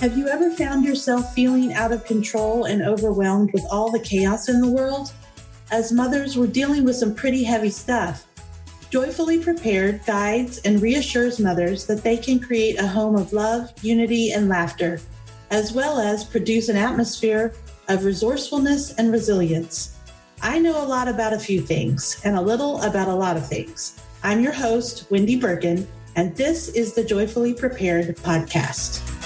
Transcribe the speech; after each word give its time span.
Have 0.00 0.16
you 0.16 0.28
ever 0.28 0.52
found 0.52 0.84
yourself 0.84 1.34
feeling 1.34 1.72
out 1.72 1.90
of 1.90 2.04
control 2.04 2.66
and 2.66 2.82
overwhelmed 2.82 3.52
with 3.52 3.66
all 3.68 3.90
the 3.90 3.98
chaos 3.98 4.48
in 4.48 4.60
the 4.60 4.70
world? 4.70 5.12
As 5.72 5.90
mothers, 5.90 6.38
we're 6.38 6.46
dealing 6.46 6.84
with 6.84 6.94
some 6.94 7.16
pretty 7.16 7.42
heavy 7.42 7.70
stuff. 7.70 8.24
Joyfully 8.90 9.42
Prepared 9.42 10.06
guides 10.06 10.58
and 10.58 10.80
reassures 10.80 11.40
mothers 11.40 11.84
that 11.86 12.04
they 12.04 12.16
can 12.16 12.38
create 12.38 12.78
a 12.78 12.86
home 12.86 13.16
of 13.16 13.32
love, 13.32 13.72
unity, 13.82 14.30
and 14.30 14.48
laughter, 14.48 15.00
as 15.50 15.72
well 15.72 15.98
as 15.98 16.22
produce 16.22 16.68
an 16.68 16.76
atmosphere 16.76 17.52
of 17.88 18.04
resourcefulness 18.04 18.94
and 18.98 19.10
resilience. 19.10 19.96
I 20.40 20.60
know 20.60 20.80
a 20.80 20.86
lot 20.86 21.08
about 21.08 21.32
a 21.32 21.40
few 21.40 21.60
things 21.60 22.20
and 22.22 22.36
a 22.36 22.40
little 22.40 22.80
about 22.82 23.08
a 23.08 23.14
lot 23.14 23.36
of 23.36 23.48
things. 23.48 24.00
I'm 24.22 24.42
your 24.42 24.52
host, 24.52 25.10
Wendy 25.10 25.34
Bergen, 25.34 25.88
and 26.14 26.36
this 26.36 26.68
is 26.68 26.94
the 26.94 27.02
Joyfully 27.02 27.52
Prepared 27.52 28.16
podcast. 28.18 29.17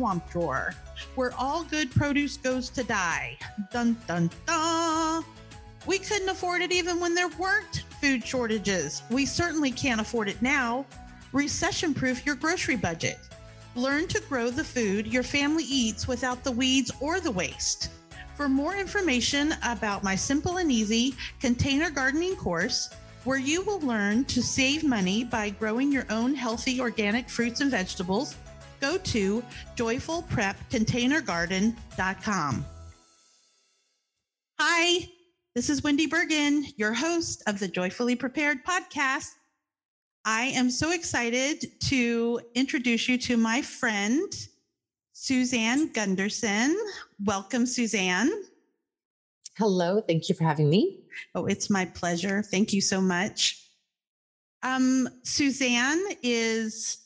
Swamp 0.00 0.30
drawer, 0.30 0.74
where 1.14 1.30
all 1.38 1.62
good 1.64 1.90
produce 1.90 2.38
goes 2.38 2.70
to 2.70 2.82
die. 2.82 3.36
Dun 3.70 3.98
dun 4.06 4.30
dun. 4.46 5.22
We 5.86 5.98
couldn't 5.98 6.30
afford 6.30 6.62
it 6.62 6.72
even 6.72 7.00
when 7.00 7.14
there 7.14 7.28
weren't 7.38 7.84
food 8.00 8.26
shortages. 8.26 9.02
We 9.10 9.26
certainly 9.26 9.70
can't 9.70 10.00
afford 10.00 10.30
it 10.30 10.40
now. 10.40 10.86
Recession 11.32 11.92
proof 11.92 12.24
your 12.24 12.34
grocery 12.34 12.76
budget. 12.76 13.18
Learn 13.76 14.08
to 14.08 14.22
grow 14.22 14.48
the 14.48 14.64
food 14.64 15.06
your 15.06 15.22
family 15.22 15.64
eats 15.64 16.08
without 16.08 16.44
the 16.44 16.52
weeds 16.52 16.90
or 16.98 17.20
the 17.20 17.30
waste. 17.30 17.90
For 18.36 18.48
more 18.48 18.76
information 18.76 19.54
about 19.62 20.02
my 20.02 20.14
simple 20.14 20.56
and 20.56 20.72
easy 20.72 21.14
container 21.40 21.90
gardening 21.90 22.36
course, 22.36 22.88
where 23.24 23.38
you 23.38 23.60
will 23.62 23.80
learn 23.80 24.24
to 24.24 24.42
save 24.42 24.82
money 24.82 25.24
by 25.24 25.50
growing 25.50 25.92
your 25.92 26.06
own 26.08 26.34
healthy 26.34 26.80
organic 26.80 27.28
fruits 27.28 27.60
and 27.60 27.70
vegetables, 27.70 28.34
go 28.80 28.98
to 28.98 29.42
joyfulprepcontainergarden.com. 29.76 32.64
Hi, 34.58 35.08
this 35.54 35.70
is 35.70 35.82
Wendy 35.82 36.06
Bergen, 36.06 36.66
your 36.76 36.92
host 36.92 37.42
of 37.46 37.58
the 37.58 37.68
Joyfully 37.68 38.16
Prepared 38.16 38.62
podcast. 38.64 39.30
I 40.24 40.52
am 40.54 40.70
so 40.70 40.92
excited 40.92 41.64
to 41.84 42.40
introduce 42.54 43.08
you 43.08 43.16
to 43.18 43.36
my 43.36 43.60
friend, 43.62 44.32
Suzanne 45.12 45.92
Gunderson. 45.92 46.76
Welcome, 47.24 47.66
Suzanne. 47.66 48.30
Hello, 49.56 50.00
thank 50.00 50.28
you 50.28 50.34
for 50.34 50.44
having 50.44 50.70
me. 50.70 51.00
Oh, 51.34 51.46
it's 51.46 51.70
my 51.70 51.86
pleasure. 51.86 52.42
Thank 52.42 52.72
you 52.72 52.80
so 52.80 53.00
much. 53.00 53.66
Um, 54.62 55.08
Suzanne 55.22 56.02
is 56.22 56.98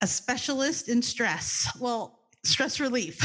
a 0.00 0.06
specialist 0.06 0.88
in 0.88 1.02
stress. 1.02 1.68
Well, 1.78 2.20
stress 2.44 2.80
relief. 2.80 3.18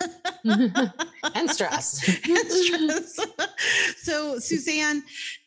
and 0.44 1.50
stress. 1.50 2.08
and 2.28 2.50
stress. 2.50 3.20
so, 3.96 4.38
Suzanne, 4.38 5.02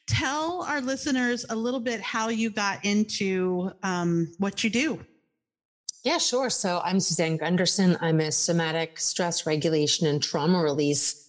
tell 0.07 0.63
our 0.63 0.81
listeners 0.81 1.45
a 1.49 1.55
little 1.55 1.79
bit 1.79 2.01
how 2.01 2.29
you 2.29 2.49
got 2.49 2.83
into 2.83 3.71
um, 3.83 4.31
what 4.39 4.63
you 4.63 4.69
do. 4.69 4.99
Yeah, 6.03 6.17
sure. 6.17 6.49
So, 6.49 6.81
I'm 6.83 6.99
Suzanne 6.99 7.37
Gunderson. 7.37 7.97
I'm 8.01 8.19
a 8.19 8.31
somatic 8.31 8.99
stress 8.99 9.45
regulation 9.45 10.07
and 10.07 10.21
trauma 10.21 10.61
release 10.61 11.23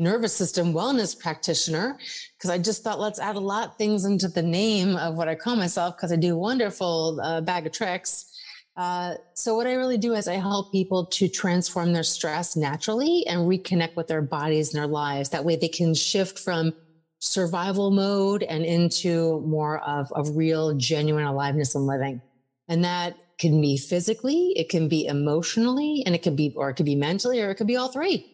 nervous 0.00 0.34
system 0.34 0.72
wellness 0.72 1.18
practitioner 1.18 1.98
because 2.36 2.50
I 2.50 2.58
just 2.58 2.84
thought 2.84 3.00
let's 3.00 3.18
add 3.18 3.34
a 3.34 3.40
lot 3.40 3.66
of 3.66 3.76
things 3.76 4.04
into 4.04 4.28
the 4.28 4.42
name 4.42 4.96
of 4.96 5.16
what 5.16 5.28
I 5.28 5.34
call 5.34 5.56
myself 5.56 5.96
because 5.96 6.12
I 6.12 6.16
do 6.16 6.36
wonderful 6.36 7.20
uh, 7.20 7.40
bag 7.40 7.66
of 7.66 7.72
tricks 7.72 8.37
uh, 8.78 9.14
so 9.34 9.56
what 9.56 9.66
I 9.66 9.74
really 9.74 9.98
do 9.98 10.14
is 10.14 10.28
I 10.28 10.34
help 10.34 10.70
people 10.70 11.06
to 11.06 11.28
transform 11.28 11.92
their 11.92 12.04
stress 12.04 12.54
naturally 12.54 13.26
and 13.26 13.40
reconnect 13.40 13.96
with 13.96 14.06
their 14.06 14.22
bodies 14.22 14.72
and 14.72 14.80
their 14.80 14.86
lives. 14.86 15.30
That 15.30 15.44
way 15.44 15.56
they 15.56 15.66
can 15.66 15.94
shift 15.94 16.38
from 16.38 16.72
survival 17.18 17.90
mode 17.90 18.44
and 18.44 18.64
into 18.64 19.40
more 19.40 19.80
of, 19.80 20.12
a 20.14 20.22
real, 20.30 20.74
genuine 20.76 21.24
aliveness 21.24 21.74
and 21.74 21.88
living. 21.88 22.22
And 22.68 22.84
that 22.84 23.16
can 23.38 23.60
be 23.60 23.76
physically, 23.76 24.52
it 24.54 24.68
can 24.68 24.88
be 24.88 25.06
emotionally, 25.06 26.04
and 26.06 26.14
it 26.14 26.22
can 26.22 26.36
be, 26.36 26.54
or 26.56 26.70
it 26.70 26.74
could 26.74 26.86
be 26.86 26.94
mentally, 26.94 27.40
or 27.42 27.50
it 27.50 27.56
could 27.56 27.66
be 27.66 27.76
all 27.76 27.88
three. 27.88 28.32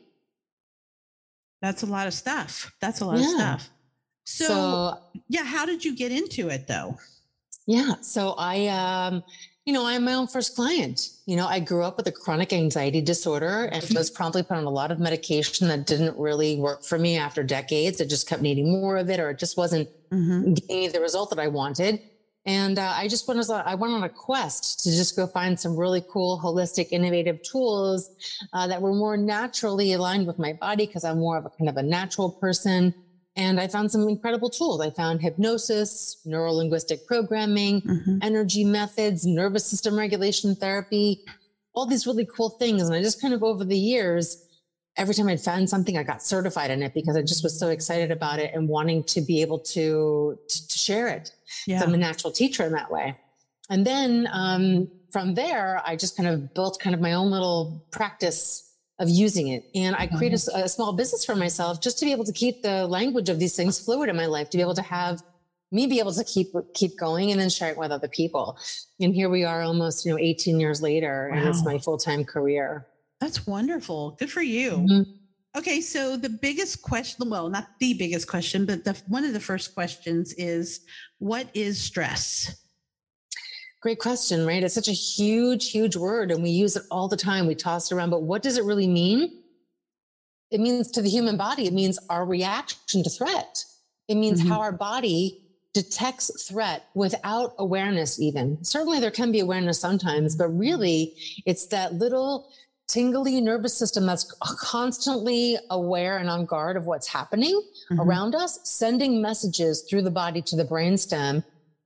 That's 1.62 1.82
a 1.82 1.87
lot 1.87 2.06
of 2.06 2.12
stuff. 2.12 2.71
That's 2.82 3.00
a 3.00 3.06
lot 3.06 3.19
yeah. 3.19 3.25
of 3.25 3.31
stuff. 3.31 3.71
So, 4.25 4.44
so, 4.44 4.99
yeah, 5.28 5.44
how 5.44 5.65
did 5.65 5.82
you 5.82 5.97
get 5.97 6.12
into 6.12 6.50
it 6.50 6.66
though? 6.66 6.99
Yeah. 7.66 7.94
So 8.03 8.34
I, 8.37 8.66
um, 8.66 9.22
you 9.64 9.72
know, 9.72 9.86
I'm 9.86 10.04
my 10.04 10.14
own 10.14 10.26
first 10.26 10.54
client. 10.54 11.10
You 11.25 11.36
know, 11.36 11.47
I 11.47 11.58
grew 11.58 11.82
up 11.82 11.97
with 11.97 12.06
a 12.06 12.12
chronic 12.12 12.52
anxiety 12.52 13.00
disorder 13.00 13.70
and 13.72 13.82
was 13.94 14.10
promptly 14.10 14.42
put 14.42 14.58
on 14.58 14.64
a 14.64 14.70
lot 14.70 14.91
of 14.91 14.98
medication 14.98 15.69
that 15.69 15.86
didn't 15.86 16.19
really 16.19 16.56
work 16.56 16.84
for 16.84 16.98
me 16.98 17.16
after 17.16 17.42
decades. 17.42 18.00
It 18.00 18.10
just 18.10 18.28
kept 18.28 18.42
needing 18.42 18.70
more 18.70 18.98
of 18.98 19.08
it, 19.08 19.19
or 19.19 19.30
it 19.30 19.38
just 19.38 19.56
wasn't 19.56 19.88
mm-hmm. 20.10 20.52
getting 20.52 20.92
the 20.92 21.00
result 21.00 21.30
that 21.30 21.38
I 21.38 21.48
wanted. 21.48 22.00
And 22.47 22.78
uh, 22.78 22.92
I 22.94 23.08
just 23.08 23.26
went 23.26 23.41
as 23.41 23.48
a, 23.48 23.62
I 23.66 23.75
went 23.75 23.94
on 23.94 24.04
a 24.04 24.08
quest 24.08 24.84
to 24.84 24.91
just 24.91 25.16
go 25.16 25.26
find 25.26 25.58
some 25.58 25.76
really 25.78 26.04
cool, 26.10 26.38
holistic, 26.38 26.88
innovative 26.91 27.42
tools 27.42 28.10
uh, 28.52 28.66
that 28.66 28.82
were 28.82 28.92
more 28.92 29.16
naturally 29.16 29.94
aligned 29.94 30.26
with 30.26 30.38
my 30.38 30.52
body 30.52 30.86
because 30.86 31.04
I'm 31.04 31.20
more 31.20 31.38
of 31.38 31.46
a 31.46 31.50
kind 31.50 31.70
of 31.70 31.78
a 31.78 31.82
natural 31.82 32.31
person. 32.31 32.92
And 33.36 33.60
I 33.60 33.66
found 33.66 33.90
some 33.90 34.08
incredible 34.08 34.48
tools. 34.48 34.80
I 34.80 34.90
found 34.90 35.20
hypnosis, 35.20 36.18
neuro 36.24 36.52
linguistic 36.52 37.06
programming, 37.06 37.82
mm-hmm. 37.82 38.18
energy 38.22 38.64
methods, 38.64 39.26
nervous 39.26 39.66
system 39.66 39.98
regulation 39.98 40.54
therapy, 40.54 41.24
all 41.74 41.86
these 41.86 42.06
really 42.06 42.26
cool 42.26 42.50
things. 42.50 42.82
And 42.82 42.94
I 42.94 43.02
just 43.02 43.20
kind 43.20 43.34
of 43.34 43.42
over 43.42 43.64
the 43.64 43.76
years, 43.76 44.46
every 44.96 45.14
time 45.14 45.28
I'd 45.28 45.40
found 45.40 45.68
something, 45.68 45.98
I 45.98 46.04
got 46.04 46.22
certified 46.22 46.70
in 46.70 46.82
it 46.82 46.94
because 46.94 47.16
I 47.16 47.22
just 47.22 47.42
was 47.42 47.58
so 47.58 47.70
excited 47.70 48.12
about 48.12 48.38
it 48.38 48.54
and 48.54 48.68
wanting 48.68 49.02
to 49.04 49.20
be 49.20 49.42
able 49.42 49.58
to, 49.58 50.38
to, 50.48 50.68
to 50.68 50.78
share 50.78 51.08
it. 51.08 51.32
Yeah. 51.66 51.80
So 51.80 51.86
I'm 51.86 51.94
a 51.94 51.98
natural 51.98 52.32
teacher 52.32 52.62
in 52.62 52.72
that 52.72 52.90
way. 52.90 53.18
And 53.68 53.84
then 53.84 54.28
um, 54.32 54.88
from 55.10 55.34
there, 55.34 55.82
I 55.84 55.96
just 55.96 56.16
kind 56.16 56.28
of 56.28 56.54
built 56.54 56.78
kind 56.78 56.94
of 56.94 57.00
my 57.00 57.14
own 57.14 57.30
little 57.30 57.84
practice 57.90 58.73
of 58.99 59.09
using 59.09 59.49
it. 59.49 59.65
And 59.75 59.97
I 59.97 60.06
created 60.06 60.41
a, 60.55 60.65
a, 60.65 60.69
small 60.69 60.93
business 60.93 61.25
for 61.25 61.34
myself 61.34 61.81
just 61.81 61.99
to 61.99 62.05
be 62.05 62.12
able 62.12 62.25
to 62.25 62.32
keep 62.32 62.62
the 62.62 62.87
language 62.87 63.28
of 63.28 63.41
these 63.41 63.56
things 63.56 63.78
fluid 63.78 64.09
in 64.09 64.16
my 64.16 64.27
life, 64.27 64.50
to 64.50 64.56
be 64.56 64.60
able 64.60 64.75
to 64.75 64.82
have 64.82 65.22
me 65.72 65.87
be 65.87 65.99
able 65.99 66.12
to 66.12 66.22
keep 66.22 66.55
keep 66.75 66.97
going 66.97 67.32
and 67.32 67.41
then 67.41 67.50
share 67.50 67.71
it 67.71 67.77
with 67.77 67.91
other 67.91 68.06
people. 68.06 68.56
And 69.00 69.12
here 69.12 69.28
we 69.28 69.44
are 69.44 69.62
almost, 69.62 70.05
you 70.05 70.12
know, 70.12 70.19
18 70.19 70.60
years 70.60 70.81
later, 70.81 71.28
wow. 71.31 71.38
and 71.38 71.49
it's 71.49 71.65
my 71.65 71.78
full-time 71.78 72.25
career. 72.25 72.87
That's 73.21 73.47
wonderful. 73.47 74.12
Good 74.21 74.31
for 74.31 74.43
you. 74.43 74.71
Mm-hmm. 74.71 75.11
Okay, 75.56 75.81
so 75.81 76.16
the 76.16 76.28
biggest 76.28 76.82
question, 76.82 77.31
well, 77.31 77.49
not 77.49 77.69
the 77.78 77.94
biggest 77.94 78.28
question, 78.28 78.66
but 78.66 78.84
the, 78.84 79.00
one 79.06 79.25
of 79.25 79.32
the 79.32 79.41
first 79.41 79.75
questions 79.75 80.32
is 80.34 80.81
what 81.19 81.49
is 81.55 81.81
stress? 81.81 82.63
Great 83.84 83.98
question, 83.98 84.46
right? 84.46 84.62
It's 84.62 84.72
such 84.72 84.88
a 84.88 84.92
huge, 84.92 85.70
huge 85.70 85.94
word 85.94 86.30
and 86.30 86.42
we 86.42 86.48
use 86.48 86.74
it 86.74 86.84
all 86.90 87.06
the 87.06 87.18
time. 87.18 87.46
We 87.46 87.54
toss 87.54 87.92
it 87.92 87.94
around, 87.94 88.08
but 88.08 88.22
what 88.22 88.42
does 88.42 88.56
it 88.56 88.64
really 88.64 88.86
mean? 88.86 89.42
It 90.50 90.58
means 90.58 90.90
to 90.92 91.02
the 91.02 91.10
human 91.10 91.36
body, 91.36 91.66
it 91.66 91.74
means 91.74 91.98
our 92.08 92.24
reaction 92.24 93.02
to 93.02 93.10
threat. 93.10 93.62
It 94.08 94.14
means 94.14 94.40
mm-hmm. 94.40 94.48
how 94.48 94.62
our 94.62 94.72
body 94.72 95.42
detects 95.74 96.48
threat 96.48 96.86
without 96.94 97.52
awareness, 97.58 98.18
even. 98.18 98.64
Certainly, 98.64 99.00
there 99.00 99.10
can 99.10 99.30
be 99.30 99.40
awareness 99.40 99.80
sometimes, 99.80 100.34
but 100.34 100.48
really, 100.48 101.14
it's 101.44 101.66
that 101.66 101.92
little 101.92 102.50
tingly 102.88 103.38
nervous 103.42 103.76
system 103.76 104.06
that's 104.06 104.32
constantly 104.40 105.58
aware 105.69 106.16
and 106.16 106.30
on 106.30 106.46
guard 106.46 106.78
of 106.78 106.87
what's 106.87 107.06
happening 107.06 107.60
mm-hmm. 107.90 108.00
around 108.00 108.34
us, 108.34 108.60
sending 108.64 109.20
messages 109.20 109.82
through 109.82 110.02
the 110.02 110.10
body 110.10 110.40
to 110.40 110.56
the 110.56 110.64
brainstem 110.64 111.44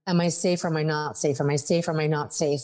Am 0.08 0.22
I 0.22 0.28
safe 0.28 0.64
or 0.64 0.68
am 0.68 0.76
I 0.78 0.82
not 0.82 1.18
safe? 1.18 1.38
Am 1.38 1.50
I 1.50 1.56
safe 1.56 1.86
or 1.86 1.90
am 1.90 2.00
I 2.00 2.06
not 2.06 2.34
safe? 2.34 2.62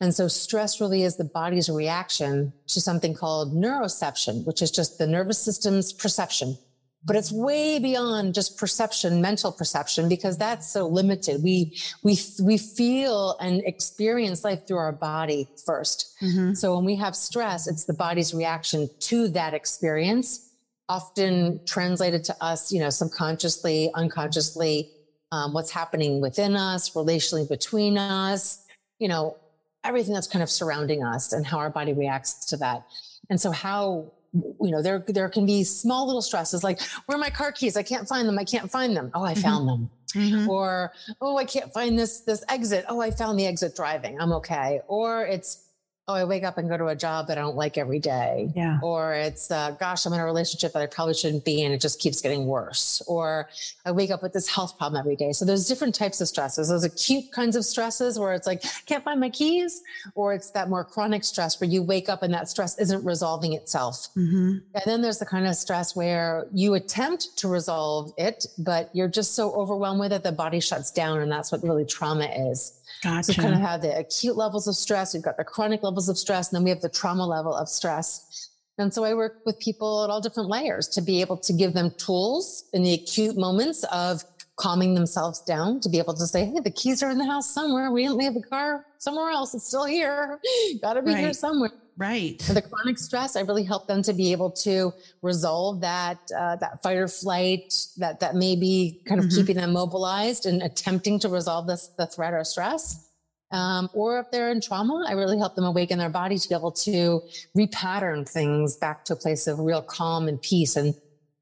And 0.00 0.14
so 0.14 0.28
stress 0.28 0.80
really 0.80 1.02
is 1.02 1.16
the 1.16 1.24
body's 1.24 1.68
reaction 1.68 2.52
to 2.68 2.80
something 2.80 3.14
called 3.14 3.52
neuroception, 3.52 4.46
which 4.46 4.62
is 4.62 4.70
just 4.70 4.98
the 4.98 5.06
nervous 5.06 5.38
system's 5.38 5.92
perception. 5.92 6.56
But 7.04 7.16
it's 7.16 7.32
way 7.32 7.78
beyond 7.80 8.32
just 8.32 8.56
perception, 8.56 9.20
mental 9.20 9.52
perception, 9.52 10.08
because 10.08 10.38
that's 10.38 10.72
so 10.72 10.86
limited. 10.86 11.42
We, 11.42 11.76
we, 12.02 12.16
we 12.40 12.56
feel 12.56 13.36
and 13.40 13.60
experience 13.66 14.44
life 14.44 14.66
through 14.66 14.78
our 14.78 14.92
body 14.92 15.48
1st 15.68 16.04
mm-hmm. 16.22 16.54
So 16.54 16.76
when 16.76 16.84
we 16.84 16.96
have 16.96 17.14
stress, 17.14 17.66
it's 17.66 17.84
the 17.84 17.92
body's 17.92 18.32
reaction 18.32 18.88
to 19.00 19.28
that 19.28 19.52
experience, 19.52 20.52
often 20.88 21.60
translated 21.66 22.24
to 22.24 22.36
us, 22.40 22.72
you 22.72 22.80
know, 22.80 22.90
subconsciously, 22.90 23.90
unconsciously, 23.94 24.90
um, 25.32 25.52
what's 25.52 25.70
happening 25.70 26.20
within 26.20 26.56
us, 26.56 26.90
relationally 26.90 27.48
between 27.48 27.98
us, 27.98 28.64
you 28.98 29.08
know, 29.08 29.36
everything 29.84 30.14
that's 30.14 30.26
kind 30.26 30.42
of 30.42 30.50
surrounding 30.50 31.04
us 31.04 31.32
and 31.32 31.46
how 31.46 31.58
our 31.58 31.70
body 31.70 31.92
reacts 31.92 32.46
to 32.46 32.56
that. 32.56 32.86
And 33.30 33.40
so 33.40 33.50
how 33.50 34.12
you 34.60 34.70
know 34.72 34.82
there 34.82 35.04
there 35.06 35.28
can 35.28 35.46
be 35.46 35.62
small 35.62 36.06
little 36.06 36.22
stresses 36.22 36.64
like 36.64 36.80
where 37.06 37.16
are 37.16 37.20
my 37.20 37.30
car 37.30 37.52
keys? 37.52 37.76
I 37.76 37.82
can't 37.82 38.08
find 38.08 38.26
them. 38.26 38.38
I 38.38 38.44
can't 38.44 38.70
find 38.70 38.96
them. 38.96 39.10
Oh 39.14 39.22
i 39.22 39.32
mm-hmm. 39.32 39.42
found 39.42 39.68
them. 39.68 39.90
Mm-hmm. 40.14 40.48
or 40.48 40.92
oh 41.20 41.36
i 41.36 41.44
can't 41.44 41.72
find 41.72 41.98
this 41.98 42.20
this 42.20 42.44
exit. 42.48 42.84
Oh 42.88 43.00
i 43.00 43.10
found 43.10 43.38
the 43.38 43.46
exit 43.46 43.76
driving. 43.76 44.20
I'm 44.20 44.32
okay. 44.32 44.80
Or 44.88 45.24
it's 45.24 45.63
oh, 46.06 46.14
I 46.14 46.24
wake 46.24 46.44
up 46.44 46.58
and 46.58 46.68
go 46.68 46.76
to 46.76 46.88
a 46.88 46.94
job 46.94 47.28
that 47.28 47.38
I 47.38 47.40
don't 47.40 47.56
like 47.56 47.78
every 47.78 47.98
day. 47.98 48.52
Yeah. 48.54 48.78
Or 48.82 49.14
it's, 49.14 49.50
uh, 49.50 49.70
gosh, 49.80 50.04
I'm 50.04 50.12
in 50.12 50.20
a 50.20 50.24
relationship 50.24 50.74
that 50.74 50.82
I 50.82 50.86
probably 50.86 51.14
shouldn't 51.14 51.46
be 51.46 51.62
in. 51.62 51.72
It 51.72 51.80
just 51.80 51.98
keeps 51.98 52.20
getting 52.20 52.44
worse. 52.44 53.00
Or 53.06 53.48
I 53.86 53.92
wake 53.92 54.10
up 54.10 54.22
with 54.22 54.34
this 54.34 54.46
health 54.46 54.76
problem 54.76 55.00
every 55.00 55.16
day. 55.16 55.32
So 55.32 55.46
there's 55.46 55.66
different 55.66 55.94
types 55.94 56.20
of 56.20 56.28
stresses. 56.28 56.68
Those 56.68 56.84
acute 56.84 57.32
kinds 57.32 57.56
of 57.56 57.64
stresses 57.64 58.18
where 58.18 58.34
it's 58.34 58.46
like, 58.46 58.62
I 58.66 58.68
can't 58.84 59.02
find 59.02 59.18
my 59.18 59.30
keys. 59.30 59.80
Or 60.14 60.34
it's 60.34 60.50
that 60.50 60.68
more 60.68 60.84
chronic 60.84 61.24
stress 61.24 61.58
where 61.58 61.70
you 61.70 61.82
wake 61.82 62.10
up 62.10 62.22
and 62.22 62.34
that 62.34 62.50
stress 62.50 62.78
isn't 62.78 63.02
resolving 63.02 63.54
itself. 63.54 64.08
Mm-hmm. 64.14 64.58
And 64.74 64.82
then 64.84 65.00
there's 65.00 65.18
the 65.18 65.26
kind 65.26 65.46
of 65.46 65.54
stress 65.54 65.96
where 65.96 66.46
you 66.52 66.74
attempt 66.74 67.38
to 67.38 67.48
resolve 67.48 68.12
it, 68.18 68.44
but 68.58 68.90
you're 68.92 69.08
just 69.08 69.34
so 69.34 69.52
overwhelmed 69.52 70.00
with 70.00 70.12
it, 70.12 70.22
the 70.22 70.32
body 70.32 70.60
shuts 70.60 70.90
down. 70.90 71.20
And 71.20 71.32
that's 71.32 71.50
what 71.50 71.62
really 71.62 71.86
trauma 71.86 72.26
is. 72.26 72.78
Gotcha. 73.02 73.32
So 73.32 73.42
kind 73.42 73.54
of 73.54 73.60
have 73.60 73.80
the 73.82 73.98
acute 73.98 74.36
levels 74.36 74.68
of 74.68 74.76
stress. 74.76 75.14
We've 75.14 75.22
got 75.22 75.36
the 75.36 75.44
chronic 75.44 75.82
levels 75.82 75.93
of 76.08 76.18
stress, 76.18 76.50
and 76.50 76.56
then 76.56 76.64
we 76.64 76.70
have 76.70 76.80
the 76.80 76.88
trauma 76.88 77.26
level 77.26 77.54
of 77.54 77.68
stress. 77.68 78.50
And 78.78 78.92
so 78.92 79.04
I 79.04 79.14
work 79.14 79.40
with 79.46 79.58
people 79.60 80.04
at 80.04 80.10
all 80.10 80.20
different 80.20 80.48
layers 80.48 80.88
to 80.88 81.00
be 81.00 81.20
able 81.20 81.36
to 81.38 81.52
give 81.52 81.74
them 81.74 81.92
tools 81.96 82.64
in 82.72 82.82
the 82.82 82.94
acute 82.94 83.36
moments 83.36 83.84
of 83.84 84.24
calming 84.56 84.94
themselves 84.94 85.40
down 85.40 85.80
to 85.80 85.88
be 85.88 85.98
able 85.98 86.14
to 86.14 86.26
say, 86.26 86.44
Hey, 86.46 86.60
the 86.60 86.70
keys 86.70 87.02
are 87.02 87.10
in 87.10 87.18
the 87.18 87.24
house 87.24 87.52
somewhere. 87.52 87.90
We 87.90 88.02
didn't 88.02 88.18
leave 88.18 88.34
the 88.34 88.42
car 88.42 88.84
somewhere 88.98 89.30
else. 89.30 89.54
It's 89.54 89.66
still 89.66 89.84
here. 89.84 90.40
Got 90.82 90.94
to 90.94 91.02
be 91.02 91.12
right. 91.12 91.18
here 91.18 91.32
somewhere. 91.32 91.70
Right. 91.96 92.42
For 92.42 92.54
the 92.54 92.62
chronic 92.62 92.98
stress, 92.98 93.36
I 93.36 93.42
really 93.42 93.62
help 93.62 93.86
them 93.86 94.02
to 94.02 94.12
be 94.12 94.32
able 94.32 94.50
to 94.50 94.92
resolve 95.22 95.80
that 95.82 96.18
uh, 96.36 96.56
that 96.56 96.82
fight 96.82 96.96
or 96.96 97.06
flight 97.06 97.72
that 97.98 98.18
that 98.18 98.34
may 98.34 98.56
be 98.56 99.00
kind 99.06 99.20
of 99.20 99.26
mm-hmm. 99.26 99.36
keeping 99.36 99.56
them 99.56 99.72
mobilized 99.72 100.46
and 100.46 100.62
attempting 100.62 101.20
to 101.20 101.28
resolve 101.28 101.68
this 101.68 101.88
the 101.96 102.06
threat 102.06 102.32
or 102.32 102.42
stress. 102.42 103.10
Um, 103.54 103.88
or 103.92 104.18
if 104.18 104.32
they're 104.32 104.50
in 104.50 104.60
trauma, 104.60 105.04
I 105.08 105.12
really 105.12 105.38
help 105.38 105.54
them 105.54 105.64
awaken 105.64 105.96
their 105.96 106.10
body 106.10 106.38
to 106.38 106.48
be 106.48 106.56
able 106.56 106.72
to 106.72 107.22
repattern 107.56 108.28
things 108.28 108.76
back 108.76 109.04
to 109.04 109.12
a 109.12 109.16
place 109.16 109.46
of 109.46 109.60
real 109.60 109.80
calm 109.80 110.26
and 110.26 110.42
peace. 110.42 110.74
And 110.74 110.92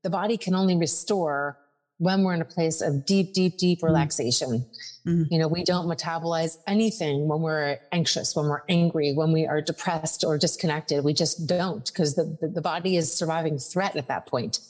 the 0.02 0.10
body 0.10 0.36
can 0.36 0.54
only 0.54 0.76
restore 0.76 1.58
when 1.96 2.22
we're 2.22 2.34
in 2.34 2.42
a 2.42 2.44
place 2.44 2.82
of 2.82 3.06
deep, 3.06 3.32
deep, 3.32 3.56
deep 3.56 3.78
mm-hmm. 3.78 3.86
relaxation. 3.86 4.66
Mm-hmm. 5.06 5.22
You 5.32 5.38
know, 5.38 5.48
we 5.48 5.64
don't 5.64 5.86
metabolize 5.86 6.58
anything 6.66 7.28
when 7.28 7.40
we're 7.40 7.78
anxious, 7.92 8.36
when 8.36 8.46
we're 8.46 8.62
angry, 8.68 9.14
when 9.14 9.32
we 9.32 9.46
are 9.46 9.62
depressed 9.62 10.22
or 10.22 10.36
disconnected. 10.36 11.04
We 11.04 11.14
just 11.14 11.46
don't 11.46 11.86
because 11.86 12.14
the, 12.14 12.36
the, 12.42 12.48
the 12.48 12.60
body 12.60 12.96
is 12.96 13.10
surviving 13.10 13.56
threat 13.56 13.96
at 13.96 14.08
that 14.08 14.26
point. 14.26 14.60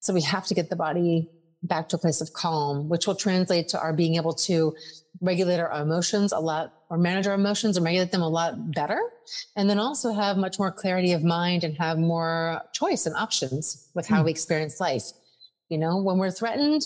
So 0.00 0.12
we 0.12 0.22
have 0.22 0.46
to 0.46 0.54
get 0.54 0.70
the 0.70 0.76
body 0.76 1.30
back 1.62 1.88
to 1.90 1.96
a 1.96 1.98
place 2.00 2.20
of 2.20 2.32
calm, 2.32 2.88
which 2.88 3.06
will 3.06 3.14
translate 3.14 3.68
to 3.68 3.80
our 3.80 3.92
being 3.92 4.16
able 4.16 4.32
to 4.32 4.74
regulate 5.20 5.60
our 5.60 5.70
emotions 5.80 6.32
a 6.32 6.38
lot 6.38 6.72
or 6.88 6.96
manage 6.96 7.26
our 7.26 7.34
emotions 7.34 7.76
and 7.76 7.84
regulate 7.84 8.10
them 8.10 8.22
a 8.22 8.28
lot 8.28 8.72
better. 8.72 9.00
And 9.56 9.68
then 9.68 9.78
also 9.78 10.12
have 10.12 10.36
much 10.36 10.58
more 10.58 10.72
clarity 10.72 11.12
of 11.12 11.22
mind 11.22 11.62
and 11.62 11.76
have 11.76 11.98
more 11.98 12.62
choice 12.72 13.06
and 13.06 13.14
options 13.16 13.90
with 13.94 14.06
how 14.06 14.22
mm. 14.22 14.26
we 14.26 14.30
experience 14.30 14.80
life. 14.80 15.04
You 15.68 15.78
know, 15.78 15.98
when 15.98 16.18
we're 16.18 16.30
threatened, 16.30 16.82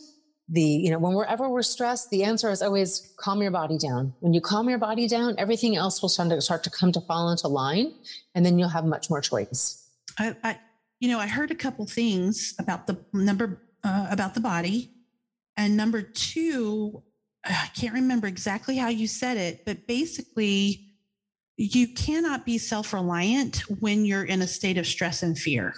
the, 0.48 0.62
you 0.62 0.90
know, 0.90 0.98
when 0.98 1.16
ever 1.26 1.48
we're 1.48 1.62
stressed, 1.62 2.10
the 2.10 2.24
answer 2.24 2.50
is 2.50 2.60
always 2.60 3.14
calm 3.16 3.40
your 3.40 3.50
body 3.50 3.78
down. 3.78 4.12
When 4.20 4.34
you 4.34 4.40
calm 4.40 4.68
your 4.68 4.78
body 4.78 5.08
down, 5.08 5.36
everything 5.38 5.76
else 5.76 6.02
will 6.02 6.10
start 6.10 6.30
to 6.30 6.40
start 6.42 6.64
to 6.64 6.70
come 6.70 6.92
to 6.92 7.00
fall 7.00 7.30
into 7.30 7.48
line 7.48 7.94
and 8.34 8.44
then 8.44 8.58
you'll 8.58 8.68
have 8.68 8.84
much 8.84 9.08
more 9.08 9.20
choice. 9.20 9.88
I, 10.18 10.36
I 10.42 10.58
you 11.00 11.08
know, 11.08 11.18
I 11.18 11.26
heard 11.26 11.50
a 11.50 11.54
couple 11.54 11.86
things 11.86 12.54
about 12.58 12.86
the 12.86 12.98
number, 13.12 13.62
uh, 13.82 14.08
about 14.10 14.34
the 14.34 14.40
body. 14.40 14.90
And 15.56 15.76
number 15.76 16.02
two, 16.02 17.02
I 17.44 17.68
can't 17.74 17.94
remember 17.94 18.26
exactly 18.26 18.76
how 18.76 18.88
you 18.88 19.06
said 19.06 19.36
it, 19.36 19.64
but 19.64 19.86
basically, 19.86 20.84
you 21.56 21.88
cannot 21.88 22.44
be 22.44 22.58
self 22.58 22.92
reliant 22.92 23.58
when 23.80 24.04
you're 24.04 24.24
in 24.24 24.42
a 24.42 24.46
state 24.46 24.78
of 24.78 24.86
stress 24.86 25.22
and 25.22 25.38
fear. 25.38 25.74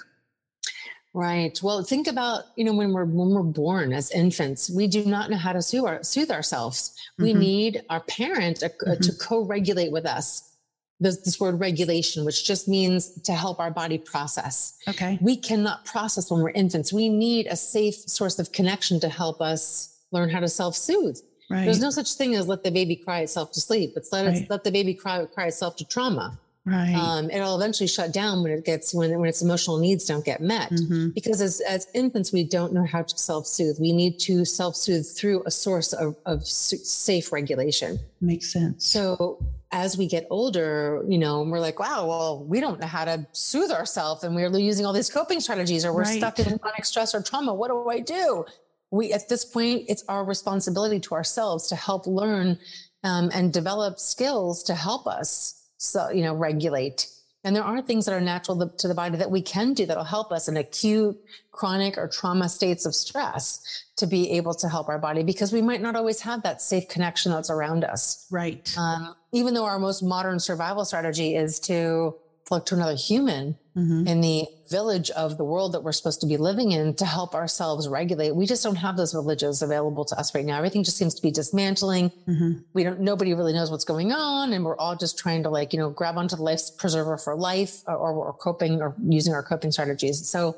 Right. 1.12 1.58
Well, 1.62 1.82
think 1.82 2.08
about, 2.08 2.44
you 2.56 2.64
know, 2.64 2.74
when 2.74 2.92
we're 2.92 3.06
when 3.06 3.30
we're 3.30 3.42
born 3.42 3.92
as 3.92 4.10
infants, 4.10 4.70
we 4.70 4.86
do 4.86 5.04
not 5.06 5.30
know 5.30 5.38
how 5.38 5.52
to 5.52 5.62
soothe, 5.62 5.86
our, 5.86 6.02
soothe 6.02 6.30
ourselves. 6.30 6.94
Mm-hmm. 7.12 7.22
We 7.22 7.32
need 7.32 7.82
our 7.88 8.00
parent 8.00 8.62
uh, 8.62 8.68
mm-hmm. 8.68 9.00
to 9.00 9.12
co-regulate 9.14 9.90
with 9.90 10.06
us. 10.06 10.52
This, 10.98 11.18
this 11.18 11.38
word 11.38 11.60
regulation, 11.60 12.24
which 12.24 12.46
just 12.46 12.68
means 12.68 13.20
to 13.22 13.34
help 13.34 13.60
our 13.60 13.70
body 13.70 13.98
process. 13.98 14.78
Okay. 14.88 15.18
We 15.20 15.36
cannot 15.36 15.84
process 15.84 16.30
when 16.30 16.40
we're 16.40 16.50
infants. 16.50 16.90
We 16.90 17.10
need 17.10 17.48
a 17.48 17.56
safe 17.56 17.96
source 17.96 18.38
of 18.38 18.50
connection 18.52 18.98
to 19.00 19.10
help 19.10 19.42
us 19.42 20.00
learn 20.10 20.30
how 20.30 20.40
to 20.40 20.48
self-soothe. 20.48 21.18
Right. 21.48 21.64
There's 21.64 21.80
no 21.80 21.90
such 21.90 22.14
thing 22.14 22.34
as 22.34 22.48
let 22.48 22.64
the 22.64 22.70
baby 22.70 22.96
cry 22.96 23.20
itself 23.20 23.52
to 23.52 23.60
sleep. 23.60 23.92
It's 23.96 24.12
let, 24.12 24.26
right. 24.26 24.50
let 24.50 24.64
the 24.64 24.72
baby 24.72 24.94
cry, 24.94 25.24
cry 25.26 25.46
itself 25.46 25.76
to 25.76 25.84
trauma. 25.84 26.38
Right. 26.66 26.94
Um, 26.94 27.30
it'll 27.30 27.54
eventually 27.54 27.86
shut 27.86 28.12
down 28.12 28.42
when 28.42 28.50
it 28.50 28.64
gets 28.64 28.92
when 28.92 29.16
when 29.20 29.28
its 29.28 29.40
emotional 29.40 29.78
needs 29.78 30.04
don't 30.04 30.24
get 30.24 30.40
met. 30.40 30.68
Mm-hmm. 30.72 31.10
Because 31.10 31.40
as 31.40 31.60
as 31.60 31.86
infants, 31.94 32.32
we 32.32 32.42
don't 32.42 32.72
know 32.72 32.84
how 32.84 33.02
to 33.02 33.16
self 33.16 33.46
soothe. 33.46 33.78
We 33.78 33.92
need 33.92 34.18
to 34.20 34.44
self 34.44 34.74
soothe 34.74 35.06
through 35.06 35.44
a 35.46 35.50
source 35.52 35.92
of 35.92 36.16
of 36.26 36.44
safe 36.44 37.30
regulation. 37.30 38.00
Makes 38.20 38.52
sense. 38.52 38.84
So 38.84 39.38
as 39.70 39.96
we 39.96 40.08
get 40.08 40.26
older, 40.28 41.04
you 41.06 41.18
know, 41.18 41.44
we're 41.44 41.60
like, 41.60 41.78
wow, 41.78 42.04
well, 42.04 42.44
we 42.44 42.58
don't 42.60 42.80
know 42.80 42.86
how 42.88 43.04
to 43.04 43.24
soothe 43.30 43.70
ourselves, 43.70 44.24
and 44.24 44.34
we're 44.34 44.50
using 44.58 44.84
all 44.84 44.92
these 44.92 45.10
coping 45.10 45.38
strategies, 45.38 45.84
or 45.84 45.92
we're 45.92 46.02
right. 46.02 46.18
stuck 46.18 46.40
in 46.40 46.58
chronic 46.58 46.84
stress 46.84 47.14
or 47.14 47.22
trauma. 47.22 47.54
What 47.54 47.68
do 47.68 47.88
I 47.88 48.00
do? 48.00 48.44
We 48.90 49.12
at 49.12 49.28
this 49.28 49.44
point, 49.44 49.86
it's 49.88 50.04
our 50.08 50.24
responsibility 50.24 51.00
to 51.00 51.14
ourselves 51.14 51.68
to 51.68 51.76
help 51.76 52.06
learn 52.06 52.58
um, 53.04 53.30
and 53.32 53.52
develop 53.52 53.98
skills 53.98 54.62
to 54.64 54.74
help 54.74 55.06
us 55.06 55.62
so 55.78 56.10
you 56.10 56.22
know 56.22 56.34
regulate. 56.34 57.08
And 57.44 57.54
there 57.54 57.62
are 57.62 57.80
things 57.80 58.06
that 58.06 58.12
are 58.12 58.20
natural 58.20 58.68
to 58.68 58.88
the 58.88 58.94
body 58.94 59.18
that 59.18 59.30
we 59.30 59.40
can 59.40 59.72
do 59.72 59.86
that'll 59.86 60.02
help 60.02 60.32
us 60.32 60.48
in 60.48 60.56
acute 60.56 61.16
chronic 61.52 61.96
or 61.96 62.08
trauma 62.08 62.48
states 62.48 62.84
of 62.86 62.92
stress 62.92 63.84
to 63.98 64.06
be 64.08 64.32
able 64.32 64.52
to 64.54 64.68
help 64.68 64.88
our 64.88 64.98
body 64.98 65.22
because 65.22 65.52
we 65.52 65.62
might 65.62 65.80
not 65.80 65.94
always 65.94 66.20
have 66.20 66.42
that 66.42 66.60
safe 66.60 66.88
connection 66.88 67.30
that's 67.30 67.48
around 67.48 67.84
us. 67.84 68.26
Right. 68.32 68.74
Um, 68.76 69.14
even 69.30 69.54
though 69.54 69.64
our 69.64 69.78
most 69.78 70.02
modern 70.02 70.40
survival 70.40 70.84
strategy 70.84 71.36
is 71.36 71.60
to 71.60 72.16
look 72.50 72.66
to 72.66 72.74
another 72.74 72.96
human 72.96 73.56
mm-hmm. 73.76 74.08
in 74.08 74.20
the 74.20 74.48
village 74.68 75.10
of 75.10 75.36
the 75.38 75.44
world 75.44 75.72
that 75.72 75.82
we're 75.82 75.92
supposed 75.92 76.20
to 76.20 76.26
be 76.26 76.36
living 76.36 76.72
in 76.72 76.94
to 76.94 77.04
help 77.04 77.34
ourselves 77.34 77.88
regulate. 77.88 78.34
We 78.34 78.46
just 78.46 78.62
don't 78.62 78.76
have 78.76 78.96
those 78.96 79.12
villages 79.12 79.62
available 79.62 80.04
to 80.06 80.18
us 80.18 80.34
right 80.34 80.44
now. 80.44 80.56
Everything 80.56 80.84
just 80.84 80.96
seems 80.96 81.14
to 81.14 81.22
be 81.22 81.30
dismantling. 81.30 82.10
Mm-hmm. 82.28 82.60
We 82.72 82.84
don't, 82.84 83.00
nobody 83.00 83.34
really 83.34 83.52
knows 83.52 83.70
what's 83.70 83.84
going 83.84 84.12
on. 84.12 84.52
And 84.52 84.64
we're 84.64 84.76
all 84.76 84.96
just 84.96 85.18
trying 85.18 85.42
to 85.44 85.50
like, 85.50 85.72
you 85.72 85.78
know, 85.78 85.90
grab 85.90 86.18
onto 86.18 86.36
the 86.36 86.42
life 86.42 86.62
preserver 86.78 87.18
for 87.18 87.36
life 87.36 87.82
or, 87.86 87.96
or, 87.96 88.12
or 88.26 88.32
coping 88.32 88.80
or 88.80 88.94
using 89.02 89.34
our 89.34 89.42
coping 89.42 89.72
strategies. 89.72 90.28
So 90.28 90.56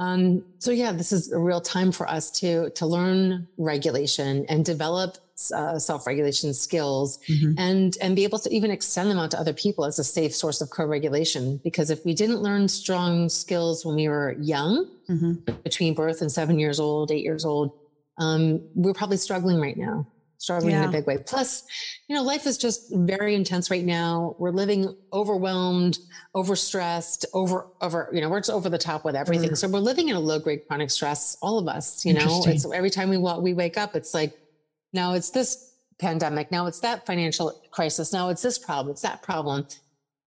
um, 0.00 0.42
so 0.58 0.70
yeah, 0.70 0.92
this 0.92 1.12
is 1.12 1.30
a 1.30 1.38
real 1.38 1.60
time 1.60 1.92
for 1.92 2.08
us 2.08 2.30
to 2.40 2.70
to 2.70 2.86
learn 2.86 3.46
regulation 3.58 4.46
and 4.48 4.64
develop 4.64 5.18
uh, 5.54 5.78
self-regulation 5.78 6.54
skills 6.54 7.18
mm-hmm. 7.28 7.52
and 7.58 7.98
and 8.00 8.16
be 8.16 8.24
able 8.24 8.38
to 8.38 8.50
even 8.50 8.70
extend 8.70 9.10
them 9.10 9.18
out 9.18 9.30
to 9.30 9.38
other 9.38 9.52
people 9.52 9.84
as 9.84 9.98
a 9.98 10.04
safe 10.04 10.34
source 10.34 10.62
of 10.62 10.70
co-regulation 10.70 11.60
because 11.62 11.90
if 11.90 12.04
we 12.04 12.14
didn't 12.14 12.40
learn 12.40 12.66
strong 12.66 13.28
skills 13.28 13.84
when 13.84 13.94
we 13.94 14.08
were 14.08 14.36
young 14.40 14.86
mm-hmm. 15.08 15.52
between 15.62 15.94
birth 15.94 16.20
and 16.20 16.30
seven 16.30 16.58
years 16.58 16.78
old 16.78 17.10
eight 17.10 17.24
years 17.24 17.44
old 17.46 17.72
um, 18.18 18.60
we're 18.74 18.92
probably 18.92 19.16
struggling 19.16 19.58
right 19.60 19.78
now 19.78 20.06
struggling 20.40 20.72
yeah. 20.72 20.82
in 20.82 20.88
a 20.88 20.92
big 20.92 21.06
way 21.06 21.18
plus 21.18 21.64
you 22.08 22.16
know 22.16 22.22
life 22.22 22.46
is 22.46 22.58
just 22.58 22.92
very 22.94 23.34
intense 23.34 23.70
right 23.70 23.84
now 23.84 24.34
we're 24.38 24.50
living 24.50 24.96
overwhelmed 25.12 25.98
overstressed 26.34 27.24
over 27.34 27.66
over 27.80 28.08
you 28.12 28.20
know 28.20 28.28
we're 28.28 28.40
just 28.40 28.50
over 28.50 28.68
the 28.68 28.78
top 28.78 29.04
with 29.04 29.14
everything 29.14 29.50
mm. 29.50 29.56
so 29.56 29.68
we're 29.68 29.78
living 29.78 30.08
in 30.08 30.16
a 30.16 30.20
low 30.20 30.38
grade 30.38 30.62
chronic 30.66 30.90
stress 30.90 31.36
all 31.42 31.58
of 31.58 31.68
us 31.68 32.04
you 32.04 32.12
know 32.12 32.42
it's 32.46 32.70
every 32.72 32.90
time 32.90 33.08
we 33.10 33.16
walk, 33.16 33.40
we 33.42 33.54
wake 33.54 33.76
up 33.76 33.94
it's 33.94 34.14
like 34.14 34.36
now 34.92 35.14
it's 35.14 35.30
this 35.30 35.70
pandemic. 36.00 36.50
Now 36.50 36.66
it's 36.66 36.80
that 36.80 37.06
financial 37.06 37.60
crisis. 37.70 38.12
Now 38.12 38.30
it's 38.30 38.42
this 38.42 38.58
problem. 38.58 38.92
It's 38.92 39.02
that 39.02 39.22
problem. 39.22 39.66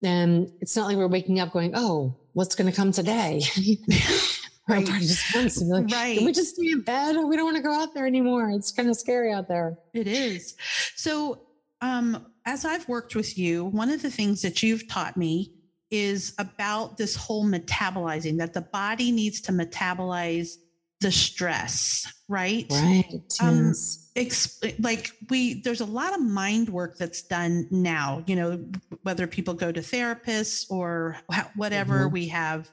And 0.04 0.52
it's 0.60 0.76
not 0.76 0.86
like 0.86 0.96
we're 0.96 1.08
waking 1.08 1.40
up 1.40 1.52
going, 1.52 1.72
oh, 1.74 2.14
what's 2.32 2.54
going 2.54 2.70
to 2.70 2.76
come 2.76 2.92
today? 2.92 3.42
right. 4.68 4.86
just 4.86 5.34
wants 5.34 5.58
to 5.58 5.64
be 5.64 5.70
like, 5.70 5.90
right. 5.90 6.16
Can 6.16 6.26
we 6.26 6.32
just 6.32 6.54
stay 6.54 6.70
in 6.70 6.82
bed? 6.82 7.16
We 7.16 7.36
don't 7.36 7.44
want 7.44 7.56
to 7.56 7.62
go 7.62 7.72
out 7.72 7.94
there 7.94 8.06
anymore. 8.06 8.50
It's 8.50 8.72
kind 8.72 8.88
of 8.88 8.96
scary 8.96 9.32
out 9.32 9.48
there. 9.48 9.76
It 9.92 10.06
is. 10.06 10.54
So, 10.96 11.42
um, 11.80 12.26
as 12.44 12.64
I've 12.64 12.88
worked 12.88 13.14
with 13.14 13.38
you, 13.38 13.64
one 13.64 13.90
of 13.90 14.02
the 14.02 14.10
things 14.10 14.42
that 14.42 14.62
you've 14.62 14.88
taught 14.88 15.16
me 15.16 15.52
is 15.90 16.34
about 16.38 16.96
this 16.96 17.14
whole 17.14 17.44
metabolizing 17.44 18.38
that 18.38 18.54
the 18.54 18.62
body 18.62 19.12
needs 19.12 19.40
to 19.42 19.52
metabolize 19.52 20.56
the 21.00 21.12
stress, 21.12 22.06
right? 22.28 22.66
Right. 22.70 23.22
Um, 23.40 23.68
yes 23.68 24.02
exp- 24.14 24.74
like 24.82 25.10
we 25.30 25.62
there's 25.62 25.80
a 25.80 25.86
lot 25.86 26.14
of 26.14 26.20
mind 26.20 26.68
work 26.68 26.98
that's 26.98 27.22
done 27.22 27.66
now 27.70 28.22
you 28.26 28.36
know 28.36 28.62
whether 29.02 29.26
people 29.26 29.54
go 29.54 29.72
to 29.72 29.80
therapists 29.80 30.70
or 30.70 31.16
whatever 31.56 32.00
mm-hmm. 32.00 32.12
we 32.12 32.28
have 32.28 32.70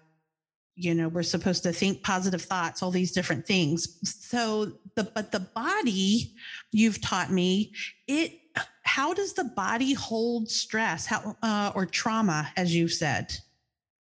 you 0.79 0.95
know 0.95 1.09
we're 1.09 1.23
supposed 1.23 1.63
to 1.63 1.73
think 1.73 2.01
positive 2.03 2.41
thoughts 2.41 2.81
all 2.81 2.91
these 2.91 3.11
different 3.11 3.45
things. 3.45 3.99
So 4.03 4.71
the 4.95 5.03
but 5.03 5.31
the 5.31 5.41
body 5.41 6.33
you've 6.71 7.01
taught 7.01 7.31
me 7.31 7.73
it 8.07 8.39
how 8.83 9.13
does 9.13 9.33
the 9.33 9.43
body 9.43 9.93
hold 9.93 10.49
stress? 10.49 11.05
How 11.05 11.35
uh, 11.43 11.71
or 11.75 11.85
trauma 11.85 12.51
as 12.55 12.73
you 12.73 12.87
said? 12.87 13.33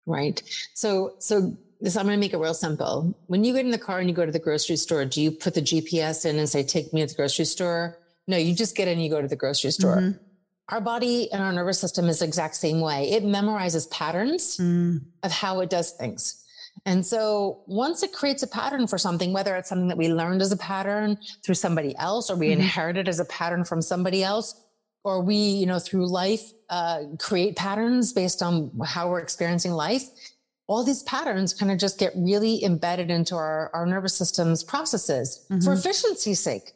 Right. 0.05 0.41
So 0.73 1.13
so 1.19 1.55
this 1.79 1.97
i'm 1.97 2.05
going 2.05 2.15
to 2.15 2.19
make 2.19 2.33
it 2.33 2.37
real 2.37 2.53
simple. 2.53 3.15
When 3.27 3.43
you 3.43 3.53
get 3.53 3.65
in 3.65 3.71
the 3.71 3.77
car 3.77 3.99
and 3.99 4.09
you 4.09 4.15
go 4.15 4.25
to 4.25 4.31
the 4.31 4.39
grocery 4.39 4.75
store 4.75 5.05
do 5.05 5.21
you 5.21 5.31
put 5.31 5.53
the 5.53 5.61
gps 5.61 6.25
in 6.25 6.39
and 6.39 6.49
say 6.49 6.63
take 6.63 6.93
me 6.93 7.01
to 7.01 7.07
the 7.07 7.13
grocery 7.13 7.45
store 7.45 7.99
no 8.27 8.37
you 8.37 8.55
just 8.55 8.75
get 8.75 8.87
in 8.87 8.93
and 8.93 9.03
you 9.03 9.09
go 9.09 9.21
to 9.21 9.27
the 9.27 9.35
grocery 9.35 9.71
store. 9.71 9.97
Mm-hmm. 9.97 10.17
our 10.69 10.81
body 10.81 11.31
and 11.31 11.43
our 11.43 11.51
nervous 11.51 11.79
system 11.79 12.07
is 12.07 12.19
the 12.19 12.25
exact 12.25 12.55
same 12.55 12.79
way. 12.79 13.11
It 13.11 13.23
memorizes 13.23 13.89
patterns 13.91 14.57
mm. 14.57 15.01
of 15.23 15.31
how 15.31 15.59
it 15.59 15.69
does 15.69 15.91
things 15.91 16.42
and 16.85 17.05
so 17.05 17.61
once 17.65 18.03
it 18.03 18.11
creates 18.11 18.43
a 18.43 18.47
pattern 18.47 18.87
for 18.87 18.97
something, 18.97 19.31
whether 19.31 19.55
it's 19.55 19.69
something 19.69 19.87
that 19.87 19.97
we 19.97 20.09
learned 20.09 20.41
as 20.41 20.51
a 20.51 20.57
pattern 20.57 21.17
through 21.43 21.55
somebody 21.55 21.95
else, 21.97 22.29
or 22.29 22.35
we 22.35 22.49
mm-hmm. 22.49 22.61
inherited 22.61 23.07
as 23.07 23.19
a 23.19 23.25
pattern 23.25 23.63
from 23.63 23.81
somebody 23.81 24.23
else, 24.23 24.61
or 25.03 25.21
we, 25.21 25.35
you 25.35 25.65
know, 25.65 25.79
through 25.79 26.07
life, 26.07 26.51
uh, 26.69 27.03
create 27.19 27.55
patterns 27.55 28.13
based 28.13 28.41
on 28.41 28.71
how 28.85 29.09
we're 29.09 29.19
experiencing 29.19 29.71
life, 29.71 30.03
all 30.67 30.83
these 30.83 31.03
patterns 31.03 31.53
kind 31.53 31.71
of 31.71 31.77
just 31.77 31.99
get 31.99 32.13
really 32.15 32.63
embedded 32.63 33.11
into 33.11 33.35
our, 33.35 33.69
our 33.73 33.85
nervous 33.85 34.15
system's 34.15 34.63
processes 34.63 35.45
mm-hmm. 35.49 35.61
for 35.61 35.73
efficiency's 35.73 36.39
sake. 36.39 36.71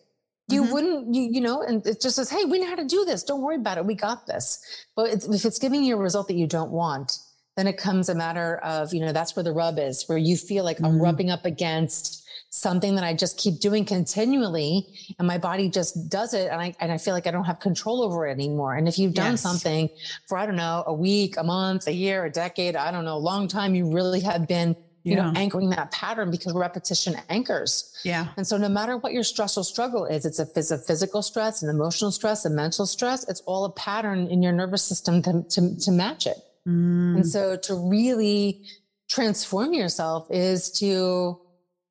You 0.50 0.64
mm-hmm. 0.64 0.74
wouldn't, 0.74 1.16
you, 1.16 1.22
you 1.24 1.42
know, 1.42 1.62
and 1.62 1.86
it 1.86 2.02
just 2.02 2.16
says, 2.16 2.30
Hey, 2.30 2.46
we 2.46 2.60
know 2.60 2.68
how 2.68 2.76
to 2.76 2.86
do 2.86 3.04
this. 3.06 3.24
Don't 3.24 3.42
worry 3.42 3.58
about 3.58 3.78
it. 3.78 3.86
We 3.86 3.96
got 3.96 4.28
this. 4.28 4.86
But 4.96 5.10
it's, 5.10 5.26
if 5.26 5.46
it's 5.46 5.60
giving 5.60 5.84
you 5.84 5.96
a 5.98 6.00
result 6.00 6.28
that 6.28 6.36
you 6.36 6.48
don't 6.48 6.72
want, 6.72 7.20
then 7.58 7.68
it 7.68 7.76
comes 7.76 8.08
a 8.08 8.16
matter 8.16 8.58
of, 8.58 8.94
you 8.94 9.02
know, 9.02 9.12
that's 9.12 9.36
where 9.36 9.44
the 9.44 9.52
rub 9.52 9.80
is, 9.80 10.08
where 10.08 10.18
you 10.18 10.38
feel 10.38 10.64
like 10.64 10.78
mm-hmm. 10.78 10.86
I'm 10.86 11.02
rubbing 11.02 11.32
up 11.32 11.44
against 11.44 12.24
something 12.50 12.96
that 12.96 13.04
I 13.04 13.14
just 13.14 13.38
keep 13.38 13.60
doing 13.60 13.84
continually 13.84 14.88
and 15.20 15.28
my 15.28 15.38
body 15.38 15.70
just 15.70 16.08
does 16.08 16.34
it 16.34 16.50
and 16.50 16.62
I 16.62 16.74
and 16.80 16.92
I 16.92 16.98
feel 16.98 17.14
like 17.14 17.28
I 17.28 17.32
don't 17.32 17.44
have 17.44 17.60
control 17.60 18.04
over 18.04 18.28
it 18.28 18.32
anymore. 18.32 18.76
And 18.76 18.88
if 18.88 18.98
you've 18.98 19.14
done 19.14 19.34
yes. 19.34 19.42
something 19.42 19.90
for 20.28 20.38
I 20.38 20.46
don't 20.46 20.56
know, 20.56 20.84
a 20.88 20.94
week, 20.94 21.36
a 21.38 21.44
month, 21.44 21.88
a 21.88 21.94
year, 21.94 22.26
a 22.26 22.32
decade, 22.32 22.76
I 22.76 22.92
don't 22.92 23.04
know, 23.04 23.18
a 23.18 23.26
long 23.32 23.48
time, 23.48 23.76
you 23.76 23.92
really 23.92 24.22
have 24.22 24.48
been 24.48 24.76
you 25.04 25.16
yeah. 25.16 25.32
know, 25.32 25.40
anchoring 25.40 25.70
that 25.70 25.90
pattern 25.92 26.30
because 26.30 26.54
repetition 26.54 27.16
anchors. 27.30 27.98
Yeah. 28.04 28.28
And 28.36 28.46
so 28.46 28.58
no 28.58 28.68
matter 28.68 28.98
what 28.98 29.14
your 29.14 29.24
stress 29.24 29.58
or 29.58 29.64
struggle 29.64 30.06
is, 30.06 30.26
it's 30.26 30.40
a, 30.40 30.48
it's 30.56 30.70
a 30.70 30.78
physical 30.78 31.22
stress, 31.22 31.64
an 31.64 31.70
emotional 31.70 32.12
stress, 32.12 32.44
a 32.46 32.50
mental 32.50 32.86
stress, 32.86 33.28
it's 33.30 33.40
all 33.42 33.64
a 33.66 33.72
pattern 33.72 34.28
in 34.28 34.44
your 34.44 34.52
nervous 34.52 34.84
system 34.84 35.22
to, 35.22 35.44
to, 35.50 35.80
to 35.80 35.92
match 35.92 36.28
it. 36.28 36.38
Mm. 36.68 37.16
And 37.16 37.28
so 37.28 37.56
to 37.56 37.76
really 37.76 38.66
transform 39.08 39.74
yourself 39.74 40.28
is 40.30 40.70
to 40.72 41.40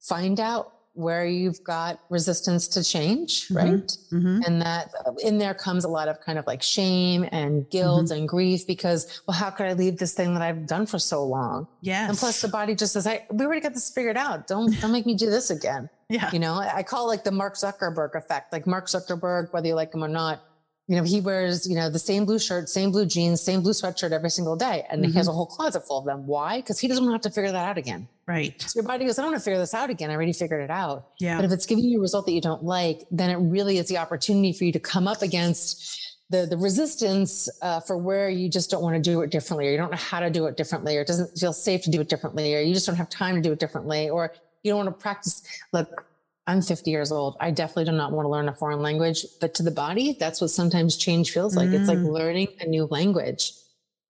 find 0.00 0.38
out 0.38 0.72
where 0.96 1.26
you've 1.26 1.62
got 1.62 2.00
resistance 2.08 2.66
to 2.66 2.82
change, 2.82 3.48
mm-hmm. 3.48 3.56
right? 3.56 3.86
Mm-hmm. 4.12 4.40
And 4.46 4.62
that 4.62 4.90
in 5.22 5.36
there 5.36 5.52
comes 5.52 5.84
a 5.84 5.88
lot 5.88 6.08
of 6.08 6.20
kind 6.20 6.38
of 6.38 6.46
like 6.46 6.62
shame 6.62 7.28
and 7.32 7.68
guilt 7.68 8.06
mm-hmm. 8.06 8.20
and 8.20 8.28
grief 8.28 8.66
because, 8.66 9.22
well, 9.28 9.36
how 9.36 9.50
could 9.50 9.66
I 9.66 9.74
leave 9.74 9.98
this 9.98 10.14
thing 10.14 10.32
that 10.32 10.42
I've 10.42 10.66
done 10.66 10.86
for 10.86 10.98
so 10.98 11.22
long? 11.22 11.68
Yeah. 11.82 12.08
And 12.08 12.16
plus 12.16 12.40
the 12.40 12.48
body 12.48 12.74
just 12.74 12.94
says, 12.94 13.06
I, 13.06 13.26
we 13.30 13.44
already 13.44 13.60
got 13.60 13.74
this 13.74 13.90
figured 13.90 14.16
out. 14.16 14.46
Don't, 14.46 14.78
don't 14.80 14.90
make 14.92 15.04
me 15.04 15.14
do 15.14 15.30
this 15.30 15.50
again. 15.50 15.88
Yeah. 16.08 16.30
You 16.32 16.38
know, 16.38 16.54
I 16.54 16.84
call 16.84 17.06
it 17.06 17.08
like 17.08 17.24
the 17.24 17.32
Mark 17.32 17.54
Zuckerberg 17.56 18.14
effect, 18.14 18.52
like 18.52 18.64
Mark 18.64 18.86
Zuckerberg, 18.86 19.52
whether 19.52 19.66
you 19.66 19.74
like 19.74 19.92
him 19.92 20.04
or 20.04 20.08
not, 20.08 20.40
you 20.88 20.96
know, 20.96 21.02
he 21.02 21.20
wears, 21.20 21.68
you 21.68 21.74
know, 21.74 21.90
the 21.90 21.98
same 21.98 22.24
blue 22.24 22.38
shirt, 22.38 22.68
same 22.68 22.92
blue 22.92 23.06
jeans, 23.06 23.40
same 23.40 23.60
blue 23.60 23.72
sweatshirt 23.72 24.12
every 24.12 24.30
single 24.30 24.54
day. 24.54 24.86
And 24.88 25.02
mm-hmm. 25.02 25.10
he 25.10 25.16
has 25.16 25.26
mm-hmm. 25.26 25.32
a 25.32 25.34
whole 25.34 25.46
closet 25.46 25.80
full 25.86 25.98
of 25.98 26.04
them. 26.04 26.26
Why? 26.26 26.58
Because 26.58 26.78
he 26.78 26.86
doesn't 26.86 27.04
want 27.04 27.20
to 27.20 27.28
have 27.28 27.32
to 27.32 27.34
figure 27.34 27.50
that 27.50 27.68
out 27.68 27.76
again. 27.76 28.06
Right. 28.28 28.60
So 28.62 28.78
your 28.78 28.86
body 28.86 29.04
goes, 29.04 29.18
I 29.18 29.22
don't 29.22 29.32
want 29.32 29.40
to 29.40 29.44
figure 29.44 29.58
this 29.58 29.74
out 29.74 29.90
again. 29.90 30.10
I 30.10 30.14
already 30.14 30.32
figured 30.32 30.62
it 30.62 30.70
out. 30.70 31.08
Yeah. 31.18 31.36
But 31.36 31.44
if 31.44 31.50
it's 31.50 31.66
giving 31.66 31.84
you 31.84 31.98
a 31.98 32.00
result 32.00 32.26
that 32.26 32.32
you 32.32 32.40
don't 32.40 32.62
like, 32.62 33.04
then 33.10 33.30
it 33.30 33.36
really 33.36 33.78
is 33.78 33.88
the 33.88 33.98
opportunity 33.98 34.52
for 34.52 34.64
you 34.64 34.72
to 34.72 34.80
come 34.80 35.08
up 35.08 35.22
against 35.22 36.16
the, 36.30 36.46
the 36.46 36.56
resistance 36.56 37.48
uh, 37.62 37.80
for 37.80 37.96
where 37.96 38.28
you 38.28 38.48
just 38.48 38.70
don't 38.70 38.82
want 38.82 38.96
to 38.96 39.00
do 39.02 39.22
it 39.22 39.30
differently, 39.30 39.68
or 39.68 39.70
you 39.70 39.76
don't 39.76 39.90
know 39.90 39.96
how 39.96 40.20
to 40.20 40.30
do 40.30 40.46
it 40.46 40.56
differently, 40.56 40.96
or 40.96 41.00
it 41.00 41.06
doesn't 41.06 41.38
feel 41.38 41.52
safe 41.52 41.82
to 41.82 41.90
do 41.90 42.00
it 42.00 42.08
differently, 42.08 42.54
or 42.54 42.60
you 42.60 42.74
just 42.74 42.86
don't 42.86 42.96
have 42.96 43.08
time 43.08 43.36
to 43.36 43.40
do 43.40 43.52
it 43.52 43.60
differently, 43.60 44.08
or 44.08 44.32
you 44.62 44.72
don't 44.72 44.84
want 44.84 44.88
to 44.88 45.02
practice. 45.02 45.42
Look, 45.72 46.04
I'm 46.46 46.62
50 46.62 46.90
years 46.90 47.10
old. 47.10 47.36
I 47.40 47.50
definitely 47.50 47.86
do 47.86 47.92
not 47.92 48.12
want 48.12 48.26
to 48.26 48.30
learn 48.30 48.48
a 48.48 48.54
foreign 48.54 48.80
language, 48.80 49.24
but 49.40 49.52
to 49.54 49.62
the 49.64 49.70
body, 49.70 50.16
that's 50.18 50.40
what 50.40 50.50
sometimes 50.50 50.96
change 50.96 51.32
feels 51.32 51.56
like. 51.56 51.70
Mm. 51.70 51.80
It's 51.80 51.88
like 51.88 51.98
mm. 51.98 52.10
learning 52.10 52.48
a 52.60 52.66
new 52.66 52.84
language. 52.84 53.52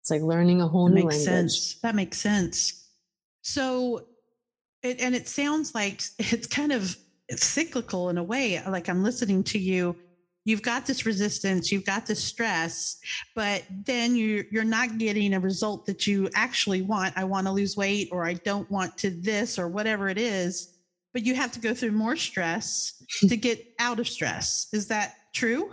It's 0.01 0.11
like 0.11 0.23
learning 0.23 0.63
a 0.63 0.67
whole 0.67 0.89
that 0.89 0.95
new 0.95 1.05
makes 1.05 1.27
language. 1.27 1.53
Sense. 1.53 1.75
That 1.83 1.95
makes 1.95 2.19
sense. 2.19 2.89
So, 3.43 4.07
it, 4.83 5.01
and 5.01 5.15
it 5.15 5.29
sounds 5.29 5.75
like 5.75 6.03
it's 6.19 6.47
kind 6.47 6.73
of 6.73 6.97
cyclical 7.31 8.09
in 8.09 8.17
a 8.17 8.23
way. 8.23 8.63
Like 8.67 8.89
I'm 8.89 9.03
listening 9.03 9.45
to 9.45 9.59
you. 9.59 9.95
You've 10.45 10.63
got 10.63 10.87
this 10.87 11.07
resistance, 11.07 11.71
you've 11.71 11.87
got 11.87 12.05
this 12.05 12.23
stress, 12.23 12.99
but 13.37 13.63
then 13.87 14.17
you're 14.17 14.45
you're 14.51 14.65
not 14.65 14.99
getting 14.99 15.35
a 15.35 15.41
result 15.41 15.87
that 15.87 16.05
you 16.09 16.29
actually 16.35 16.83
want. 16.83 17.17
I 17.17 17.23
want 17.23 17.47
to 17.47 17.53
lose 17.53 17.77
weight, 17.77 18.09
or 18.11 18.25
I 18.25 18.33
don't 18.33 18.69
want 18.69 18.99
to 18.99 19.11
this, 19.11 19.57
or 19.57 19.69
whatever 19.69 20.09
it 20.09 20.19
is 20.19 20.72
but 21.13 21.25
you 21.25 21.35
have 21.35 21.53
to 21.53 21.61
go 21.61 21.75
through 21.75 21.93
more 21.93 22.17
stress 22.17 23.03
to 23.29 23.37
get 23.37 23.65
out 23.79 24.01
of 24.01 24.09
stress. 24.09 24.69
Is 24.73 24.87
that 24.89 25.15
true? 25.33 25.71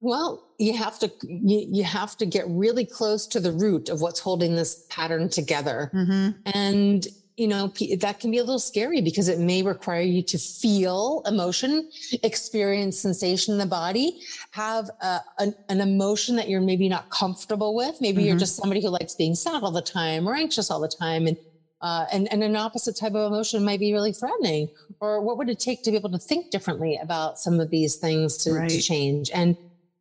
Well, 0.00 0.48
you 0.58 0.76
have 0.76 0.98
to 0.98 1.12
you, 1.22 1.66
you 1.70 1.84
have 1.84 2.16
to 2.16 2.26
get 2.26 2.44
really 2.48 2.84
close 2.84 3.26
to 3.28 3.40
the 3.40 3.52
root 3.52 3.88
of 3.88 4.00
what's 4.00 4.18
holding 4.18 4.56
this 4.56 4.84
pattern 4.90 5.28
together. 5.28 5.90
Mm-hmm. 5.94 6.30
And 6.54 7.06
you 7.36 7.48
know 7.48 7.72
that 7.98 8.20
can 8.20 8.30
be 8.30 8.38
a 8.38 8.42
little 8.42 8.58
scary 8.58 9.00
because 9.00 9.28
it 9.28 9.38
may 9.38 9.62
require 9.62 10.02
you 10.02 10.22
to 10.22 10.38
feel 10.38 11.22
emotion 11.26 11.88
experience 12.22 12.98
sensation 12.98 13.54
in 13.54 13.58
the 13.58 13.66
body 13.66 14.20
have 14.50 14.90
a, 15.00 15.20
an, 15.38 15.54
an, 15.70 15.80
emotion 15.80 16.36
that 16.36 16.48
you're 16.48 16.60
maybe 16.60 16.90
not 16.90 17.08
comfortable 17.08 17.74
with 17.74 18.00
maybe 18.02 18.18
mm-hmm. 18.18 18.28
you're 18.28 18.36
just 18.36 18.56
somebody 18.56 18.82
who 18.82 18.90
likes 18.90 19.14
being 19.14 19.34
sad 19.34 19.62
all 19.62 19.70
the 19.70 19.80
time 19.80 20.28
or 20.28 20.34
anxious 20.34 20.70
all 20.70 20.78
the 20.78 20.86
time 20.86 21.26
and 21.26 21.36
uh, 21.82 22.06
and, 22.12 22.32
and 22.32 22.42
an 22.42 22.56
opposite 22.56 22.96
type 22.96 23.14
of 23.14 23.30
emotion 23.30 23.64
might 23.64 23.80
be 23.80 23.92
really 23.92 24.12
threatening. 24.12 24.68
Or 25.00 25.20
what 25.20 25.36
would 25.36 25.50
it 25.50 25.58
take 25.58 25.82
to 25.82 25.90
be 25.90 25.96
able 25.96 26.10
to 26.10 26.18
think 26.18 26.50
differently 26.50 26.98
about 27.02 27.38
some 27.38 27.60
of 27.60 27.70
these 27.70 27.96
things 27.96 28.36
to, 28.38 28.52
right. 28.52 28.70
to 28.70 28.80
change? 28.80 29.30
And 29.34 29.56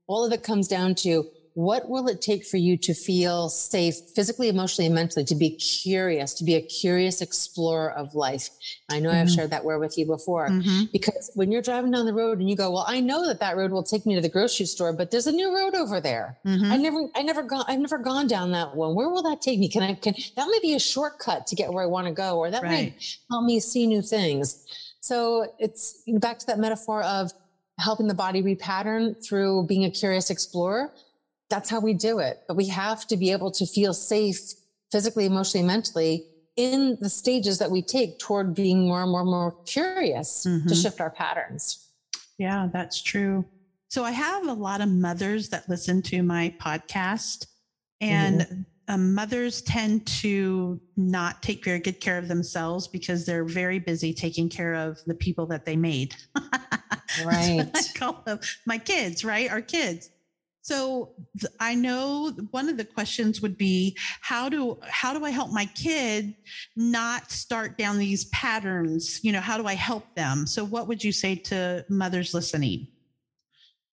all 0.08 0.24
of 0.24 0.32
it 0.32 0.44
comes 0.44 0.68
down 0.68 0.96
to 0.96 1.28
what 1.53 1.89
will 1.89 2.08
it 2.08 2.22
take 2.22 2.46
for 2.46 2.58
you 2.58 2.77
to 2.77 2.93
feel 2.93 3.50
safe 3.50 3.96
physically, 4.15 4.48
emotionally, 4.48 4.86
and 4.86 4.96
mentally, 4.96 5.25
to 5.25 5.36
be 5.36 5.51
curious, 5.51 6.34
to 6.36 6.43
be 6.43 6.55
a 6.55 6.62
curious 6.62 7.22
explorer 7.22 7.91
of 7.91 8.15
life? 8.15 8.50
I 8.89 9.00
know 9.00 9.10
mm-hmm. 9.10 9.22
I've 9.22 9.31
shared 9.31 9.50
that 9.50 9.65
word 9.65 9.79
with 9.79 9.98
you 9.98 10.05
before 10.05 10.48
mm-hmm. 10.48 10.86
because 10.93 11.31
when 11.36 11.51
you're 11.51 11.62
driving 11.62 11.91
down 11.91 12.05
the 12.05 12.13
road 12.13 12.39
and 12.39 12.50
you 12.50 12.55
go, 12.55 12.72
well, 12.72 12.86
I 12.88 13.01
know 13.01 13.27
that 13.27 13.39
that 13.41 13.58
road 13.58 13.72
will 13.72 13.84
take 13.84 14.05
me 14.05 14.15
to 14.15 14.22
the 14.22 14.29
grocery 14.29 14.65
store, 14.65 14.93
but 14.93 15.12
there's 15.12 15.27
a 15.27 15.31
new 15.31 15.53
road 15.53 15.75
over 15.75 16.00
there. 16.00 16.38
Mm-hmm. 16.46 16.72
I 16.72 16.77
never, 16.77 17.08
I 17.15 17.22
never 17.24 17.43
gone, 17.43 17.65
I've 17.67 17.79
never 17.79 17.98
gone 17.98 18.27
down 18.27 18.51
that 18.51 18.75
one. 18.75 18.96
Where 18.96 19.10
will 19.10 19.24
that 19.24 19.41
take 19.41 19.60
me? 19.60 19.67
Can 19.67 19.84
I, 19.84 19.93
can 19.96 20.15
that 20.36 20.48
may 20.48 20.60
be 20.62 20.74
a 20.75 20.79
shortcut 20.79 21.48
to 21.48 21.55
get 21.55 21.72
where 21.74 21.84
I 21.84 21.88
want 21.88 22.08
to 22.08 22.13
go, 22.13 22.38
or 22.38 22.50
that 22.50 22.63
right. 22.63 22.72
might 22.72 23.17
help 23.29 23.46
me 23.46 23.60
see 23.60 23.88
new 23.88 24.01
things. 24.01 24.65
So 25.01 25.53
it's 25.60 26.03
back 26.20 26.39
to 26.39 26.48
that 26.48 26.60
metaphor 26.60 27.03
of 27.03 27.31
helping 27.79 28.08
the 28.08 28.13
body 28.13 28.41
repattern 28.41 29.15
through 29.25 29.65
being 29.65 29.86
a 29.86 29.91
curious 29.91 30.29
explorer 30.29 30.91
that's 31.51 31.70
how 31.70 31.79
we 31.79 31.93
do 31.93 32.17
it. 32.17 32.41
But 32.48 32.58
we 32.58 32.67
have 32.70 33.05
to 33.08 33.17
be 33.17 33.31
able 33.31 33.51
to 33.51 33.67
feel 33.67 33.93
safe 33.93 34.39
physically, 34.91 35.27
emotionally, 35.27 35.67
mentally 35.67 36.25
in 36.55 36.98
the 37.00 37.10
stages 37.10 37.60
that 37.60 37.72
we 37.72 37.81
take 37.81 38.20
toward 38.20 38.55
being 38.55 38.88
more 38.88 39.03
and 39.03 39.12
more 39.12 39.22
and 39.22 39.29
more 39.29 39.55
curious 39.65 40.46
mm-hmm. 40.48 40.67
to 40.67 40.75
shift 40.75 41.00
our 41.00 41.10
patterns. 41.10 41.88
Yeah, 42.38 42.70
that's 42.74 43.01
true. 43.01 43.46
So 43.89 44.03
I 44.03 44.12
have 44.12 44.48
a 44.48 44.53
lot 44.53 44.81
of 44.81 44.89
mothers 44.89 45.50
that 45.50 45.67
listen 45.67 46.01
to 46.03 46.24
my 46.24 46.53
podcast, 46.62 47.48
and 48.00 48.41
mm-hmm. 48.41 48.62
um, 48.88 49.13
mothers 49.13 49.62
tend 49.62 50.08
to 50.08 50.79
not 50.96 51.41
take 51.43 51.65
very 51.65 51.79
good 51.79 52.00
care 52.00 52.17
of 52.17 52.27
themselves 52.27 52.88
because 52.88 53.25
they're 53.25 53.43
very 53.43 53.79
busy 53.79 54.13
taking 54.13 54.48
care 54.48 54.75
of 54.75 55.00
the 55.08 55.13
people 55.13 55.46
that 55.48 55.65
they 55.65 55.75
made. 55.75 56.15
right. 57.25 57.70
I 57.74 57.81
call 57.96 58.22
them 58.25 58.39
my 58.65 58.77
kids, 58.77 59.25
right? 59.25 59.51
Our 59.51 59.62
kids. 59.62 60.11
So 60.62 61.13
I 61.60 61.74
know 61.74 62.32
one 62.51 62.70
of 62.70 62.77
the 62.77 62.86
questions 62.86 63.41
would 63.41 63.58
be 63.58 63.98
how 64.22 64.48
do 64.48 64.80
how 64.88 65.18
do 65.18 65.25
I 65.25 65.32
help 65.32 65.51
my 65.51 65.65
kid 65.65 66.36
not 66.75 67.32
start 67.32 67.77
down 67.77 67.98
these 67.98 68.25
patterns? 68.25 69.20
You 69.24 69.32
know, 69.32 69.41
how 69.41 69.58
do 69.58 69.65
I 69.65 69.74
help 69.74 70.15
them? 70.15 70.46
So 70.46 70.63
what 70.63 70.88
would 70.88 71.03
you 71.03 71.12
say 71.12 71.36
to 71.36 71.84
mothers 71.89 72.34
listening? 72.34 72.88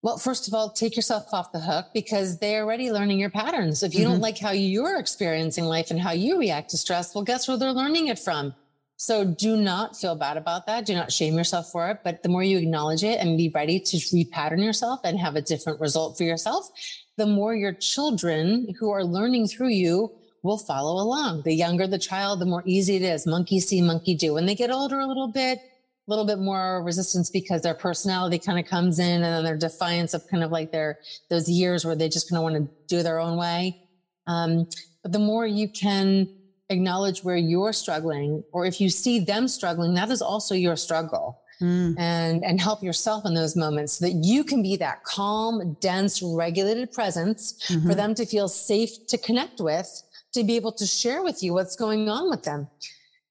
Well, 0.01 0.17
first 0.17 0.47
of 0.47 0.53
all, 0.53 0.69
take 0.69 0.95
yourself 0.95 1.25
off 1.33 1.51
the 1.51 1.59
hook 1.59 1.87
because 1.93 2.39
they're 2.39 2.63
already 2.63 2.91
learning 2.91 3.19
your 3.19 3.29
patterns. 3.29 3.83
If 3.83 3.93
you 3.93 4.01
mm-hmm. 4.01 4.11
don't 4.11 4.21
like 4.21 4.37
how 4.37 4.51
you're 4.51 4.97
experiencing 4.97 5.65
life 5.65 5.91
and 5.91 5.99
how 5.99 6.11
you 6.11 6.39
react 6.39 6.69
to 6.69 6.77
stress, 6.77 7.13
well, 7.13 7.23
guess 7.23 7.47
where 7.47 7.57
they're 7.57 7.73
learning 7.73 8.07
it 8.07 8.17
from? 8.17 8.53
So 9.01 9.23
do 9.23 9.55
not 9.55 9.95
feel 9.95 10.13
bad 10.13 10.35
about 10.35 10.67
that. 10.67 10.85
Do 10.85 10.93
not 10.93 11.09
shame 11.09 11.37
yourself 11.37 11.71
for 11.71 11.89
it. 11.89 11.99
But 12.03 12.21
the 12.21 12.27
more 12.27 12.43
you 12.43 12.57
acknowledge 12.57 13.01
it 13.01 13.21
and 13.21 13.37
be 13.37 13.49
ready 13.55 13.79
to 13.79 13.95
repattern 13.95 14.61
yourself 14.61 14.99
and 15.05 15.17
have 15.17 15.37
a 15.37 15.41
different 15.41 15.79
result 15.79 16.17
for 16.17 16.25
yourself, 16.25 16.69
the 17.15 17.25
more 17.25 17.55
your 17.55 17.71
children 17.71 18.67
who 18.77 18.91
are 18.91 19.05
learning 19.05 19.47
through 19.47 19.69
you 19.69 20.11
will 20.43 20.57
follow 20.57 21.01
along. 21.01 21.43
The 21.43 21.53
younger 21.53 21.87
the 21.87 21.97
child, 21.97 22.41
the 22.41 22.45
more 22.45 22.61
easy 22.65 22.97
it 22.97 23.01
is. 23.01 23.25
Monkey 23.25 23.61
see, 23.61 23.81
monkey 23.81 24.15
do. 24.15 24.33
When 24.33 24.45
they 24.45 24.55
get 24.55 24.69
older 24.69 24.99
a 24.99 25.07
little 25.07 25.31
bit, 25.31 25.59
a 25.59 26.09
little 26.09 26.25
bit 26.25 26.39
more 26.39 26.83
resistance 26.83 27.29
because 27.29 27.61
their 27.61 27.73
personality 27.73 28.37
kind 28.37 28.59
of 28.59 28.65
comes 28.65 28.99
in 28.99 29.23
and 29.23 29.33
then 29.33 29.45
their 29.45 29.57
defiance 29.57 30.13
of 30.13 30.27
kind 30.27 30.43
of 30.43 30.51
like 30.51 30.73
their 30.73 30.99
those 31.29 31.47
years 31.47 31.85
where 31.85 31.95
they 31.95 32.09
just 32.09 32.29
kind 32.29 32.37
of 32.37 32.43
want 32.43 32.55
to 32.55 32.85
do 32.93 33.01
their 33.01 33.19
own 33.19 33.37
way. 33.37 33.79
Um, 34.27 34.67
but 35.03 35.13
the 35.13 35.19
more 35.19 35.47
you 35.47 35.69
can 35.69 36.27
acknowledge 36.69 37.23
where 37.23 37.37
you're 37.37 37.73
struggling, 37.73 38.43
or 38.51 38.65
if 38.65 38.79
you 38.79 38.89
see 38.89 39.19
them 39.19 39.47
struggling, 39.47 39.93
that 39.95 40.09
is 40.09 40.21
also 40.21 40.55
your 40.55 40.75
struggle. 40.75 41.41
Mm. 41.61 41.99
And, 41.99 42.45
and 42.45 42.61
help 42.61 42.81
yourself 42.81 43.25
in 43.25 43.33
those 43.33 43.57
moments 43.57 43.99
so 43.99 44.05
that 44.05 44.13
you 44.13 44.45
can 44.45 44.63
be 44.63 44.77
that 44.77 45.03
calm, 45.03 45.75
dense, 45.81 46.21
regulated 46.21 46.93
presence 46.93 47.61
mm-hmm. 47.67 47.85
for 47.85 47.95
them 47.95 48.15
to 48.15 48.25
feel 48.25 48.47
safe 48.47 49.05
to 49.07 49.17
connect 49.17 49.59
with 49.59 50.03
to 50.31 50.43
be 50.45 50.55
able 50.55 50.71
to 50.71 50.85
share 50.85 51.21
with 51.21 51.43
you 51.43 51.53
what's 51.53 51.75
going 51.75 52.07
on 52.07 52.29
with 52.29 52.43
them. 52.43 52.67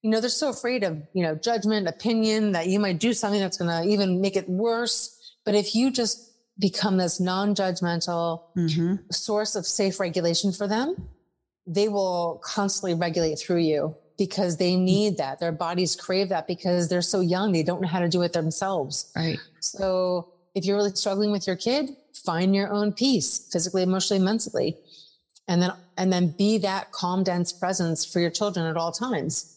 You 0.02 0.10
know, 0.10 0.20
they're 0.20 0.30
so 0.30 0.50
afraid 0.50 0.84
of, 0.84 1.02
you 1.14 1.22
know, 1.22 1.34
judgment, 1.34 1.88
opinion 1.88 2.52
that 2.52 2.68
you 2.68 2.78
might 2.78 2.98
do 2.98 3.14
something 3.14 3.40
that's 3.40 3.56
going 3.56 3.70
to 3.70 3.88
even 3.88 4.20
make 4.20 4.36
it 4.36 4.48
worse. 4.48 5.34
But 5.44 5.54
if 5.54 5.74
you 5.74 5.90
just 5.90 6.32
become 6.58 6.96
this 6.96 7.20
non 7.20 7.54
judgmental 7.54 8.42
mm-hmm. 8.56 8.96
source 9.10 9.56
of 9.56 9.66
safe 9.66 10.00
regulation 10.00 10.52
for 10.52 10.68
them, 10.68 11.08
they 11.68 11.88
will 11.88 12.40
constantly 12.42 12.94
regulate 12.94 13.38
through 13.38 13.60
you 13.60 13.94
because 14.16 14.56
they 14.56 14.72
mm. 14.72 14.80
need 14.80 15.18
that. 15.18 15.38
Their 15.38 15.52
bodies 15.52 15.94
crave 15.94 16.30
that 16.30 16.46
because 16.48 16.88
they're 16.88 17.02
so 17.02 17.20
young. 17.20 17.52
They 17.52 17.62
don't 17.62 17.80
know 17.80 17.88
how 17.88 18.00
to 18.00 18.08
do 18.08 18.22
it 18.22 18.32
themselves. 18.32 19.12
Right. 19.14 19.38
So 19.60 20.32
if 20.54 20.64
you're 20.64 20.76
really 20.76 20.94
struggling 20.94 21.30
with 21.30 21.46
your 21.46 21.56
kid, 21.56 21.90
find 22.24 22.54
your 22.54 22.72
own 22.72 22.92
peace 22.92 23.48
physically, 23.52 23.84
emotionally, 23.84 24.24
mentally 24.24 24.76
and 25.48 25.62
then 25.62 25.72
and 25.96 26.12
then 26.12 26.28
be 26.38 26.58
that 26.58 26.92
calm 26.92 27.24
dense 27.24 27.52
presence 27.52 28.04
for 28.04 28.20
your 28.20 28.30
children 28.30 28.66
at 28.66 28.76
all 28.76 28.92
times 28.92 29.56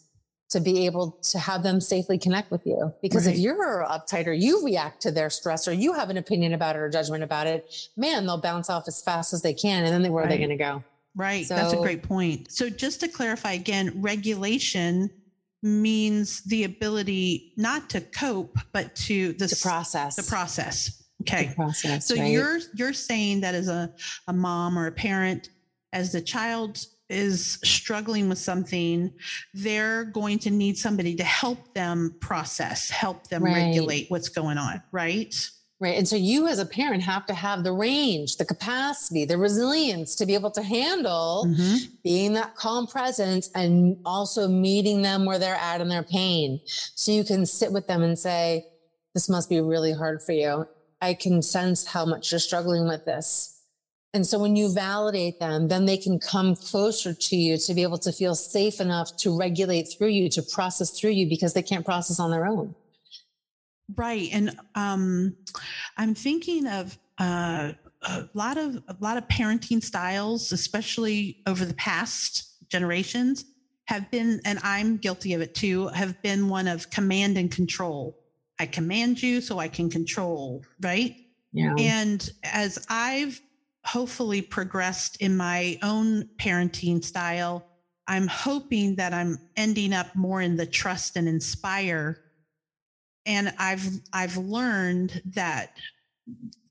to 0.50 0.60
be 0.60 0.86
able 0.86 1.12
to 1.22 1.40
have 1.40 1.64
them 1.64 1.80
safely 1.80 2.18
connect 2.18 2.52
with 2.52 2.66
you 2.66 2.92
because 3.02 3.26
right. 3.26 3.36
if 3.36 3.42
you're 3.42 3.86
uptight 3.86 4.26
or 4.28 4.34
you 4.34 4.66
react 4.66 5.02
to 5.02 5.12
their 5.12 5.30
stress 5.30 5.68
or 5.68 5.74
you 5.74 5.94
have 5.94 6.10
an 6.10 6.18
opinion 6.18 6.54
about 6.54 6.76
it 6.76 6.80
or 6.80 6.90
judgment 6.90 7.24
about 7.24 7.46
it 7.46 7.90
man 7.96 8.26
they'll 8.26 8.42
bounce 8.42 8.70
off 8.70 8.88
as 8.88 9.02
fast 9.02 9.34
as 9.34 9.42
they 9.42 9.54
can 9.54 9.84
and 9.84 10.04
then 10.04 10.12
where 10.12 10.24
right. 10.24 10.28
are 10.28 10.34
they 10.34 10.38
going 10.38 10.50
to 10.50 10.56
go 10.56 10.84
right 11.16 11.46
so, 11.46 11.56
that's 11.56 11.74
a 11.74 11.78
great 11.78 12.04
point 12.04 12.52
so 12.52 12.70
just 12.70 13.00
to 13.00 13.08
clarify 13.08 13.54
again 13.54 13.92
regulation 14.02 15.10
means 15.64 16.42
the 16.44 16.64
ability 16.64 17.54
not 17.58 17.90
to 17.90 18.02
cope 18.02 18.58
but 18.72 18.96
to 18.96 19.34
the 19.34 19.60
process 19.62 20.16
the 20.16 20.24
process 20.24 21.04
okay 21.22 21.48
the 21.48 21.56
process, 21.56 22.08
so 22.08 22.16
right? 22.16 22.32
you're 22.32 22.60
you're 22.74 22.94
saying 22.94 23.42
that 23.42 23.54
as 23.54 23.68
a, 23.68 23.94
a 24.28 24.34
mom 24.34 24.78
or 24.78 24.88
a 24.88 24.92
parent 24.92 25.50
as 25.94 26.12
the 26.12 26.22
child 26.22 26.86
is 27.12 27.60
struggling 27.64 28.30
with 28.30 28.38
something, 28.38 29.12
they're 29.54 30.06
going 30.06 30.40
to 30.40 30.50
need 30.50 30.78
somebody 30.78 31.16
to 31.16 31.24
help 31.24 31.74
them 31.74 32.16
process, 32.22 32.90
help 32.90 33.28
them 33.28 33.44
right. 33.44 33.54
regulate 33.54 34.10
what's 34.10 34.30
going 34.30 34.58
on, 34.58 34.82
right? 34.92 35.50
Right. 35.82 35.98
And 35.98 36.08
so 36.08 36.16
you 36.16 36.48
as 36.48 36.60
a 36.60 36.66
parent 36.66 37.02
have 37.02 37.26
to 37.26 37.34
have 37.34 37.64
the 37.64 37.72
range, 37.72 38.38
the 38.38 38.46
capacity, 38.46 39.26
the 39.26 39.38
resilience 39.38 40.16
to 40.16 40.28
be 40.28 40.36
able 40.36 40.52
to 40.52 40.62
handle 40.62 41.48
mm-hmm. 41.48 41.94
being 42.04 42.34
that 42.34 42.56
calm 42.56 42.86
presence 42.86 43.50
and 43.56 43.98
also 44.06 44.48
meeting 44.48 45.02
them 45.02 45.26
where 45.26 45.40
they're 45.40 45.56
at 45.56 45.82
in 45.82 45.90
their 45.90 46.04
pain. 46.04 46.62
So 46.66 47.12
you 47.12 47.24
can 47.24 47.48
sit 47.48 47.72
with 47.72 47.88
them 47.88 48.04
and 48.04 48.18
say, 48.18 48.68
this 49.16 49.28
must 49.28 49.50
be 49.50 49.60
really 49.60 49.92
hard 49.92 50.22
for 50.22 50.34
you. 50.34 50.68
I 51.02 51.16
can 51.16 51.42
sense 51.42 51.84
how 51.84 52.06
much 52.06 52.32
you're 52.32 52.40
struggling 52.40 52.88
with 52.88 53.04
this 53.06 53.62
and 54.14 54.28
so 54.28 54.40
when 54.40 54.58
you 54.58 54.74
validate 54.74 55.40
them, 55.40 55.70
then 55.70 55.86
they 55.86 55.96
can 55.96 56.20
come 56.20 56.56
closer 56.56 57.14
to 57.14 57.36
you 57.36 57.58
to 57.58 57.74
be 57.74 57.82
able 57.82 57.98
to 58.00 58.12
feel 58.12 58.36
safe 58.36 58.82
enough 58.82 59.16
to 59.18 59.38
regulate 59.38 59.84
through 59.84 60.10
you, 60.10 60.30
to 60.30 60.42
process 60.42 60.92
through 60.92 61.12
you 61.12 61.30
because 61.30 61.54
they 61.54 61.62
can't 61.62 61.86
process 61.86 62.20
on 62.20 62.30
their 62.30 62.46
own. 62.46 62.76
Right. 63.96 64.30
And 64.32 64.58
um, 64.76 65.36
I'm 65.98 66.16
thinking 66.16 66.68
of 66.68 66.98
uh, 67.18 67.74
a 68.04 68.30
lot 68.34 68.58
of 68.58 68.76
a 68.88 68.96
lot 69.00 69.18
of 69.18 69.28
parenting 69.28 69.84
styles, 69.84 70.52
especially 70.52 71.38
over 71.48 71.66
the 71.66 71.74
past 71.74 72.70
generations, 72.70 73.46
have 73.86 74.10
been, 74.12 74.42
and 74.46 74.60
I'm 74.64 74.98
guilty 74.98 75.34
of 75.34 75.42
it 75.42 75.54
too, 75.54 75.88
have 75.90 76.22
been 76.22 76.48
one 76.50 76.68
of 76.68 76.90
command 76.90 77.38
and 77.38 77.52
control. 77.52 78.18
I 78.60 78.66
command 78.66 79.22
you 79.22 79.42
so 79.42 79.60
I 79.60 79.68
can 79.68 79.90
control, 79.90 80.64
right? 80.82 81.16
Yeah. 81.52 81.76
And 81.78 82.30
as 82.44 82.86
I've 82.90 83.42
hopefully 83.84 84.42
progressed 84.42 85.18
in 85.22 85.36
my 85.36 85.78
own 85.82 86.30
parenting 86.38 87.04
style. 87.04 87.66
I'm 88.08 88.28
hoping 88.28 88.96
that 88.96 89.14
I'm 89.14 89.40
ending 89.56 89.94
up 89.94 90.16
more 90.16 90.42
in 90.42 90.56
the 90.58 90.66
trust 90.66 91.16
and 91.16 91.28
inspire. 91.28 92.21
And 93.26 93.54
I've 93.58 93.88
I've 94.14 94.38
learned 94.38 95.22
that 95.34 95.78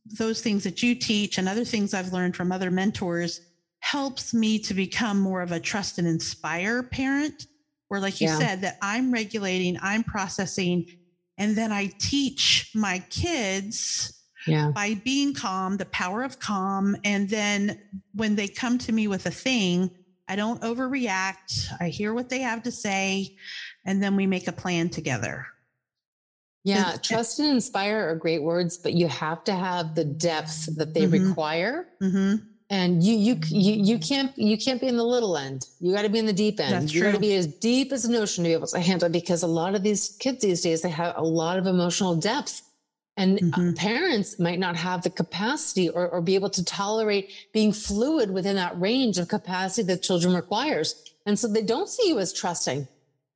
those 0.07 0.43
things 0.43 0.65
that 0.65 0.83
you 0.83 0.95
teach 0.95 1.39
and 1.39 1.49
other 1.49 1.65
things 1.65 1.95
I've 1.95 2.13
learned 2.13 2.37
from 2.37 2.51
other 2.51 2.71
mentors 2.71 3.41
helps 3.81 4.35
me 4.35 4.59
to 4.59 4.75
become 4.75 5.21
more 5.21 5.43
of 5.43 5.53
a 5.53 5.61
trust 5.61 5.99
and 5.99 6.07
inspire 6.07 6.83
parent 6.83 7.47
where 7.89 8.01
like 8.01 8.21
you 8.21 8.29
yeah. 8.29 8.39
said 8.39 8.61
that 8.63 8.79
I'm 8.83 9.13
regulating, 9.13 9.79
I'm 9.81 10.05
processing 10.05 10.87
and 11.39 11.57
then 11.57 11.73
I 11.73 11.91
teach 11.99 12.71
my 12.75 12.99
kids 13.11 14.21
yeah. 14.47 14.71
by 14.75 14.95
being 15.05 15.35
calm, 15.35 15.77
the 15.77 15.87
power 15.87 16.23
of 16.23 16.39
calm. 16.39 16.97
And 17.05 17.29
then 17.29 17.81
when 18.15 18.37
they 18.37 18.47
come 18.47 18.79
to 18.79 18.93
me 18.93 19.09
with 19.09 19.27
a 19.27 19.31
thing, 19.31 19.91
I 20.29 20.37
don't 20.37 20.61
overreact. 20.61 21.69
I 21.81 21.89
hear 21.89 22.15
what 22.15 22.29
they 22.29 22.41
have 22.41 22.63
to 22.65 22.71
say, 22.71 23.37
and 23.85 24.03
then 24.03 24.17
we 24.17 24.27
make 24.27 24.47
a 24.47 24.53
plan 24.53 24.89
together. 24.89 25.47
Yeah, 26.65 26.97
trust 27.03 27.39
and 27.39 27.49
inspire 27.49 28.09
are 28.11 28.15
great 28.15 28.43
words, 28.43 28.77
but 28.77 28.93
you 28.93 29.09
have 29.09 29.45
to 29.45 29.53
have 29.53 29.95
the 29.95 30.05
depth 30.05 30.75
that 30.77 30.95
they 30.95 31.03
mm-hmm. 31.03 31.29
require. 31.29 31.89
Mm-hmm. 32.01 32.45
And 32.73 33.03
you, 33.03 33.17
you, 33.17 33.41
you, 33.49 33.83
you 33.83 33.99
can't, 33.99 34.37
you 34.39 34.57
can't 34.57 34.81
be 34.81 34.87
in 34.87 34.97
the 34.97 35.05
little 35.05 35.37
end. 35.37 35.67
You 35.81 35.93
got 35.93 36.03
to 36.03 36.09
be 36.09 36.21
in 36.21 36.27
the 36.27 36.33
deep 36.33 36.61
end. 36.61 36.73
That's 36.73 36.95
you 36.95 37.03
got 37.03 37.15
to 37.15 37.19
be 37.19 37.35
as 37.35 37.49
deep 37.49 37.91
as 37.91 38.05
an 38.05 38.15
ocean 38.15 38.45
to 38.45 38.49
be 38.49 38.53
able 38.53 38.69
to 38.69 38.79
handle 38.79 39.09
because 39.09 39.43
a 39.43 39.49
lot 39.49 39.75
of 39.75 39.83
these 39.83 40.17
kids 40.21 40.43
these 40.43 40.61
days, 40.61 40.81
they 40.81 40.89
have 40.91 41.15
a 41.17 41.25
lot 41.25 41.59
of 41.59 41.67
emotional 41.67 42.15
depth 42.15 42.63
and 43.21 43.39
uh, 43.39 43.43
mm-hmm. 43.43 43.73
parents 43.75 44.39
might 44.39 44.59
not 44.59 44.77
have 44.77 45.03
the 45.03 45.11
capacity 45.11 45.91
or, 45.91 46.09
or 46.09 46.23
be 46.23 46.35
able 46.35 46.49
to 46.49 46.65
tolerate 46.65 47.31
being 47.53 47.71
fluid 47.71 48.31
within 48.31 48.57
that 48.57 48.81
range 48.81 49.19
of 49.19 49.29
capacity 49.29 49.87
that 49.89 50.03
children 50.03 50.35
requires. 50.35 51.05
And 51.27 51.39
so 51.39 51.47
they 51.47 51.61
don't 51.61 51.89
see 51.89 52.09
you 52.09 52.19
as 52.19 52.33
trusting. 52.33 52.89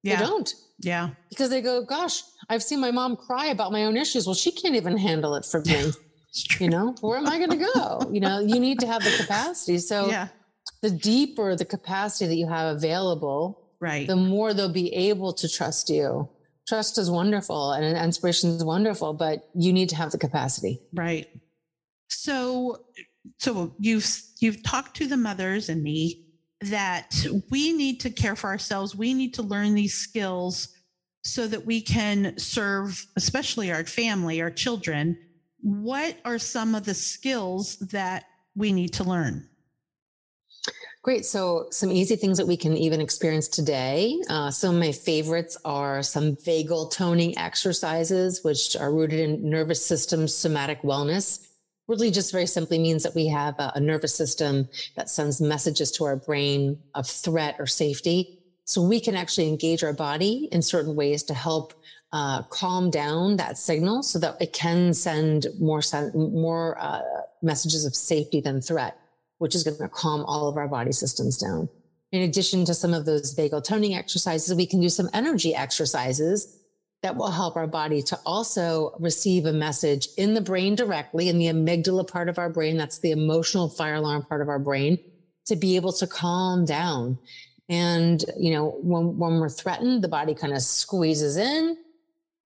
Yeah. 0.03 0.17
They 0.17 0.25
don't. 0.25 0.55
Yeah. 0.81 1.11
Because 1.31 1.51
they 1.51 1.61
go, 1.61 1.85
gosh, 1.85 2.23
I've 2.49 2.63
seen 2.63 2.81
my 2.81 2.91
mom 2.91 3.17
cry 3.17 3.47
about 3.47 3.73
my 3.73 3.85
own 3.85 3.97
issues. 3.97 4.27
Well, 4.27 4.35
she 4.35 4.51
can't 4.51 4.75
even 4.75 4.97
handle 4.97 5.35
it 5.35 5.45
for 5.45 5.61
me. 5.61 5.93
you 6.61 6.69
know, 6.69 6.95
where 7.01 7.19
am 7.19 7.29
I 7.29 7.39
going 7.39 7.51
to 7.51 7.69
go? 7.75 8.11
you 8.13 8.21
know, 8.21 8.41
you 8.41 8.59
need 8.59 8.81
to 8.81 8.87
have 8.87 9.03
the 9.03 9.15
capacity. 9.17 9.79
So 9.79 10.09
yeah. 10.09 10.29
the 10.83 10.91
deeper 10.91 11.55
the 11.57 11.65
capacity 11.65 12.27
that 12.27 12.37
you 12.37 12.49
have 12.49 12.77
available, 12.77 13.71
right, 13.81 14.07
the 14.07 14.17
more 14.17 14.53
they'll 14.53 14.69
be 14.69 14.93
able 14.93 15.33
to 15.35 15.49
trust 15.49 15.89
you 15.91 16.29
trust 16.67 16.99
is 16.99 17.11
wonderful 17.11 17.73
and 17.73 17.97
inspiration 17.97 18.51
is 18.51 18.65
wonderful, 18.65 19.13
but 19.13 19.49
you 19.55 19.73
need 19.73 19.89
to 19.91 19.97
have 19.97 20.11
the 20.11 20.19
capacity. 20.19 20.81
Right. 20.93 21.29
So, 22.09 22.85
so 23.39 23.75
you've 23.79 24.07
you've 24.41 24.63
talked 24.63 24.97
to 24.97 25.07
the 25.07 25.17
mothers 25.17 25.69
and 25.69 25.83
me 25.83 26.24
that 26.67 27.15
we 27.51 27.73
need 27.73 28.01
to 28.01 28.11
care 28.11 28.37
for 28.37 28.49
ourselves. 28.49 28.95
We 28.95 29.15
need 29.15 29.35
to 29.35 29.43
learn 29.43 29.75
these 29.75 29.95
skills 29.95 30.69
so 31.23 31.47
that 31.47 31.65
we 31.65 31.81
can 31.81 32.39
serve, 32.39 33.07
especially 33.17 33.73
our 33.73 33.85
family, 33.85 34.43
our 34.43 34.51
children. 34.51 35.19
What 35.63 36.17
are 36.25 36.39
some 36.39 36.75
of 36.75 36.85
the 36.85 36.95
skills 36.95 37.77
that 37.79 38.25
we 38.55 38.73
need 38.73 38.93
to 38.95 39.05
learn? 39.05 39.49
Great. 41.03 41.27
So, 41.27 41.67
some 41.71 41.93
easy 41.93 42.17
things 42.17 42.39
that 42.39 42.47
we 42.47 42.57
can 42.57 42.77
even 42.79 42.99
experience 42.99 43.47
today. 43.47 44.19
Uh, 44.31 44.51
some 44.51 44.75
of 44.75 44.81
my 44.81 44.93
favorites 44.93 45.57
are 45.63 46.03
some 46.03 46.35
vagal 46.37 46.93
toning 46.93 47.37
exercises, 47.37 48.43
which 48.43 48.75
are 48.75 48.91
rooted 48.91 49.21
in 49.21 49.51
nervous 49.51 49.85
system 49.85 50.27
somatic 50.27 50.81
wellness. 50.81 51.47
Really, 51.87 52.11
just 52.11 52.33
very 52.33 52.47
simply 52.47 52.79
means 52.79 53.03
that 53.03 53.15
we 53.15 53.27
have 53.29 53.55
a, 53.59 53.73
a 53.75 53.81
nervous 53.81 54.15
system 54.15 54.69
that 54.97 55.11
sends 55.11 55.41
messages 55.41 55.91
to 55.93 56.05
our 56.05 56.17
brain 56.17 56.79
of 56.95 57.07
threat 57.07 57.57
or 57.59 57.67
safety. 57.67 58.39
So, 58.65 58.83
we 58.83 59.01
can 59.01 59.17
actually 59.17 59.49
engage 59.49 59.85
our 59.85 59.93
body 59.93 60.49
in 60.51 60.63
certain 60.63 60.97
ways 60.97 61.23
to 61.25 61.35
help 61.35 61.75
uh, 62.13 62.43
calm 62.45 62.91
down 62.91 63.37
that 63.37 63.59
signal 63.59 64.03
so 64.03 64.19
that 64.21 64.41
it 64.41 64.53
can 64.53 64.95
send 64.95 65.47
more, 65.61 65.83
more 66.15 66.79
uh, 66.81 67.03
messages 67.43 67.85
of 67.85 67.95
safety 67.95 68.41
than 68.41 68.61
threat 68.61 68.97
which 69.39 69.55
is 69.55 69.63
going 69.63 69.77
to 69.77 69.89
calm 69.89 70.25
all 70.25 70.49
of 70.49 70.57
our 70.57 70.69
body 70.69 70.93
systems 70.93 71.37
down. 71.37 71.69
In 72.13 72.23
addition 72.23 72.65
to 72.67 72.75
some 72.75 72.95
of 72.95 73.05
those 73.05 73.35
vagal 73.35 73.65
toning 73.65 73.95
exercises, 73.95 74.55
we 74.55 74.67
can 74.67 74.81
do 74.81 74.89
some 74.89 75.11
energy 75.13 75.55
exercises 75.55 76.61
that 77.05 77.17
will 77.17 77.31
help 77.31 77.55
our 77.55 77.67
body 77.67 78.01
to 78.01 78.19
also 78.25 78.97
receive 78.99 79.45
a 79.45 79.53
message 79.53 80.09
in 80.17 80.33
the 80.33 80.41
brain 80.41 80.75
directly 80.75 81.29
in 81.29 81.37
the 81.37 81.49
amygdala 81.49 82.09
part 82.09 82.31
of 82.31 82.39
our 82.39 82.49
brain. 82.49 82.79
That's 82.79 83.01
the 83.01 83.11
emotional 83.11 83.69
fire 83.69 83.97
alarm 83.97 84.23
part 84.23 84.41
of 84.41 84.49
our 84.49 84.59
brain 84.59 84.99
to 85.45 85.55
be 85.55 85.77
able 85.77 85.93
to 85.93 86.07
calm 86.07 86.65
down. 86.65 87.19
And, 87.69 88.25
you 88.39 88.53
know, 88.53 88.79
when, 88.83 89.19
when 89.19 89.39
we're 89.39 89.51
threatened, 89.51 90.03
the 90.03 90.09
body 90.09 90.35
kind 90.35 90.55
of 90.55 90.63
squeezes 90.63 91.37
in. 91.37 91.77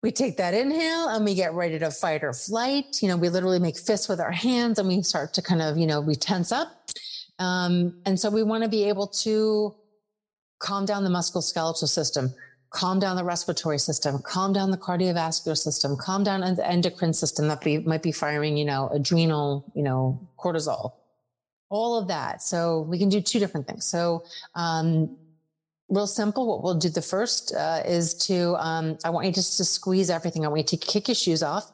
We 0.02 0.10
take 0.10 0.36
that 0.38 0.54
inhale 0.54 1.06
and 1.06 1.24
we 1.24 1.36
get 1.36 1.54
ready 1.54 1.78
to 1.78 1.92
fight 1.92 2.24
or 2.24 2.32
flight. 2.32 3.00
You 3.00 3.06
know, 3.06 3.16
we 3.16 3.28
literally 3.28 3.60
make 3.60 3.78
fists 3.78 4.08
with 4.08 4.18
our 4.18 4.32
hands 4.32 4.80
and 4.80 4.88
we 4.88 5.02
start 5.02 5.34
to 5.34 5.42
kind 5.42 5.62
of, 5.62 5.78
you 5.78 5.86
know, 5.86 6.00
we 6.00 6.16
tense 6.16 6.50
up. 6.50 6.90
Um, 7.38 8.00
and 8.06 8.18
so 8.18 8.28
we 8.28 8.42
want 8.42 8.64
to 8.64 8.68
be 8.68 8.88
able 8.88 9.06
to 9.22 9.76
calm 10.58 10.84
down 10.84 11.04
the 11.04 11.10
musculoskeletal 11.10 11.86
system, 11.86 12.34
calm 12.70 12.98
down 13.00 13.16
the 13.16 13.24
respiratory 13.24 13.78
system, 13.78 14.20
calm 14.22 14.52
down 14.52 14.70
the 14.70 14.76
cardiovascular 14.76 15.56
system, 15.56 15.96
calm 15.96 16.24
down 16.24 16.40
the 16.54 16.66
endocrine 16.66 17.12
system 17.12 17.48
that 17.48 17.62
be, 17.62 17.78
might 17.78 18.02
be 18.02 18.12
firing, 18.12 18.56
you 18.56 18.64
know, 18.64 18.88
adrenal, 18.92 19.70
you 19.74 19.82
know, 19.82 20.20
cortisol 20.38 20.92
all 21.70 21.98
of 21.98 22.08
that. 22.08 22.42
So 22.42 22.80
we 22.82 22.98
can 22.98 23.08
do 23.08 23.20
two 23.20 23.38
different 23.38 23.66
things. 23.66 23.84
So, 23.84 24.24
um, 24.54 25.16
real 25.88 26.06
simple. 26.06 26.46
What 26.46 26.62
we'll 26.62 26.74
do 26.74 26.88
the 26.88 27.02
first 27.02 27.54
uh, 27.54 27.82
is 27.84 28.14
to, 28.26 28.56
um, 28.56 28.98
I 29.04 29.10
want 29.10 29.26
you 29.26 29.32
just 29.32 29.56
to 29.58 29.64
squeeze 29.64 30.10
everything. 30.10 30.44
I 30.44 30.48
want 30.48 30.70
you 30.70 30.78
to 30.78 30.86
kick 30.86 31.08
your 31.08 31.14
shoes 31.14 31.42
off. 31.42 31.70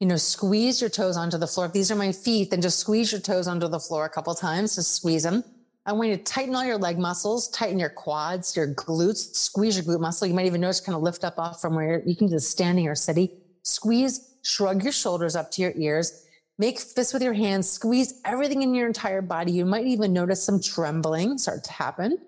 You 0.00 0.06
know, 0.06 0.16
squeeze 0.16 0.80
your 0.80 0.90
toes 0.90 1.16
onto 1.16 1.38
the 1.38 1.46
floor. 1.46 1.66
If 1.66 1.72
these 1.72 1.90
are 1.90 1.96
my 1.96 2.12
feet, 2.12 2.50
then 2.50 2.60
just 2.60 2.78
squeeze 2.78 3.12
your 3.12 3.20
toes 3.20 3.48
onto 3.48 3.66
the 3.66 3.80
floor 3.80 4.04
a 4.04 4.10
couple 4.10 4.34
times. 4.34 4.74
Just 4.74 4.94
squeeze 4.94 5.22
them. 5.22 5.42
I 5.86 5.92
want 5.92 6.10
you 6.10 6.16
to 6.16 6.22
tighten 6.22 6.54
all 6.54 6.64
your 6.64 6.78
leg 6.78 6.98
muscles, 6.98 7.48
tighten 7.50 7.78
your 7.78 7.90
quads, 7.90 8.56
your 8.56 8.74
glutes, 8.74 9.34
squeeze 9.34 9.76
your 9.76 9.84
glute 9.84 10.00
muscle. 10.00 10.26
You 10.26 10.34
might 10.34 10.46
even 10.46 10.60
notice 10.60 10.80
kind 10.80 10.96
of 10.96 11.02
lift 11.02 11.24
up 11.24 11.38
off 11.38 11.60
from 11.60 11.74
where 11.74 12.02
you 12.04 12.16
can 12.16 12.28
just 12.28 12.50
standing 12.50 12.88
or 12.88 12.94
sitting. 12.94 13.30
Squeeze, 13.62 14.34
shrug 14.42 14.82
your 14.82 14.92
shoulders 14.92 15.36
up 15.36 15.50
to 15.52 15.62
your 15.62 15.72
ears 15.76 16.26
Make 16.58 16.80
fists 16.80 17.12
with 17.12 17.22
your 17.22 17.34
hands, 17.34 17.68
squeeze 17.70 18.20
everything 18.24 18.62
in 18.62 18.74
your 18.74 18.86
entire 18.86 19.20
body. 19.20 19.52
You 19.52 19.66
might 19.66 19.86
even 19.86 20.14
notice 20.14 20.42
some 20.42 20.60
trembling 20.60 21.36
start 21.36 21.64
to 21.64 21.72
happen. 21.72 22.18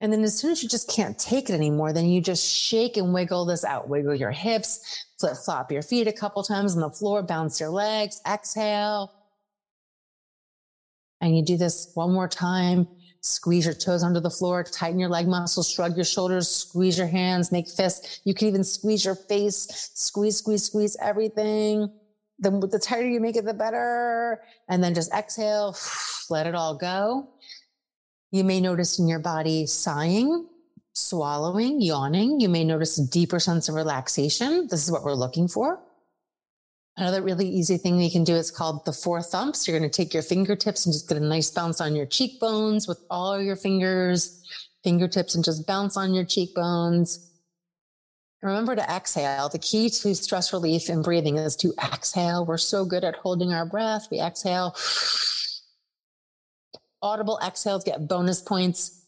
And 0.00 0.12
then 0.12 0.22
as 0.22 0.36
soon 0.36 0.50
as 0.50 0.62
you 0.62 0.68
just 0.68 0.88
can't 0.88 1.16
take 1.18 1.48
it 1.48 1.54
anymore, 1.54 1.92
then 1.92 2.06
you 2.06 2.20
just 2.20 2.44
shake 2.44 2.96
and 2.96 3.14
wiggle 3.14 3.44
this 3.44 3.64
out. 3.64 3.88
Wiggle 3.88 4.14
your 4.16 4.32
hips, 4.32 5.04
flip 5.20 5.36
flop 5.36 5.70
your 5.70 5.82
feet 5.82 6.08
a 6.08 6.12
couple 6.12 6.42
times 6.42 6.74
on 6.74 6.80
the 6.80 6.90
floor, 6.90 7.22
bounce 7.22 7.60
your 7.60 7.70
legs, 7.70 8.20
exhale. 8.26 9.12
And 11.20 11.36
you 11.36 11.44
do 11.44 11.56
this 11.56 11.90
one 11.94 12.12
more 12.12 12.28
time. 12.28 12.86
Squeeze 13.20 13.64
your 13.64 13.74
toes 13.74 14.04
under 14.04 14.20
the 14.20 14.30
floor, 14.30 14.62
tighten 14.62 15.00
your 15.00 15.08
leg 15.08 15.26
muscles, 15.26 15.68
shrug 15.70 15.96
your 15.96 16.04
shoulders, 16.04 16.48
squeeze 16.48 16.96
your 16.96 17.08
hands, 17.08 17.50
make 17.50 17.68
fists. 17.68 18.20
You 18.24 18.32
can 18.32 18.46
even 18.46 18.62
squeeze 18.62 19.04
your 19.04 19.16
face, 19.16 19.90
squeeze, 19.94 20.36
squeeze, 20.36 20.64
squeeze 20.64 20.96
everything 21.02 21.90
the, 22.38 22.50
the 22.50 22.78
tighter 22.78 23.08
you 23.08 23.20
make 23.20 23.36
it, 23.36 23.44
the 23.44 23.54
better. 23.54 24.40
And 24.68 24.82
then 24.82 24.94
just 24.94 25.12
exhale, 25.12 25.76
let 26.30 26.46
it 26.46 26.54
all 26.54 26.76
go. 26.76 27.28
You 28.30 28.44
may 28.44 28.60
notice 28.60 28.98
in 28.98 29.08
your 29.08 29.18
body 29.18 29.66
sighing, 29.66 30.46
swallowing, 30.92 31.80
yawning. 31.80 32.40
You 32.40 32.48
may 32.48 32.64
notice 32.64 32.98
a 32.98 33.06
deeper 33.06 33.40
sense 33.40 33.68
of 33.68 33.74
relaxation. 33.74 34.68
This 34.68 34.84
is 34.84 34.92
what 34.92 35.02
we're 35.02 35.14
looking 35.14 35.48
for. 35.48 35.80
Another 36.98 37.22
really 37.22 37.48
easy 37.48 37.78
thing 37.78 37.96
we 37.96 38.10
can 38.10 38.24
do 38.24 38.34
is 38.34 38.50
called 38.50 38.84
the 38.84 38.92
four 38.92 39.22
thumps. 39.22 39.68
You're 39.68 39.78
going 39.78 39.88
to 39.88 39.96
take 39.96 40.12
your 40.12 40.24
fingertips 40.24 40.84
and 40.84 40.92
just 40.92 41.08
get 41.08 41.16
a 41.16 41.20
nice 41.20 41.48
bounce 41.48 41.80
on 41.80 41.94
your 41.94 42.06
cheekbones 42.06 42.88
with 42.88 42.98
all 43.08 43.40
your 43.40 43.54
fingers, 43.54 44.42
fingertips, 44.82 45.36
and 45.36 45.44
just 45.44 45.64
bounce 45.64 45.96
on 45.96 46.12
your 46.12 46.24
cheekbones. 46.24 47.30
Remember 48.42 48.74
to 48.74 48.82
exhale. 48.82 49.48
The 49.48 49.60
key 49.60 49.90
to 49.90 50.12
stress 50.12 50.52
relief 50.52 50.88
and 50.88 51.04
breathing 51.04 51.38
is 51.38 51.54
to 51.56 51.72
exhale. 51.80 52.44
We're 52.44 52.58
so 52.58 52.84
good 52.84 53.04
at 53.04 53.14
holding 53.14 53.52
our 53.52 53.64
breath. 53.64 54.08
We 54.10 54.20
exhale. 54.20 54.74
Audible 57.00 57.38
exhales 57.46 57.84
get 57.84 58.08
bonus 58.08 58.40
points. 58.40 59.06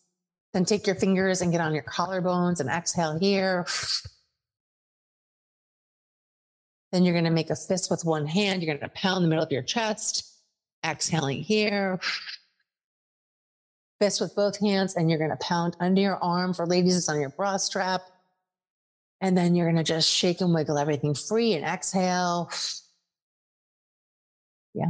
Then 0.53 0.65
take 0.65 0.87
your 0.87 0.97
fingers 0.97 1.43
and 1.43 1.51
get 1.51 1.61
on 1.61 1.75
your 1.75 1.83
collarbones 1.83 2.61
and 2.61 2.71
exhale 2.71 3.19
here. 3.19 3.67
Then 6.93 7.05
you're 7.05 7.15
going 7.15 7.25
to 7.25 7.31
make 7.31 7.51
a 7.51 7.57
fist 7.57 7.91
with 7.91 8.05
one 8.05 8.27
hand. 8.27 8.63
You're 8.63 8.75
going 8.75 8.89
to 8.89 8.95
pound 8.95 9.25
the 9.25 9.29
middle 9.29 9.45
of 9.45 9.53
your 9.53 9.63
chest, 9.63 10.29
exhaling 10.85 11.43
here. 11.43 12.01
Fist 14.01 14.21
with 14.21 14.35
both 14.35 14.59
hands, 14.59 14.97
and 14.97 15.09
you're 15.09 15.19
going 15.19 15.31
to 15.31 15.37
pound 15.37 15.77
under 15.79 16.01
your 16.01 16.17
arm. 16.17 16.55
For 16.55 16.67
ladies, 16.67 16.97
it's 16.97 17.09
on 17.09 17.21
your 17.21 17.31
bra 17.31 17.59
strap. 17.59 18.03
And 19.21 19.37
then 19.37 19.55
you're 19.55 19.67
going 19.67 19.77
to 19.77 19.85
just 19.85 20.09
shake 20.09 20.41
and 20.41 20.55
wiggle 20.55 20.79
everything 20.79 21.15
free 21.15 21.53
and 21.53 21.65
exhale. 21.65 22.51
Yeah. 24.75 24.87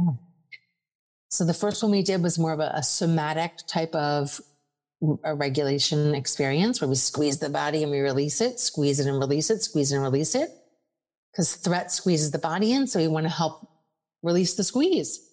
So 1.29 1.45
the 1.45 1.53
first 1.53 1.83
one 1.83 1.91
we 1.91 2.03
did 2.03 2.23
was 2.23 2.39
more 2.39 2.53
of 2.53 2.59
a, 2.59 2.71
a 2.75 2.83
somatic 2.83 3.53
type 3.67 3.93
of 3.93 4.39
a 5.23 5.33
regulation 5.33 6.13
experience 6.13 6.79
where 6.79 6.87
we 6.87 6.95
squeeze 6.95 7.39
the 7.39 7.49
body 7.49 7.83
and 7.83 7.91
we 7.91 7.99
release 7.99 8.39
it, 8.41 8.59
squeeze 8.59 8.99
it 8.99 9.07
and 9.07 9.17
release 9.17 9.49
it, 9.49 9.63
squeeze 9.63 9.91
and 9.91 10.03
release 10.03 10.35
it. 10.35 10.49
Because 11.31 11.55
threat 11.55 11.91
squeezes 11.91 12.31
the 12.31 12.39
body 12.39 12.73
in. 12.73 12.87
So 12.87 12.99
we 12.99 13.07
want 13.07 13.25
to 13.25 13.31
help 13.31 13.67
release 14.21 14.55
the 14.55 14.63
squeeze. 14.63 15.27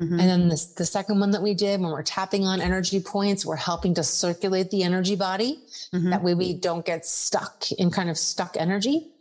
Mm-hmm. 0.00 0.20
And 0.20 0.28
then 0.28 0.48
this, 0.48 0.66
the 0.74 0.84
second 0.84 1.20
one 1.20 1.30
that 1.30 1.42
we 1.42 1.54
did 1.54 1.80
when 1.80 1.90
we're 1.90 2.02
tapping 2.02 2.44
on 2.44 2.60
energy 2.60 3.00
points, 3.00 3.46
we're 3.46 3.56
helping 3.56 3.94
to 3.94 4.02
circulate 4.02 4.70
the 4.70 4.82
energy 4.82 5.16
body. 5.16 5.62
Mm-hmm. 5.94 6.10
That 6.10 6.22
way 6.22 6.34
we 6.34 6.52
don't 6.54 6.84
get 6.84 7.06
stuck 7.06 7.70
in 7.72 7.90
kind 7.90 8.10
of 8.10 8.18
stuck 8.18 8.56
energy. 8.58 9.12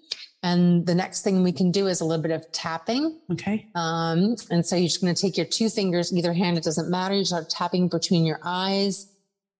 And 0.44 0.86
the 0.86 0.94
next 0.94 1.24
thing 1.24 1.42
we 1.44 1.54
can 1.54 1.72
do 1.72 1.88
is 1.88 2.02
a 2.02 2.06
little 2.06 2.22
bit 2.22 2.32
of 2.32 2.52
tapping. 2.52 3.20
Okay. 3.32 3.68
Um, 3.74 4.36
and 4.52 4.66
so 4.66 4.76
you're 4.76 4.88
just 4.88 5.02
going 5.02 5.16
to 5.16 5.20
take 5.20 5.38
your 5.38 5.46
two 5.46 5.70
fingers, 5.70 6.16
either 6.16 6.34
hand, 6.34 6.58
it 6.58 6.64
doesn't 6.64 6.90
matter. 6.90 7.16
You 7.16 7.26
start 7.26 7.50
tapping 7.50 7.88
between 7.88 8.26
your 8.26 8.40
eyes. 8.44 9.12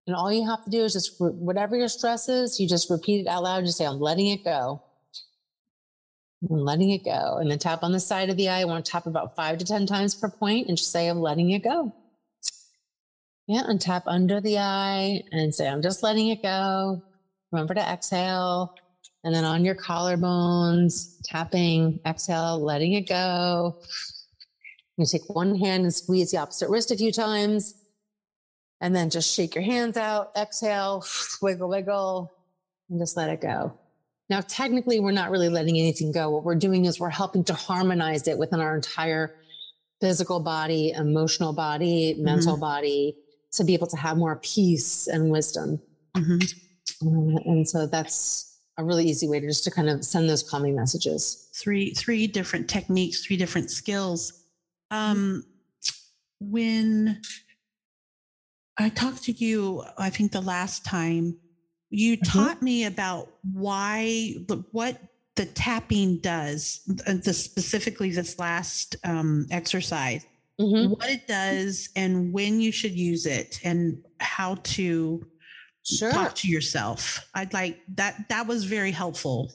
And 0.06 0.14
all 0.14 0.32
you 0.32 0.46
have 0.46 0.62
to 0.64 0.70
do 0.70 0.84
is 0.84 0.92
just 0.92 1.14
whatever 1.18 1.76
your 1.76 1.88
stress 1.88 2.28
is, 2.28 2.60
you 2.60 2.68
just 2.68 2.90
repeat 2.90 3.22
it 3.22 3.26
out 3.26 3.42
loud. 3.42 3.64
Just 3.64 3.78
say, 3.78 3.86
I'm 3.86 3.98
letting 3.98 4.28
it 4.28 4.44
go 4.44 4.82
and 6.42 6.64
letting 6.64 6.90
it 6.90 7.04
go. 7.04 7.38
And 7.38 7.50
then 7.50 7.58
tap 7.58 7.82
on 7.82 7.92
the 7.92 8.00
side 8.00 8.30
of 8.30 8.36
the 8.36 8.48
eye. 8.48 8.60
I 8.60 8.64
want 8.64 8.84
to 8.84 8.90
tap 8.90 9.06
about 9.06 9.36
five 9.36 9.58
to 9.58 9.64
10 9.64 9.86
times 9.86 10.14
per 10.14 10.28
point 10.28 10.68
and 10.68 10.76
just 10.76 10.92
say, 10.92 11.08
I'm 11.08 11.20
letting 11.20 11.50
it 11.50 11.64
go. 11.64 11.92
Yeah. 13.46 13.62
And 13.66 13.80
tap 13.80 14.04
under 14.06 14.40
the 14.40 14.58
eye 14.58 15.22
and 15.32 15.54
say, 15.54 15.68
I'm 15.68 15.82
just 15.82 16.02
letting 16.02 16.28
it 16.28 16.42
go. 16.42 17.02
Remember 17.52 17.74
to 17.74 17.80
exhale. 17.80 18.74
And 19.24 19.34
then 19.34 19.44
on 19.44 19.64
your 19.64 19.74
collarbones, 19.74 21.16
tapping, 21.24 22.00
exhale, 22.06 22.60
letting 22.60 22.92
it 22.92 23.08
go. 23.08 23.76
You 24.96 25.06
take 25.06 25.28
one 25.28 25.54
hand 25.56 25.84
and 25.84 25.94
squeeze 25.94 26.30
the 26.30 26.38
opposite 26.38 26.70
wrist 26.70 26.90
a 26.90 26.96
few 26.96 27.12
times. 27.12 27.74
And 28.80 28.94
then 28.94 29.10
just 29.10 29.34
shake 29.34 29.54
your 29.54 29.64
hands 29.64 29.96
out, 29.96 30.32
exhale, 30.36 31.04
wiggle, 31.40 31.68
wiggle, 31.68 32.32
and 32.90 33.00
just 33.00 33.16
let 33.16 33.30
it 33.30 33.40
go. 33.40 33.78
Now, 34.28 34.40
technically, 34.40 34.98
we're 34.98 35.12
not 35.12 35.30
really 35.30 35.48
letting 35.48 35.78
anything 35.78 36.10
go. 36.10 36.30
What 36.30 36.44
we're 36.44 36.56
doing 36.56 36.84
is 36.84 36.98
we're 36.98 37.10
helping 37.10 37.44
to 37.44 37.54
harmonize 37.54 38.26
it 38.26 38.38
within 38.38 38.60
our 38.60 38.74
entire 38.74 39.36
physical 40.00 40.40
body, 40.40 40.90
emotional 40.90 41.52
body, 41.52 42.14
mm-hmm. 42.14 42.24
mental 42.24 42.56
body 42.56 43.16
to 43.52 43.64
be 43.64 43.74
able 43.74 43.86
to 43.86 43.96
have 43.96 44.16
more 44.16 44.36
peace 44.36 45.06
and 45.06 45.30
wisdom. 45.30 45.80
Mm-hmm. 46.16 46.38
Uh, 47.06 47.38
and 47.44 47.68
so 47.68 47.86
that's 47.86 48.58
a 48.78 48.84
really 48.84 49.06
easy 49.06 49.28
way 49.28 49.40
to 49.40 49.46
just 49.46 49.64
to 49.64 49.70
kind 49.70 49.88
of 49.88 50.04
send 50.04 50.28
those 50.28 50.42
calming 50.42 50.74
messages. 50.74 51.48
Three, 51.54 51.90
three 51.90 52.26
different 52.26 52.68
techniques, 52.68 53.24
three 53.24 53.36
different 53.36 53.70
skills. 53.70 54.44
Um, 54.90 55.44
when 56.40 57.22
I 58.76 58.90
talked 58.90 59.24
to 59.24 59.32
you, 59.32 59.84
I 59.96 60.10
think 60.10 60.32
the 60.32 60.42
last 60.42 60.84
time 60.84 61.38
you 61.96 62.18
mm-hmm. 62.18 62.38
taught 62.38 62.60
me 62.60 62.84
about 62.84 63.28
why 63.54 64.34
what 64.72 65.00
the 65.36 65.46
tapping 65.46 66.18
does 66.18 66.80
uh, 67.06 67.14
the 67.24 67.32
specifically 67.32 68.10
this 68.10 68.38
last 68.38 68.96
um, 69.04 69.46
exercise 69.50 70.26
mm-hmm. 70.60 70.92
what 70.92 71.08
it 71.08 71.26
does 71.26 71.88
and 71.96 72.32
when 72.32 72.60
you 72.60 72.70
should 72.70 72.92
use 72.92 73.24
it 73.24 73.58
and 73.64 74.04
how 74.20 74.56
to 74.56 75.26
sure. 75.86 76.10
talk 76.10 76.34
to 76.34 76.48
yourself 76.48 77.26
i'd 77.34 77.54
like 77.54 77.80
that 77.94 78.28
that 78.28 78.46
was 78.46 78.64
very 78.64 78.90
helpful 78.92 79.50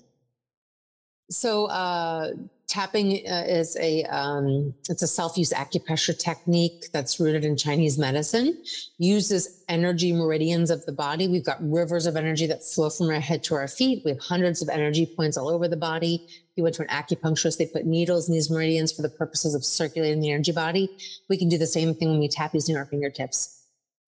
so 1.30 1.65
uh 1.67 2.32
tapping 2.71 3.27
uh, 3.27 3.43
is 3.45 3.75
a 3.81 4.03
um, 4.05 4.73
it's 4.89 5.01
a 5.01 5.07
self-use 5.07 5.51
acupressure 5.51 6.17
technique 6.17 6.86
that's 6.93 7.19
rooted 7.19 7.43
in 7.43 7.57
chinese 7.57 7.97
medicine 7.97 8.63
uses 8.97 9.62
energy 9.67 10.13
meridians 10.13 10.69
of 10.69 10.86
the 10.86 10.91
body. 10.91 11.27
We've 11.27 11.45
got 11.45 11.57
rivers 11.62 12.05
of 12.05 12.15
energy 12.15 12.47
that 12.47 12.63
flow 12.63 12.89
from 12.89 13.07
our 13.10 13.19
head 13.19 13.43
to 13.45 13.55
our 13.55 13.67
feet. 13.67 14.03
We 14.05 14.12
have 14.12 14.19
hundreds 14.19 14.62
of 14.62 14.69
energy 14.69 15.05
points 15.05 15.38
all 15.38 15.49
over 15.49 15.67
the 15.67 15.77
body. 15.77 16.25
If 16.27 16.57
you 16.57 16.63
went 16.63 16.75
to 16.75 16.84
an 16.84 16.88
acupuncturist 16.88 17.57
they 17.57 17.65
put 17.65 17.86
needles 17.86 18.29
in 18.29 18.34
these 18.34 18.49
meridians 18.49 18.93
for 18.93 19.01
the 19.01 19.10
purposes 19.10 19.53
of 19.53 19.65
circulating 19.65 20.21
the 20.21 20.31
energy 20.31 20.53
body. 20.53 20.89
We 21.29 21.38
can 21.38 21.49
do 21.49 21.57
the 21.57 21.67
same 21.67 21.93
thing 21.93 22.10
when 22.10 22.19
we 22.19 22.29
tap 22.29 22.53
using 22.53 22.77
our 22.77 22.86
fingertips 22.86 23.61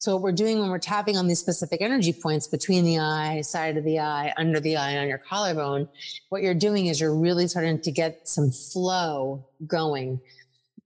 So 0.04 0.12
what 0.12 0.22
we're 0.22 0.34
doing 0.34 0.60
when 0.60 0.70
we're 0.70 0.80
tapping 0.80 1.16
on 1.16 1.28
these 1.28 1.40
specific 1.40 1.82
energy 1.82 2.12
points 2.12 2.46
between 2.46 2.84
the 2.84 3.00
eye, 3.00 3.40
side 3.40 3.78
of 3.78 3.86
the 3.86 4.00
eye, 4.00 4.34
under 4.36 4.60
the 4.60 4.76
eye, 4.76 4.98
on 4.98 5.08
your 5.08 5.18
collarbone, 5.18 5.88
what 6.28 6.42
you're 6.42 6.54
doing 6.54 6.88
is 6.88 7.00
you're 7.00 7.16
really 7.16 7.48
starting 7.48 7.80
to 7.80 7.90
get 7.90 8.28
some 8.28 8.52
flow 8.52 9.48
going. 9.66 10.20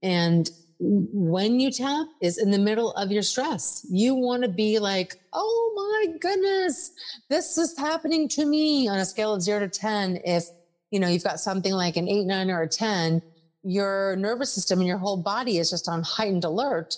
And 0.04 0.48
when 0.78 1.60
you 1.60 1.72
tap 1.72 2.06
is 2.22 2.38
in 2.38 2.52
the 2.52 2.60
middle 2.60 2.92
of 2.92 3.12
your 3.12 3.24
stress. 3.24 3.84
You 3.90 4.14
want 4.14 4.44
to 4.44 4.50
be 4.50 4.78
like, 4.78 5.20
oh 5.34 6.06
my 6.06 6.16
goodness, 6.20 6.92
this 7.28 7.58
is 7.58 7.76
happening 7.76 8.30
to 8.30 8.46
me 8.46 8.88
on 8.88 9.00
a 9.00 9.06
scale 9.06 9.34
of 9.34 9.42
zero 9.42 9.62
to 9.62 9.68
10. 9.68 10.22
If, 10.26 10.46
you 10.92 11.00
know, 11.00 11.08
you've 11.08 11.24
got 11.24 11.40
something 11.40 11.74
like 11.74 11.98
an 11.98 12.08
eight, 12.08 12.26
nine, 12.28 12.52
or 12.52 12.62
a 12.62 12.70
10, 12.70 13.24
your 13.64 14.16
nervous 14.18 14.54
system 14.54 14.78
and 14.78 14.88
your 14.88 15.00
whole 15.00 15.18
body 15.18 15.58
is 15.58 15.72
just 15.72 15.90
on 15.90 16.04
heightened 16.04 16.44
alert. 16.44 16.98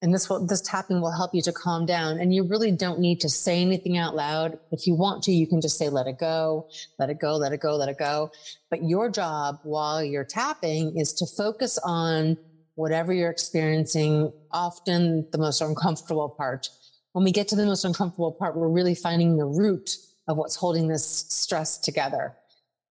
And 0.00 0.14
this 0.14 0.28
will, 0.28 0.46
this 0.46 0.60
tapping 0.60 1.00
will 1.00 1.10
help 1.10 1.34
you 1.34 1.42
to 1.42 1.52
calm 1.52 1.84
down. 1.84 2.20
And 2.20 2.32
you 2.32 2.44
really 2.44 2.70
don't 2.70 3.00
need 3.00 3.20
to 3.22 3.28
say 3.28 3.60
anything 3.60 3.96
out 3.96 4.14
loud. 4.14 4.58
If 4.70 4.86
you 4.86 4.94
want 4.94 5.24
to, 5.24 5.32
you 5.32 5.46
can 5.46 5.60
just 5.60 5.76
say, 5.76 5.88
let 5.88 6.06
it 6.06 6.18
go, 6.18 6.68
let 6.98 7.10
it 7.10 7.18
go, 7.18 7.36
let 7.36 7.52
it 7.52 7.60
go, 7.60 7.74
let 7.74 7.88
it 7.88 7.98
go. 7.98 8.30
But 8.70 8.84
your 8.84 9.10
job 9.10 9.58
while 9.64 10.02
you're 10.02 10.24
tapping 10.24 10.96
is 10.96 11.12
to 11.14 11.26
focus 11.26 11.78
on 11.82 12.36
whatever 12.76 13.12
you're 13.12 13.30
experiencing, 13.30 14.32
often 14.52 15.26
the 15.32 15.38
most 15.38 15.60
uncomfortable 15.60 16.28
part. 16.28 16.68
When 17.12 17.24
we 17.24 17.32
get 17.32 17.48
to 17.48 17.56
the 17.56 17.66
most 17.66 17.84
uncomfortable 17.84 18.30
part, 18.30 18.56
we're 18.56 18.68
really 18.68 18.94
finding 18.94 19.36
the 19.36 19.46
root 19.46 19.96
of 20.28 20.36
what's 20.36 20.54
holding 20.54 20.86
this 20.86 21.26
stress 21.28 21.76
together. 21.76 22.36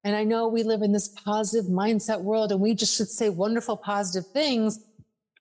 And 0.04 0.14
I 0.16 0.26
know 0.26 0.50
we 0.50 0.64
live 0.64 0.82
in 0.82 0.92
this 0.92 1.08
positive 1.08 1.72
mindset 1.72 2.22
world 2.22 2.52
and 2.52 2.60
we 2.60 2.76
just 2.76 2.98
should 2.98 3.10
say 3.10 3.30
wonderful, 3.30 3.78
positive 3.78 4.30
things, 4.32 4.80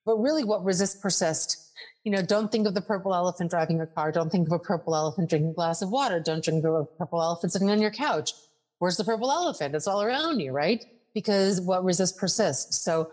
but 0.07 0.16
really 0.19 0.45
what 0.45 0.64
resists 0.64 0.99
persist. 1.01 1.73
You 2.05 2.12
know, 2.12 2.23
don't 2.23 2.51
think 2.51 2.66
of 2.66 2.75
the 2.75 2.81
purple 2.81 3.12
elephant 3.12 3.51
driving 3.51 3.81
a 3.81 3.87
car. 3.87 4.12
Don't 4.12 4.31
think 4.31 4.47
of 4.47 4.53
a 4.53 4.59
purple 4.59 4.95
elephant 4.95 5.29
drinking 5.29 5.51
a 5.51 5.55
glass 5.55 5.83
of 5.83 5.90
water. 5.90 6.21
Don't 6.21 6.42
drink 6.42 6.64
of 6.64 6.73
a 6.73 6.85
purple 6.85 7.21
elephant 7.21 7.53
sitting 7.53 7.71
on 7.71 7.83
your 7.83 7.90
couch. 7.90 8.33
Where's 8.79 8.97
the 8.97 9.05
purple 9.05 9.31
elephant? 9.31 9.75
It's 9.75 9.88
all 9.88 10.03
around 10.03 10.38
you, 10.40 10.53
right? 10.53 10.85
Because 11.12 11.61
what 11.61 11.85
resists 11.85 12.16
persists. 12.16 12.79
So 12.83 13.11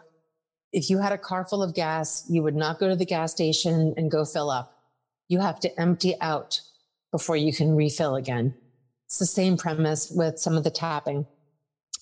if 0.72 0.90
you 0.90 1.00
had 1.00 1.12
a 1.12 1.18
car 1.18 1.46
full 1.46 1.64
of 1.64 1.74
gas, 1.74 2.26
you 2.30 2.44
would 2.44 2.56
not 2.56 2.80
go 2.80 2.88
to 2.88 2.96
the 2.96 3.06
gas 3.06 3.32
station 3.32 3.94
and 3.98 4.12
go 4.12 4.24
fill 4.24 4.52
up. 4.52 4.78
You 5.28 5.40
have 5.40 5.60
to 5.62 5.82
empty 5.82 6.16
out 6.22 6.62
before 7.12 7.38
you 7.38 7.52
can 7.52 7.76
refill 7.76 8.16
again. 8.16 8.54
It's 9.08 9.20
the 9.20 9.26
same 9.26 9.58
premise 9.58 10.12
with 10.12 10.38
some 10.38 10.58
of 10.58 10.64
the 10.64 10.72
tapping 10.72 11.26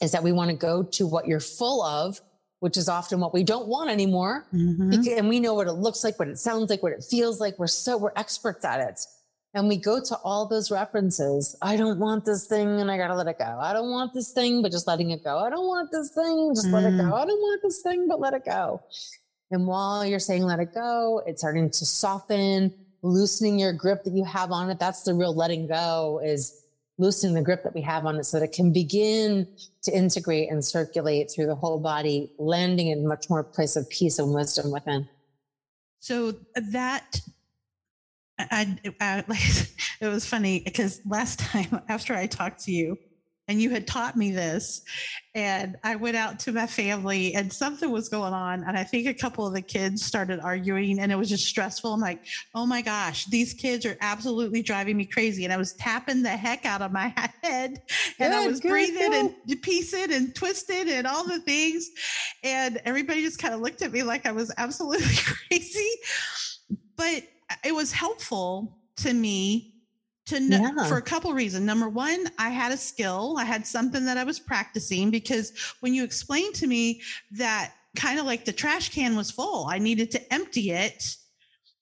is 0.01 0.11
that 0.11 0.23
we 0.23 0.31
want 0.31 0.49
to 0.49 0.55
go 0.55 0.83
to 0.83 1.05
what 1.05 1.27
you're 1.27 1.39
full 1.39 1.83
of, 1.83 2.19
which 2.61 2.77
is 2.77 2.87
often 2.87 3.19
what 3.19 3.33
we 3.33 3.43
don't 3.43 3.67
want 3.67 3.89
anymore. 3.89 4.45
Mm-hmm. 4.53 5.17
and 5.17 5.27
we 5.27 5.39
know 5.39 5.55
what 5.55 5.67
it 5.67 5.73
looks 5.73 6.03
like, 6.03 6.17
what 6.19 6.27
it 6.27 6.37
sounds 6.37 6.69
like, 6.69 6.83
what 6.83 6.93
it 6.93 7.03
feels 7.03 7.39
like. 7.39 7.57
We're 7.57 7.65
so, 7.65 7.97
we're 7.97 8.13
experts 8.15 8.63
at 8.63 8.79
it. 8.79 8.99
And 9.55 9.67
we 9.67 9.77
go 9.77 9.99
to 9.99 10.15
all 10.23 10.47
those 10.47 10.69
references. 10.69 11.57
I 11.61 11.75
don't 11.75 11.99
want 11.99 12.23
this 12.23 12.45
thing 12.45 12.79
and 12.79 12.89
I 12.89 12.97
got 12.97 13.07
to 13.07 13.15
let 13.15 13.27
it 13.27 13.39
go. 13.39 13.57
I 13.59 13.73
don't 13.73 13.89
want 13.89 14.13
this 14.13 14.31
thing, 14.31 14.61
but 14.61 14.71
just 14.71 14.87
letting 14.87 15.09
it 15.09 15.23
go. 15.23 15.39
I 15.39 15.49
don't 15.49 15.67
want 15.67 15.91
this 15.91 16.11
thing, 16.11 16.51
just 16.53 16.67
mm. 16.67 16.73
let 16.73 16.83
it 16.83 16.95
go. 16.97 17.03
Mm. 17.03 17.13
I 17.13 17.25
don't 17.25 17.41
want 17.41 17.61
this 17.63 17.81
thing, 17.81 18.07
but 18.07 18.19
let 18.19 18.35
it 18.35 18.45
go. 18.45 18.81
And 19.49 19.65
while 19.65 20.05
you're 20.05 20.19
saying 20.19 20.43
let 20.43 20.59
it 20.59 20.73
go, 20.73 21.23
it's 21.25 21.41
starting 21.41 21.69
to 21.69 21.85
soften, 21.85 22.73
loosening 23.01 23.57
your 23.57 23.73
grip 23.73 24.03
that 24.03 24.13
you 24.13 24.23
have 24.23 24.51
on 24.51 24.69
it. 24.69 24.77
That's 24.77 25.01
the 25.01 25.15
real 25.15 25.35
letting 25.35 25.67
go 25.67 26.21
is 26.23 26.60
loosening 26.97 27.33
the 27.33 27.41
grip 27.41 27.63
that 27.63 27.73
we 27.73 27.81
have 27.81 28.05
on 28.05 28.17
it 28.17 28.25
so 28.25 28.39
that 28.39 28.45
it 28.45 28.53
can 28.53 28.71
begin 28.71 29.47
to 29.83 29.91
integrate 29.91 30.51
and 30.51 30.63
circulate 30.63 31.31
through 31.31 31.47
the 31.47 31.55
whole 31.55 31.79
body, 31.79 32.31
landing 32.37 32.87
in 32.87 33.07
much 33.07 33.29
more 33.29 33.43
place 33.43 33.75
of 33.75 33.89
peace 33.89 34.19
and 34.19 34.33
wisdom 34.33 34.71
within. 34.71 35.07
So 35.99 36.33
that 36.55 37.21
I, 38.39 38.77
I 38.99 39.23
like 39.27 39.39
it 40.01 40.07
was 40.07 40.25
funny 40.25 40.61
because 40.63 41.01
last 41.05 41.39
time 41.51 41.81
after 41.89 42.15
I 42.15 42.27
talked 42.27 42.63
to 42.65 42.71
you 42.71 42.97
and 43.51 43.61
you 43.61 43.69
had 43.69 43.85
taught 43.85 44.15
me 44.15 44.31
this 44.31 44.81
and 45.35 45.75
I 45.83 45.97
went 45.97 46.15
out 46.15 46.39
to 46.39 46.53
my 46.53 46.67
family 46.67 47.35
and 47.35 47.51
something 47.51 47.91
was 47.91 48.07
going 48.07 48.33
on 48.33 48.63
and 48.63 48.77
I 48.77 48.85
think 48.85 49.07
a 49.07 49.13
couple 49.13 49.45
of 49.45 49.53
the 49.53 49.61
kids 49.61 50.05
started 50.05 50.39
arguing 50.39 50.99
and 50.99 51.11
it 51.11 51.17
was 51.17 51.27
just 51.27 51.45
stressful. 51.45 51.93
I'm 51.93 51.99
like, 51.99 52.21
"Oh 52.55 52.65
my 52.65 52.81
gosh, 52.81 53.25
these 53.25 53.53
kids 53.53 53.85
are 53.85 53.97
absolutely 53.99 54.61
driving 54.61 54.95
me 54.95 55.05
crazy." 55.05 55.43
And 55.43 55.51
I 55.51 55.57
was 55.57 55.73
tapping 55.73 56.23
the 56.23 56.29
heck 56.29 56.65
out 56.65 56.81
of 56.81 56.93
my 56.93 57.13
head 57.43 57.81
and 58.19 58.31
good, 58.31 58.31
I 58.31 58.47
was 58.47 58.61
good, 58.61 58.69
breathing 58.69 59.11
good. 59.11 59.35
and 59.49 59.61
piecing 59.61 60.13
and 60.13 60.33
twisting 60.33 60.89
and 60.89 61.05
all 61.05 61.25
the 61.25 61.39
things 61.41 61.89
and 62.43 62.79
everybody 62.85 63.21
just 63.21 63.37
kind 63.37 63.53
of 63.53 63.59
looked 63.59 63.81
at 63.81 63.91
me 63.91 64.01
like 64.03 64.25
I 64.25 64.31
was 64.31 64.53
absolutely 64.57 65.15
crazy. 65.49 65.91
But 66.95 67.23
it 67.65 67.75
was 67.75 67.91
helpful 67.91 68.77
to 68.97 69.13
me 69.13 69.70
to 70.27 70.39
know 70.39 70.71
yeah. 70.77 70.87
for 70.87 70.97
a 70.97 71.01
couple 71.01 71.33
reasons. 71.33 71.65
Number 71.65 71.89
one, 71.89 72.27
I 72.37 72.49
had 72.49 72.71
a 72.71 72.77
skill, 72.77 73.35
I 73.37 73.45
had 73.45 73.65
something 73.65 74.05
that 74.05 74.17
I 74.17 74.23
was 74.23 74.39
practicing 74.39 75.09
because 75.09 75.51
when 75.79 75.93
you 75.93 76.03
explained 76.03 76.55
to 76.55 76.67
me 76.67 77.01
that 77.31 77.73
kind 77.95 78.19
of 78.19 78.25
like 78.25 78.45
the 78.45 78.53
trash 78.53 78.89
can 78.89 79.15
was 79.15 79.31
full, 79.31 79.67
I 79.67 79.79
needed 79.79 80.11
to 80.11 80.33
empty 80.33 80.71
it 80.71 81.15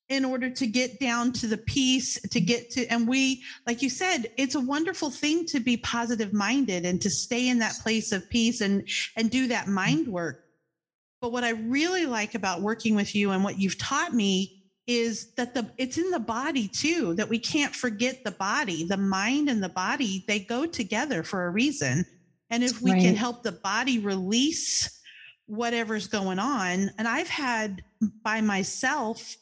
in 0.10 0.26
order 0.26 0.50
to 0.50 0.66
get 0.66 1.00
down 1.00 1.32
to 1.32 1.48
the 1.48 1.58
piece 1.58 2.20
to 2.20 2.42
get 2.42 2.72
to 2.72 2.86
and 2.88 3.08
we 3.08 3.44
like 3.68 3.82
you 3.82 3.90
said 3.90 4.32
it's 4.38 4.56
a 4.56 4.60
wonderful 4.60 5.12
thing 5.12 5.46
to 5.46 5.60
be 5.60 5.78
positive 5.78 6.34
minded 6.34 6.84
and 6.84 7.00
to 7.00 7.10
stay 7.12 7.48
in 7.48 7.60
that 7.60 7.78
place 7.84 8.12
of 8.12 8.28
peace 8.30 8.62
and 8.62 8.88
and 9.16 9.30
do 9.30 9.48
that 9.48 9.66
mm-hmm. 9.66 9.76
mind 9.76 10.08
work 10.08 10.46
but 11.22 11.32
what 11.32 11.44
i 11.44 11.52
really 11.52 12.08
like 12.08 12.34
about 12.34 12.62
working 12.62 12.96
with 12.96 13.14
you 13.14 13.30
and 13.32 13.44
what 13.44 13.60
you've 13.60 13.78
taught 13.78 14.14
me 14.14 14.59
is 14.90 15.32
that 15.38 15.54
the 15.54 15.70
it's 15.78 15.98
in 16.00 16.10
the 16.10 16.20
body 16.20 16.68
too 16.68 17.14
that 17.14 17.30
we 17.30 17.38
can't 17.38 17.76
forget 17.76 18.18
the 18.26 18.32
body. 18.32 18.84
The 18.84 18.98
mind 18.98 19.48
and 19.48 19.62
the 19.62 19.70
body 19.70 20.24
they 20.28 20.40
go 20.40 20.66
together 20.66 21.22
for 21.24 21.46
a 21.46 21.52
reason. 21.52 22.06
And 22.50 22.64
if 22.64 22.82
we 22.82 22.92
right. 22.92 23.02
can 23.02 23.16
help 23.16 23.44
the 23.44 23.60
body 23.64 24.00
release 24.00 25.00
whatever's 25.50 26.06
going 26.06 26.38
on 26.38 26.92
and 27.00 27.08
i've 27.08 27.28
had 27.28 27.82
by 28.24 28.40
myself 28.40 29.36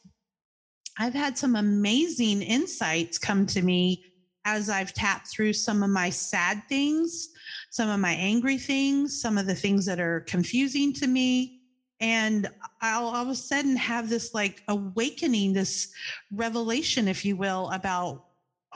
i've 0.98 1.12
had 1.12 1.36
some 1.36 1.54
amazing 1.54 2.40
insights 2.40 3.18
come 3.18 3.44
to 3.44 3.60
me 3.60 4.02
as 4.46 4.70
i've 4.70 4.94
tapped 4.94 5.28
through 5.28 5.52
some 5.52 5.82
of 5.82 5.90
my 5.90 6.08
sad 6.08 6.62
things 6.66 7.28
some 7.68 7.90
of 7.90 8.00
my 8.00 8.12
angry 8.12 8.56
things 8.56 9.20
some 9.20 9.36
of 9.36 9.46
the 9.46 9.54
things 9.54 9.84
that 9.84 10.00
are 10.00 10.20
confusing 10.20 10.94
to 10.94 11.06
me 11.06 11.57
and 12.00 12.48
I'll 12.80 13.06
all 13.06 13.22
of 13.22 13.28
a 13.28 13.34
sudden 13.34 13.76
have 13.76 14.08
this 14.08 14.34
like 14.34 14.62
awakening, 14.68 15.52
this 15.52 15.92
revelation, 16.32 17.08
if 17.08 17.24
you 17.24 17.36
will, 17.36 17.70
about, 17.70 18.24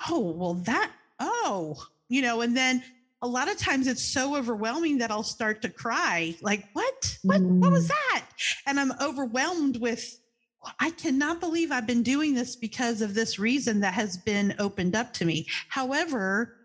oh, 0.09 0.21
well, 0.21 0.55
that, 0.55 0.91
oh, 1.21 1.77
you 2.09 2.23
know, 2.23 2.41
and 2.41 2.57
then 2.57 2.83
a 3.23 3.27
lot 3.27 3.49
of 3.49 3.57
times 3.57 3.87
it's 3.87 4.03
so 4.03 4.37
overwhelming 4.37 4.99
that 4.99 5.11
I'll 5.11 5.23
start 5.23 5.63
to 5.63 5.69
cry. 5.69 6.35
Like, 6.43 6.69
what? 6.73 7.19
What, 7.23 7.41
mm. 7.41 7.61
what 7.61 7.71
was 7.71 7.87
mm. 7.87 7.89
that? 7.89 8.27
And 8.67 8.81
I'm 8.81 8.93
overwhelmed 9.01 9.77
with, 9.77 10.19
I 10.81 10.91
cannot 10.91 11.39
believe 11.39 11.71
I've 11.71 11.87
been 11.87 12.03
doing 12.03 12.35
this 12.35 12.57
because 12.57 13.01
of 13.01 13.15
this 13.15 13.39
reason 13.39 13.81
that 13.81 13.95
has 13.95 14.17
been 14.17 14.55
opened 14.59 14.97
up 14.97 15.13
to 15.15 15.25
me. 15.25 15.47
However, 15.69 16.57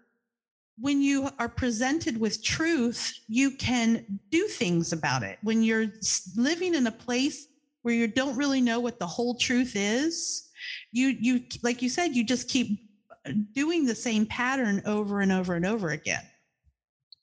when 0.79 1.01
you 1.01 1.29
are 1.39 1.49
presented 1.49 2.19
with 2.19 2.43
truth, 2.43 3.19
you 3.27 3.51
can 3.51 4.19
do 4.29 4.47
things 4.47 4.93
about 4.93 5.23
it. 5.23 5.39
When 5.41 5.63
you're 5.63 5.87
living 6.35 6.75
in 6.75 6.87
a 6.87 6.91
place 6.91 7.47
where 7.81 7.95
you 7.95 8.07
don't 8.07 8.35
really 8.35 8.61
know 8.61 8.79
what 8.79 8.99
the 8.99 9.07
whole 9.07 9.35
truth 9.35 9.73
is, 9.75 10.49
you 10.91 11.15
you 11.19 11.43
like 11.63 11.81
you 11.81 11.89
said, 11.89 12.15
you 12.15 12.23
just 12.23 12.47
keep 12.47 12.79
doing 13.53 13.85
the 13.85 13.95
same 13.95 14.25
pattern 14.25 14.81
over 14.85 15.21
and 15.21 15.31
over 15.31 15.55
and 15.55 15.65
over 15.65 15.89
again. 15.89 16.23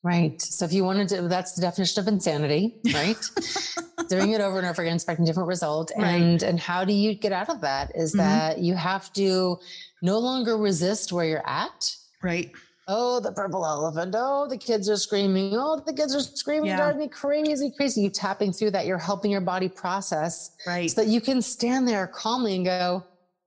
Right. 0.02 0.40
So 0.42 0.66
if 0.66 0.72
you 0.72 0.84
wanted 0.84 1.08
to, 1.10 1.22
that's 1.28 1.54
the 1.54 1.62
definition 1.62 2.02
of 2.02 2.08
insanity, 2.08 2.78
right? 2.92 3.16
Doing 4.10 4.32
it 4.32 4.42
over 4.42 4.58
and 4.58 4.66
over 4.66 4.82
again, 4.82 4.96
expecting 4.96 5.24
different 5.24 5.48
results. 5.48 5.94
Right. 5.96 6.10
And 6.16 6.42
and 6.42 6.60
how 6.60 6.84
do 6.84 6.92
you 6.92 7.14
get 7.14 7.32
out 7.32 7.48
of 7.48 7.62
that? 7.62 7.92
Is 7.94 8.10
mm-hmm. 8.10 8.18
that 8.18 8.58
you 8.58 8.74
have 8.74 9.10
to 9.14 9.58
no 10.02 10.18
longer 10.18 10.58
resist 10.58 11.12
where 11.12 11.24
you're 11.24 11.48
at. 11.48 11.96
Right 12.22 12.52
Oh, 12.86 13.18
the 13.18 13.32
purple 13.32 13.64
elephant. 13.64 14.14
Oh, 14.16 14.46
the 14.46 14.58
kids 14.58 14.90
are 14.90 14.96
screaming. 14.96 15.54
Oh, 15.54 15.82
the 15.84 15.92
kids 15.92 16.14
are 16.14 16.20
screaming, 16.20 16.68
yeah. 16.68 16.76
driving 16.76 17.00
me 17.00 17.08
crazy, 17.08 17.72
crazy. 17.74 18.02
You 18.02 18.10
tapping 18.10 18.52
through 18.52 18.72
that, 18.72 18.86
you're 18.86 18.98
helping 18.98 19.30
your 19.30 19.40
body 19.40 19.68
process. 19.68 20.56
Right. 20.66 20.90
So 20.90 21.02
that 21.02 21.08
you 21.08 21.20
can 21.20 21.40
stand 21.40 21.88
there 21.88 22.06
calmly 22.06 22.56
and 22.56 22.64
go, 22.64 23.04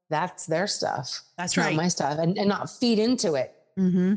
that's 0.09 0.45
their 0.45 0.65
stuff. 0.65 1.21
That's 1.37 1.55
right. 1.57 1.75
Not 1.75 1.83
my 1.83 1.87
stuff. 1.87 2.17
And, 2.17 2.37
and 2.37 2.49
not 2.49 2.69
feed 2.69 2.97
into 2.97 3.35
it. 3.35 3.53
Mm-hmm. 3.77 4.15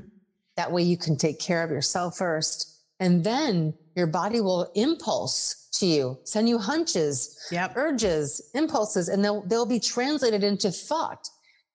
That 0.56 0.72
way 0.72 0.82
you 0.82 0.96
can 0.96 1.16
take 1.16 1.38
care 1.38 1.62
of 1.62 1.70
yourself 1.70 2.16
first. 2.16 2.78
And 2.98 3.22
then 3.24 3.74
your 3.96 4.06
body 4.06 4.40
will 4.40 4.70
impulse 4.74 5.68
to 5.72 5.86
you, 5.86 6.18
send 6.24 6.48
you 6.48 6.58
hunches, 6.58 7.48
yep. 7.50 7.72
urges, 7.76 8.50
impulses, 8.54 9.08
and 9.08 9.24
they'll, 9.24 9.42
they'll 9.42 9.66
be 9.66 9.80
translated 9.80 10.44
into 10.44 10.70
thought. 10.70 11.28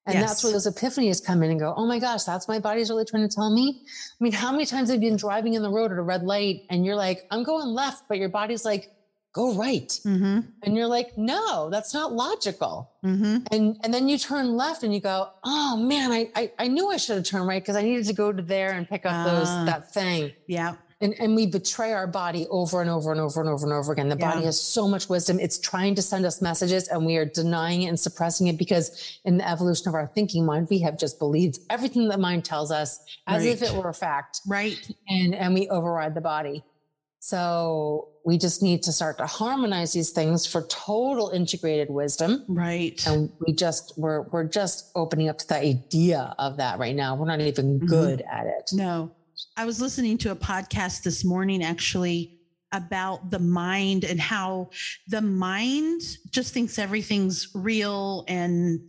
And 0.08 0.14
yes. 0.16 0.30
that's 0.30 0.44
where 0.44 0.54
those 0.54 0.68
epiphanies 0.68 1.24
come 1.24 1.42
in 1.42 1.50
and 1.50 1.60
go, 1.60 1.74
oh 1.76 1.88
my 1.88 1.98
gosh, 1.98 2.24
that's 2.24 2.48
my 2.48 2.60
body's 2.60 2.90
really 2.92 3.06
trying 3.06 3.28
to 3.28 3.36
tell 3.36 3.54
me. 3.54 3.82
I 3.88 4.24
mean, 4.24 4.34
how 4.34 4.52
many 4.52 4.66
times 4.66 4.92
have 4.92 5.02
you 5.02 5.10
been 5.10 5.18
driving 5.18 5.56
in 5.56 5.64
the 5.64 5.70
road 5.70 5.92
at 5.92 5.98
a 5.98 6.02
red 6.02 6.24
light 6.24 6.62
and 6.70 6.86
you're 6.86 6.96
like, 6.96 7.26
I'm 7.32 7.44
going 7.44 7.68
left, 7.68 8.04
but 8.08 8.20
your 8.20 8.30
body's 8.30 8.64
like, 8.66 8.92
go 9.34 9.54
right. 9.56 9.90
Mm-hmm. 10.06 10.40
And 10.64 10.78
you're 10.78 10.88
like, 10.88 11.18
no, 11.18 11.70
that's 11.70 11.94
not 11.94 12.14
logical. 12.14 12.92
Mm-hmm. 13.04 13.38
And 13.52 13.78
and 13.84 13.94
then 13.94 14.08
you 14.08 14.18
turn 14.18 14.56
left 14.56 14.84
and 14.84 14.94
you 14.94 15.02
go, 15.02 15.30
oh 15.44 15.76
man, 15.76 16.12
I 16.12 16.32
I, 16.36 16.52
I 16.58 16.68
knew 16.68 16.90
I 16.90 16.98
should 16.98 17.18
have 17.18 17.26
turned 17.26 17.48
right 17.48 17.62
because 17.62 17.76
I 17.76 17.82
needed 17.82 18.06
to 18.06 18.14
go 18.14 18.32
to 18.32 18.42
there 18.42 18.72
and 18.72 18.88
pick 18.88 19.06
up 19.06 19.26
those 19.26 19.48
Ah. 19.50 19.66
that 19.66 19.94
thing. 19.94 20.32
Yeah. 20.48 20.76
And 21.02 21.14
and 21.20 21.36
we 21.36 21.46
betray 21.46 21.92
our 21.92 22.08
body 22.08 22.48
over 22.50 22.80
and 22.82 22.90
over 22.90 23.12
and 23.12 23.20
over 23.20 23.42
and 23.42 23.50
over 23.50 23.66
and 23.66 23.74
over 23.74 23.92
again. 23.92 24.08
The 24.08 24.16
body 24.16 24.46
has 24.46 24.60
so 24.60 24.88
much 24.88 25.10
wisdom. 25.10 25.40
It's 25.42 25.60
trying 25.60 25.94
to 25.96 26.02
send 26.02 26.26
us 26.26 26.42
messages 26.42 26.88
and 26.88 27.06
we 27.06 27.18
are 27.18 27.26
denying 27.26 27.82
it 27.84 27.88
and 27.88 28.00
suppressing 28.00 28.48
it 28.48 28.58
because 28.58 29.20
in 29.26 29.38
the 29.38 29.48
evolution 29.48 29.90
of 29.90 29.94
our 29.94 30.08
thinking 30.16 30.46
mind, 30.46 30.68
we 30.70 30.80
have 30.80 30.98
just 30.98 31.20
believed 31.20 31.60
everything 31.70 32.08
that 32.08 32.20
mind 32.22 32.46
tells 32.46 32.72
us 32.72 33.00
as 33.28 33.46
if 33.46 33.62
it 33.62 33.74
were 33.74 33.90
a 33.90 33.94
fact 33.94 34.40
Right. 34.48 34.90
and 35.10 35.36
and 35.36 35.54
we 35.54 35.68
override 35.68 36.16
the 36.16 36.22
body 36.22 36.64
so 37.20 38.10
we 38.24 38.38
just 38.38 38.62
need 38.62 38.84
to 38.84 38.92
start 38.92 39.18
to 39.18 39.26
harmonize 39.26 39.92
these 39.94 40.12
things 40.12 40.46
for 40.46 40.62
total 40.68 41.30
integrated 41.32 41.90
wisdom 41.90 42.46
Right. 42.48 43.06
and 43.08 43.32
we 43.46 43.52
just 43.54 43.94
we're 43.98 44.22
we're 44.30 44.44
just 44.44 44.92
opening 44.96 45.28
up 45.28 45.40
to 45.40 45.48
the 45.48 45.56
idea 45.58 46.36
of 46.40 46.58
that 46.58 46.78
right 46.80 46.96
now 46.96 47.16
we're 47.16 47.26
not 47.26 47.42
even 47.42 47.80
Mhm. 47.80 47.88
good 47.88 48.22
at 48.32 48.46
it 48.46 48.70
No. 48.74 49.12
I 49.58 49.66
was 49.66 49.82
listening 49.82 50.18
to 50.20 50.32
a 50.32 50.36
podcast 50.36 51.04
this 51.04 51.24
morning 51.24 51.64
actually 51.64 52.40
about 52.72 53.32
the 53.32 53.40
mind 53.40 54.04
and 54.04 54.20
how 54.20 54.70
the 55.08 55.22
mind 55.22 56.02
just 56.30 56.54
thinks 56.54 56.78
everything's 56.78 57.50
real 57.54 58.26
and 58.28 58.80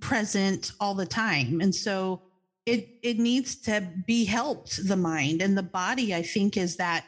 present 0.00 0.72
all 0.80 0.94
the 0.94 1.06
time. 1.06 1.60
And 1.60 1.74
so 1.74 2.22
it 2.66 2.88
it 3.02 3.18
needs 3.18 3.56
to 3.62 3.86
be 4.06 4.24
helped 4.24 4.86
the 4.86 4.96
mind. 4.96 5.40
And 5.42 5.56
the 5.56 5.62
body 5.62 6.14
I 6.14 6.22
think 6.22 6.56
is 6.56 6.76
that 6.76 7.04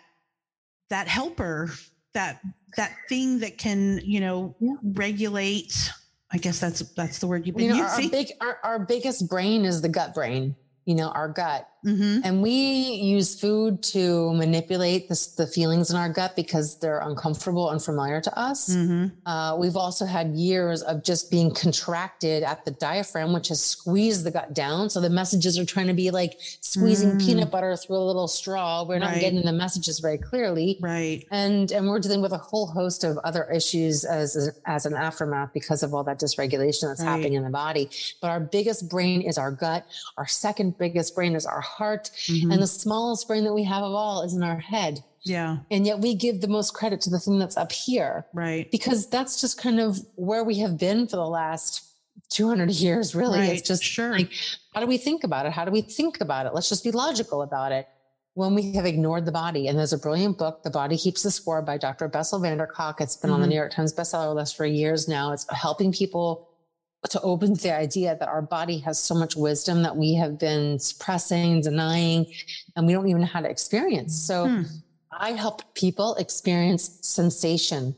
that 0.90 1.08
helper 1.08 1.70
that 2.14 2.40
that 2.76 2.92
thing 3.08 3.38
that 3.40 3.58
can, 3.58 4.00
you 4.02 4.20
know, 4.20 4.56
regulate 4.82 5.90
I 6.32 6.38
guess 6.38 6.58
that's 6.58 6.80
that's 6.94 7.18
the 7.18 7.26
word 7.26 7.46
you've 7.46 7.56
been 7.56 7.66
you 7.66 7.74
know 7.74 7.82
our, 7.82 7.90
our 7.90 8.08
big 8.08 8.32
our, 8.40 8.58
our 8.64 8.78
biggest 8.78 9.28
brain 9.28 9.64
is 9.64 9.82
the 9.82 9.88
gut 9.88 10.14
brain 10.14 10.56
you 10.86 10.94
know 10.94 11.10
our 11.10 11.28
gut 11.28 11.68
hmm 11.82 12.18
and 12.24 12.40
we 12.42 12.50
use 12.52 13.38
food 13.40 13.82
to 13.82 14.32
manipulate 14.34 15.08
this, 15.08 15.26
the 15.34 15.46
feelings 15.46 15.90
in 15.90 15.96
our 15.96 16.08
gut 16.08 16.36
because 16.36 16.78
they're 16.78 17.00
uncomfortable 17.00 17.70
and 17.70 17.82
familiar 17.82 18.20
to 18.20 18.32
us 18.38 18.74
hmm 18.74 19.06
Uh, 19.26 19.56
we've 19.58 19.76
also 19.76 20.04
had 20.04 20.26
years 20.34 20.82
of 20.82 21.02
just 21.04 21.30
being 21.30 21.50
contracted 21.54 22.42
at 22.42 22.64
the 22.64 22.70
diaphragm, 22.72 23.32
which 23.32 23.48
has 23.48 23.60
squeezed 23.62 24.24
the 24.24 24.30
gut 24.30 24.52
down. 24.52 24.90
So 24.90 25.00
the 25.00 25.10
messages 25.10 25.58
are 25.58 25.64
trying 25.64 25.86
to 25.86 25.94
be 25.94 26.10
like 26.10 26.32
squeezing 26.60 27.12
Mm. 27.16 27.20
peanut 27.24 27.50
butter 27.50 27.76
through 27.76 27.96
a 27.96 28.06
little 28.10 28.26
straw. 28.28 28.84
We're 28.84 28.98
not 28.98 29.12
Right. 29.12 29.20
getting 29.20 29.42
the 29.42 29.52
messages 29.52 30.00
very 30.00 30.18
clearly. 30.18 30.78
Right. 30.80 31.24
And, 31.30 31.70
and 31.72 31.88
we're 31.88 32.00
dealing 32.00 32.20
with 32.20 32.32
a 32.32 32.38
whole 32.38 32.66
host 32.66 33.04
of 33.04 33.16
other 33.18 33.44
issues 33.58 34.04
as, 34.04 34.50
as 34.66 34.86
an 34.86 34.94
aftermath 34.94 35.50
because 35.54 35.82
of 35.82 35.94
all 35.94 36.04
that 36.04 36.18
dysregulation 36.18 36.82
that's 36.88 37.00
Right. 37.00 37.08
happening 37.10 37.34
in 37.34 37.44
the 37.44 37.50
body. 37.50 37.88
But 38.20 38.28
our 38.34 38.40
biggest 38.40 38.88
brain 38.88 39.22
is 39.22 39.38
our 39.38 39.50
gut. 39.52 39.84
Our 40.18 40.26
second 40.26 40.78
biggest 40.78 41.14
brain 41.14 41.34
is 41.36 41.46
our 41.46 41.60
heart. 41.76 42.10
Mhm. 42.28 42.52
And 42.52 42.62
the 42.62 42.66
smallest 42.66 43.26
brain 43.28 43.44
that 43.44 43.52
we 43.54 43.64
have 43.64 43.82
of 43.82 43.92
all 43.92 44.22
is 44.22 44.34
in 44.34 44.42
our 44.42 44.58
head. 44.58 45.02
yeah. 45.24 45.58
And 45.70 45.86
yet 45.86 46.00
we 46.00 46.14
give 46.16 46.40
the 46.40 46.48
most 46.48 46.74
credit 46.74 47.00
to 47.02 47.10
the 47.10 47.20
thing 47.20 47.38
that's 47.38 47.56
up 47.56 47.70
here 47.70 48.26
Right. 48.34 48.68
because 48.72 49.06
that's 49.06 49.40
just 49.40 49.56
kind 49.56 49.78
of 49.78 50.00
where 50.16 50.42
we 50.42 50.58
have 50.58 50.76
been 50.76 51.06
for 51.06 51.14
the 51.16 51.26
last 51.28 51.82
200 52.30 52.70
years 52.70 53.14
really 53.14 53.38
Right, 53.38 53.52
it's 53.56 53.68
just 53.68 53.84
sure. 53.84 54.12
like 54.18 54.30
how 54.74 54.80
do 54.80 54.86
we 54.86 54.98
think 54.98 55.22
about 55.22 55.46
it 55.46 55.52
how 55.52 55.64
do 55.64 55.70
we 55.70 55.80
think 55.82 56.20
about 56.20 56.46
it 56.46 56.54
let's 56.54 56.68
just 56.68 56.82
be 56.82 56.90
logical 56.90 57.42
about 57.42 57.70
it 57.72 57.86
when 58.34 58.54
we 58.54 58.72
have 58.72 58.84
ignored 58.86 59.24
the 59.26 59.32
body 59.32 59.68
and 59.68 59.78
there's 59.78 59.92
a 59.92 59.98
brilliant 59.98 60.38
book 60.38 60.62
the 60.64 60.70
body 60.70 60.96
keeps 60.98 61.22
the 61.22 61.30
score 61.30 61.62
by 61.62 61.76
dr 61.78 62.06
bessel 62.08 62.38
van 62.40 62.56
der 62.58 62.66
kolk 62.66 63.00
it's 63.00 63.16
been 63.16 63.30
on 63.30 63.40
the 63.40 63.46
Mhm. 63.46 63.50
new 63.50 63.56
york 63.56 63.72
times 63.72 63.92
bestseller 63.92 64.34
list 64.34 64.56
for 64.56 64.66
years 64.66 65.06
now 65.08 65.32
it's 65.32 65.46
helping 65.50 65.92
people 65.92 66.48
to 67.10 67.20
open 67.22 67.56
to 67.56 67.62
the 67.62 67.74
idea 67.74 68.16
that 68.18 68.28
our 68.28 68.42
body 68.42 68.78
has 68.78 68.98
so 68.98 69.14
much 69.14 69.34
wisdom 69.36 69.82
that 69.82 69.96
we 69.96 70.14
have 70.14 70.38
been 70.38 70.78
suppressing 70.78 71.60
denying 71.60 72.26
and 72.76 72.86
we 72.86 72.92
don't 72.92 73.08
even 73.08 73.22
know 73.22 73.26
how 73.26 73.40
to 73.40 73.48
experience 73.50 74.14
so 74.14 74.46
Hmm. 74.48 74.62
I 75.14 75.32
help 75.32 75.74
people 75.74 76.14
experience 76.14 76.98
sensation 77.02 77.94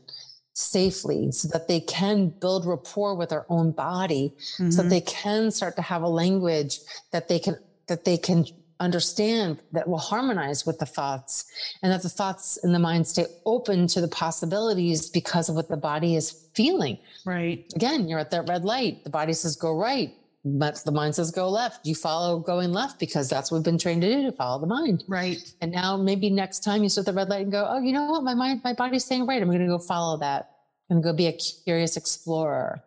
safely 0.53 1.31
so 1.31 1.47
that 1.49 1.67
they 1.67 1.79
can 1.79 2.29
build 2.41 2.65
rapport 2.65 3.15
with 3.15 3.29
their 3.29 3.45
own 3.49 3.71
body 3.71 4.33
so 4.37 4.63
Mhm. 4.63 4.75
that 4.77 4.89
they 4.89 5.01
can 5.01 5.51
start 5.51 5.75
to 5.77 5.81
have 5.81 6.01
a 6.01 6.07
language 6.09 6.79
that 7.11 7.27
they 7.27 7.39
can 7.39 7.57
that 7.87 8.03
they 8.03 8.17
can 8.17 8.45
understand 8.79 9.59
that 9.71 9.87
will 9.87 9.97
harmonize 9.97 10.65
with 10.65 10.77
the 10.79 10.85
thoughts 10.85 11.45
and 11.81 11.91
that 11.91 12.01
the 12.03 12.09
thoughts 12.09 12.57
in 12.63 12.73
the 12.73 12.79
mind 12.79 13.07
stay 13.07 13.25
open 13.45 13.87
to 13.87 14.01
the 14.01 14.07
possibilities 14.07 15.09
because 15.09 15.49
of 15.49 15.55
what 15.55 15.69
the 15.69 15.77
body 15.77 16.15
is 16.15 16.47
feeling 16.53 16.97
right. 17.25 17.71
again 17.75 18.07
you're 18.07 18.19
at 18.19 18.31
that 18.31 18.47
red 18.49 18.65
light 18.65 19.03
the 19.03 19.09
body 19.09 19.33
says 19.33 19.55
go 19.55 19.77
right 19.77 20.13
but 20.43 20.75
the 20.85 20.91
mind 20.91 21.15
says 21.15 21.31
go 21.31 21.49
left 21.49 21.85
you 21.87 21.95
follow 21.95 22.37
going 22.39 22.71
left 22.71 22.99
because 22.99 23.29
that's 23.29 23.49
what 23.49 23.57
we've 23.59 23.65
been 23.65 23.77
trained 23.77 24.01
to 24.01 24.13
do 24.13 24.23
to 24.23 24.31
follow 24.31 24.59
the 24.59 24.67
mind 24.67 25.03
Right. 25.07 25.37
and 25.61 25.71
now 25.71 25.97
maybe 25.97 26.29
next 26.29 26.59
time 26.63 26.83
you 26.83 26.89
sit 26.89 27.05
the 27.05 27.13
red 27.13 27.29
light 27.29 27.43
and 27.43 27.51
go, 27.51 27.65
oh, 27.67 27.79
you 27.81 27.93
know 27.93 28.05
what? 28.11 28.23
My 28.23 28.33
mind, 28.35 28.61
my 28.63 28.73
body's 28.73 29.05
saying 29.05 29.25
right. 29.25 29.41
I'm 29.41 29.47
going 29.47 29.59
to 29.59 29.67
go 29.67 29.79
follow 29.79 30.17
that 30.19 30.51
i'm 30.89 30.97
and 30.97 31.03
go 31.03 31.13
be 31.13 31.25
a 31.27 31.33
curious 31.63 31.97
explorer. 31.97 32.83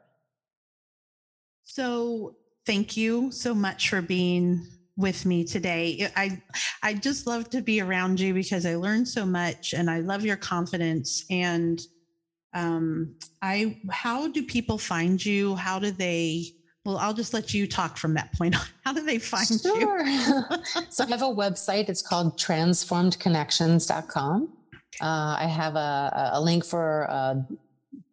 So 1.65 2.37
thank 2.67 2.97
you 2.97 3.31
so 3.33 3.55
much 3.55 3.91
for 3.91 4.01
being 4.03 4.67
with 4.99 5.25
me 5.25 5.45
today. 5.45 6.11
I 6.17 6.39
I 6.83 6.93
just 6.95 7.27
love 7.27 7.49
to 7.51 7.63
be 7.63 7.81
around 7.81 8.19
you 8.21 8.35
because 8.35 8.67
I 8.67 8.75
learn 8.75 9.07
so 9.07 9.25
much 9.25 9.73
and 9.73 9.89
I 9.89 10.01
love 10.01 10.25
your 10.25 10.37
confidence 10.37 11.25
and 11.31 11.81
um 12.53 13.15
I 13.41 13.79
how 13.91 14.27
do 14.29 14.43
people 14.45 14.77
find 14.77 15.25
you? 15.25 15.55
How 15.55 15.79
do 15.79 15.91
they 15.93 16.47
well, 16.85 16.99
I'll 16.99 17.15
just 17.15 17.33
let 17.35 17.53
you 17.55 17.67
talk 17.67 17.97
from 17.99 18.15
that 18.15 18.33
point 18.33 18.55
on. 18.59 18.67
How 18.85 18.93
do 18.95 19.05
they 19.05 19.19
find 19.19 19.51
you? 19.51 19.59
Sure. 19.59 20.07
so 20.89 21.05
I 21.05 21.09
have 21.09 21.21
a 21.21 21.27
website. 21.27 21.91
It's 21.91 22.01
called 22.01 22.39
transformedconnections.com. 22.39 24.49
Uh, 25.01 25.37
I 25.39 25.45
have 25.47 25.77
a, 25.77 26.31
a 26.33 26.41
link 26.41 26.65
for 26.65 27.07
uh, 27.11 27.35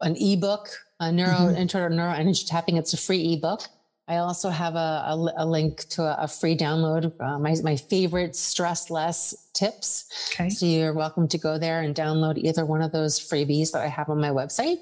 an 0.01 0.15
ebook, 0.17 0.67
a 0.99 1.09
neuro 1.09 1.53
Mhm. 1.53 1.57
intro 1.57 1.87
to 1.87 1.95
neuro 1.95 2.11
energy 2.11 2.43
tapping. 2.45 2.75
It's 2.75 2.91
a 2.93 2.97
free 2.97 3.31
ebook. 3.33 3.61
I 4.07 4.17
also 4.17 4.49
have 4.49 4.75
a, 4.75 5.03
a, 5.07 5.33
a 5.37 5.45
link 5.45 5.87
to 5.89 6.03
a, 6.03 6.23
a 6.23 6.27
free 6.27 6.55
download, 6.55 7.11
uh, 7.19 7.39
my, 7.39 7.55
my 7.63 7.75
favorite 7.75 8.35
stress 8.35 8.91
less 8.91 9.49
tips. 9.53 10.29
Okay. 10.33 10.49
So 10.49 10.65
you're 10.67 10.93
welcome 10.93 11.27
to 11.29 11.37
go 11.39 11.57
there 11.57 11.81
and 11.81 11.95
download 11.95 12.37
either 12.37 12.65
one 12.65 12.83
of 12.83 12.91
those 12.91 13.19
freebies 13.19 13.71
that 13.71 13.81
I 13.81 13.87
have 13.87 14.09
on 14.09 14.21
my 14.21 14.29
website. 14.29 14.77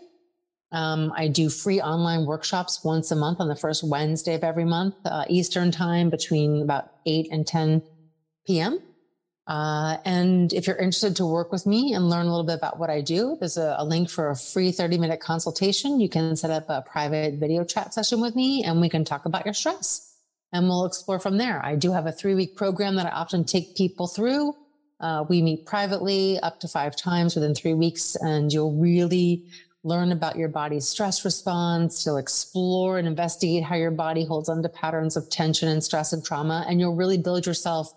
Um, 0.73 1.13
I 1.15 1.27
do 1.27 1.49
free 1.49 1.79
online 1.79 2.25
workshops 2.25 2.83
once 2.83 3.11
a 3.11 3.15
month 3.15 3.39
on 3.39 3.47
the 3.47 3.55
first 3.55 3.83
Wednesday 3.83 4.33
of 4.33 4.43
every 4.43 4.65
month, 4.65 4.95
uh, 5.05 5.23
Eastern 5.29 5.71
time 5.71 6.09
between 6.09 6.61
about 6.61 6.91
8 7.05 7.29
and 7.31 7.47
10 7.47 7.81
p.m. 8.45 8.79
Uh, 9.45 9.97
and 10.05 10.53
if 10.53 10.67
you're 10.67 10.77
interested 10.77 11.17
to 11.17 11.25
work 11.25 11.51
with 11.51 11.65
me 11.65 11.93
and 11.93 12.09
learn 12.09 12.25
a 12.25 12.29
little 12.29 12.45
bit 12.45 12.57
about 12.57 12.79
what 12.79 12.89
I 12.89 13.01
do, 13.01 13.35
there's 13.39 13.57
a, 13.57 13.75
a 13.77 13.85
link 13.85 14.09
for 14.09 14.29
a 14.29 14.35
free 14.35 14.71
30 14.71 14.97
minute 14.97 15.19
consultation. 15.19 15.99
You 15.99 16.07
can 16.07 16.35
set 16.35 16.49
up 16.49 16.65
a 16.69 16.81
private 16.81 17.35
video 17.35 17.65
chat 17.65 17.93
session 17.93 18.21
with 18.21 18.35
me 18.35 18.63
and 18.63 18.79
we 18.79 18.89
can 18.89 19.03
talk 19.03 19.25
about 19.25 19.45
your 19.45 19.53
stress 19.53 20.13
and 20.53 20.67
we'll 20.67 20.85
explore 20.85 21.19
from 21.19 21.37
there. 21.37 21.59
I 21.65 21.75
do 21.75 21.91
have 21.91 22.05
a 22.05 22.11
three 22.11 22.35
week 22.35 22.55
program 22.55 22.95
that 22.95 23.07
I 23.07 23.09
often 23.09 23.43
take 23.43 23.75
people 23.75 24.07
through. 24.07 24.55
Uh, 24.99 25.25
we 25.27 25.41
meet 25.41 25.65
privately 25.65 26.39
up 26.39 26.59
to 26.61 26.67
five 26.67 26.95
times 26.95 27.35
within 27.35 27.53
three 27.53 27.73
weeks, 27.73 28.15
and 28.15 28.53
you'll 28.53 28.79
really 28.79 29.43
learn 29.83 30.13
about 30.13 30.37
your 30.37 30.47
body's 30.47 30.87
stress 30.87 31.25
response. 31.25 32.05
You'll 32.05 32.17
explore 32.17 32.99
and 32.99 33.07
investigate 33.07 33.63
how 33.63 33.75
your 33.75 33.91
body 33.91 34.23
holds 34.23 34.47
on 34.47 34.63
to 34.63 34.69
patterns 34.69 35.17
of 35.17 35.29
tension 35.29 35.67
and 35.67 35.83
stress 35.83 36.13
and 36.13 36.23
trauma, 36.23 36.65
and 36.69 36.79
you'll 36.79 36.95
really 36.95 37.17
build 37.17 37.45
yourself 37.45 37.91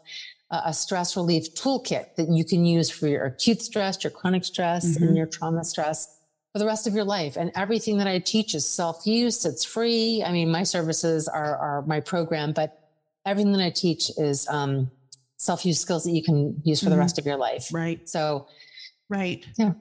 a, 0.50 0.72
stress 0.72 1.16
relief 1.16 1.52
toolkit 1.54 2.14
that 2.16 2.28
you 2.30 2.44
can 2.44 2.64
use 2.64 2.88
for 2.90 3.08
your 3.08 3.24
acute 3.24 3.60
stress, 3.62 4.02
your 4.04 4.10
chronic 4.12 4.44
stress, 4.44 4.84
Mhm. 4.96 5.02
and 5.08 5.16
your 5.16 5.26
trauma 5.26 5.64
stress 5.64 6.20
for 6.52 6.58
the 6.60 6.66
rest 6.66 6.86
of 6.86 6.94
your 6.94 7.04
life. 7.04 7.36
And 7.36 7.50
everything 7.56 7.98
that 7.98 8.06
I 8.06 8.18
teach 8.20 8.54
is 8.54 8.64
self 8.68 9.06
use, 9.06 9.44
it's 9.44 9.64
free. 9.64 10.22
I 10.24 10.30
mean, 10.32 10.50
my 10.50 10.62
services 10.62 11.26
are, 11.28 11.56
are 11.56 11.82
my 11.82 12.00
program, 12.00 12.52
but 12.52 12.78
everything 13.26 13.52
that 13.52 13.62
I 13.64 13.70
teach 13.70 14.10
is 14.18 14.46
um, 14.48 14.90
self 15.36 15.66
use 15.66 15.80
skills 15.80 16.04
that 16.04 16.12
you 16.12 16.22
can 16.22 16.60
use 16.64 16.80
for 16.82 16.90
the 16.90 16.96
Mhm. 16.96 17.00
rest 17.00 17.18
of 17.18 17.26
your 17.26 17.36
life. 17.36 17.72
Right. 17.72 18.08
So 18.08 18.46
Right. 19.08 19.44
Yeah. 19.58 19.72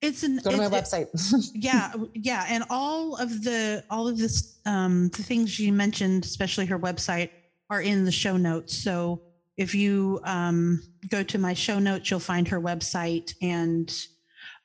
It's 0.00 0.22
an 0.22 0.36
go 0.38 0.50
to 0.52 0.56
my 0.56 0.66
it- 0.66 0.72
it- 0.72 0.72
website. 0.72 1.50
yeah 1.54 1.92
yeah 2.14 2.44
and 2.48 2.62
all 2.70 3.16
of 3.16 3.42
the 3.42 3.82
all 3.90 4.06
of 4.06 4.16
this 4.18 4.58
um 4.66 5.08
the 5.08 5.22
things 5.24 5.58
you 5.58 5.72
mentioned 5.72 6.24
especially 6.24 6.66
her 6.66 6.78
website 6.78 7.30
are 7.70 7.80
in 7.82 8.04
the 8.04 8.12
show 8.12 8.36
notes 8.36 8.76
so 8.76 9.20
if 9.58 9.74
you 9.74 10.18
um 10.24 10.80
go 11.10 11.22
to 11.22 11.38
my 11.38 11.52
show 11.52 11.78
notes 11.78 12.10
you'll 12.10 12.20
find 12.20 12.48
her 12.48 12.60
website 12.60 13.34
and 13.42 14.06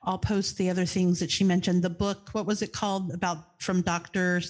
i'll 0.03 0.17
post 0.17 0.57
the 0.57 0.69
other 0.69 0.85
things 0.85 1.19
that 1.19 1.29
she 1.29 1.43
mentioned 1.43 1.83
the 1.83 1.89
book 1.89 2.29
what 2.31 2.45
was 2.45 2.61
it 2.61 2.71
called 2.71 3.11
about 3.11 3.37
from 3.59 3.81
dr 3.81 4.41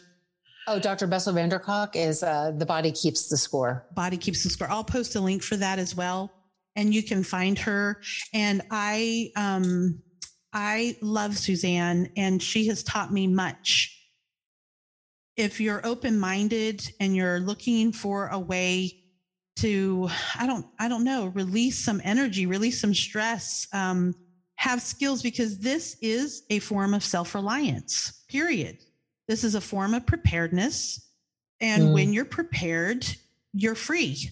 oh, 0.68 0.80
Dr. 0.80 1.08
Bessel 1.08 1.34
van 1.34 1.50
der 1.50 1.60
Kolk 1.60 1.96
is 1.96 2.24
uh, 2.24 2.52
The 2.56 2.66
Body 2.66 2.92
Keeps 2.92 3.28
the 3.28 3.38
Score. 3.38 3.86
body 3.96 4.18
keeps 4.18 4.44
the 4.44 4.50
score 4.50 4.70
i'll 4.70 4.84
post 4.84 5.16
a 5.16 5.20
link 5.20 5.42
for 5.42 5.58
that 5.58 5.80
as 5.80 5.96
well 5.96 6.32
and 6.76 6.94
you 6.94 7.02
can 7.02 7.24
find 7.24 7.58
her 7.58 8.00
and 8.34 8.62
i 8.70 9.32
um 9.36 10.00
I 10.54 10.96
love 11.02 11.38
Suzanne, 11.38 12.10
and 12.16 12.42
she 12.42 12.68
has 12.68 12.84
taught 12.84 13.12
me 13.12 13.26
much. 13.26 14.00
If 15.36 15.60
you're 15.60 15.86
open 15.86 16.20
minded 16.20 16.84
and 17.00 17.16
you're 17.16 17.40
looking 17.40 17.92
for 17.92 18.28
a 18.28 18.38
way 18.38 19.03
to, 19.58 20.10
I 20.38 20.48
don't, 20.48 20.66
I 20.80 20.88
don't 20.88 21.04
know, 21.04 21.28
release 21.28 21.78
some 21.84 22.02
energy, 22.04 22.46
release 22.46 22.82
some 22.82 22.94
stress, 22.94 23.68
um, 23.74 24.14
have 24.56 24.82
skills, 24.82 25.22
because 25.22 25.60
this 25.60 25.98
is 26.02 26.44
a 26.50 26.60
form 26.60 26.94
of 26.94 27.04
self 27.04 27.36
reliance, 27.36 28.24
period. 28.28 28.78
This 29.28 29.44
is 29.44 29.56
a 29.56 29.62
form 29.62 29.94
of 29.94 30.06
preparedness. 30.06 31.08
And 31.62 31.84
mm. 31.84 31.94
when 31.94 32.14
you're 32.14 32.26
prepared, 32.26 33.06
you're 33.54 33.76
free, 33.76 34.32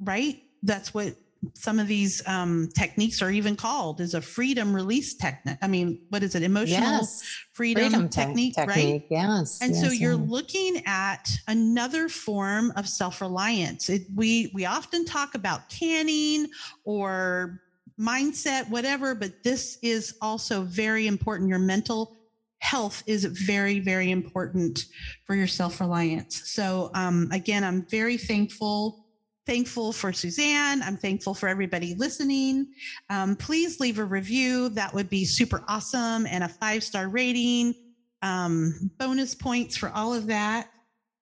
right? 0.00 0.42
That's 0.62 0.92
what 0.92 1.14
some 1.54 1.78
of 1.78 1.88
these 1.88 2.22
um, 2.26 2.68
techniques 2.76 3.20
are 3.20 3.30
even 3.30 3.56
called 3.56 4.00
is 4.00 4.14
a 4.14 4.20
freedom 4.20 4.74
release 4.74 5.14
technique. 5.14 5.56
I 5.60 5.66
mean, 5.66 6.00
what 6.08 6.22
is 6.22 6.34
it? 6.34 6.42
Emotional 6.42 7.00
yes. 7.00 7.22
freedom, 7.52 7.82
freedom 7.84 8.08
te- 8.08 8.20
technique, 8.20 8.54
right? 8.58 9.02
Yes. 9.10 9.58
And 9.60 9.74
yes, 9.74 9.84
so 9.84 9.90
you're 9.90 10.16
looking 10.16 10.82
at 10.86 11.28
another 11.48 12.08
form 12.08 12.72
of 12.76 12.88
self-reliance. 12.88 13.88
It, 13.88 14.02
we 14.14 14.50
we 14.54 14.66
often 14.66 15.04
talk 15.04 15.34
about 15.34 15.68
canning 15.68 16.46
or 16.84 17.60
mindset, 17.98 18.68
whatever, 18.68 19.14
but 19.14 19.32
this 19.42 19.78
is 19.82 20.14
also 20.20 20.62
very 20.62 21.06
important. 21.06 21.48
Your 21.48 21.58
mental 21.58 22.16
health 22.58 23.02
is 23.06 23.24
very, 23.24 23.80
very 23.80 24.10
important 24.12 24.84
for 25.24 25.34
your 25.34 25.48
self-reliance. 25.48 26.42
So 26.44 26.90
um, 26.94 27.28
again, 27.32 27.64
I'm 27.64 27.84
very 27.90 28.16
thankful 28.16 29.01
thankful 29.46 29.92
for 29.92 30.12
Suzanne. 30.12 30.82
I'm 30.82 30.96
thankful 30.96 31.34
for 31.34 31.48
everybody 31.48 31.94
listening. 31.94 32.68
Um, 33.10 33.36
please 33.36 33.80
leave 33.80 33.98
a 33.98 34.04
review. 34.04 34.68
That 34.70 34.94
would 34.94 35.08
be 35.08 35.24
super 35.24 35.64
awesome. 35.68 36.26
And 36.26 36.44
a 36.44 36.48
five 36.48 36.84
star 36.84 37.08
rating, 37.08 37.74
um, 38.22 38.90
bonus 38.98 39.34
points 39.34 39.76
for 39.76 39.90
all 39.90 40.14
of 40.14 40.26
that. 40.28 40.68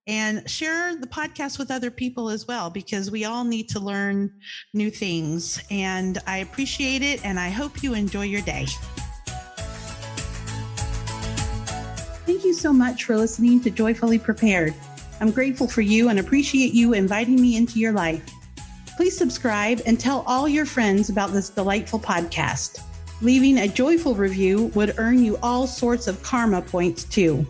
And 0.06 0.48
share 0.50 0.96
the 0.96 1.06
podcast 1.06 1.58
with 1.58 1.70
other 1.70 1.90
people 1.90 2.30
as 2.30 2.48
well, 2.48 2.68
because 2.68 3.10
we 3.10 3.26
all 3.26 3.44
need 3.44 3.68
to 3.68 3.80
learn 3.80 4.32
new 4.74 4.90
things. 4.90 5.62
And 5.70 6.18
I 6.26 6.38
appreciate 6.38 7.02
it. 7.02 7.24
And 7.24 7.38
I 7.38 7.50
hope 7.50 7.82
you 7.82 7.94
enjoy 7.94 8.24
your 8.24 8.40
day. 8.40 8.66
Thank 12.26 12.44
you 12.44 12.54
so 12.54 12.72
much 12.72 13.04
for 13.04 13.16
listening 13.16 13.60
to 13.60 13.70
Joyfully 13.70 14.18
Prepared. 14.18 14.74
I'm 15.20 15.30
grateful 15.30 15.68
for 15.68 15.82
you 15.82 16.08
and 16.08 16.18
appreciate 16.18 16.72
you 16.72 16.94
inviting 16.94 17.40
me 17.40 17.56
into 17.56 17.78
your 17.78 17.92
life. 17.92 18.24
Please 18.96 19.16
subscribe 19.16 19.80
and 19.86 20.00
tell 20.00 20.24
all 20.26 20.48
your 20.48 20.66
friends 20.66 21.10
about 21.10 21.32
this 21.32 21.50
delightful 21.50 22.00
podcast. 22.00 22.82
Leaving 23.22 23.58
a 23.58 23.68
joyful 23.68 24.14
review 24.14 24.72
would 24.74 24.94
earn 24.98 25.22
you 25.22 25.38
all 25.42 25.66
sorts 25.66 26.06
of 26.06 26.22
karma 26.22 26.62
points 26.62 27.04
too. 27.04 27.46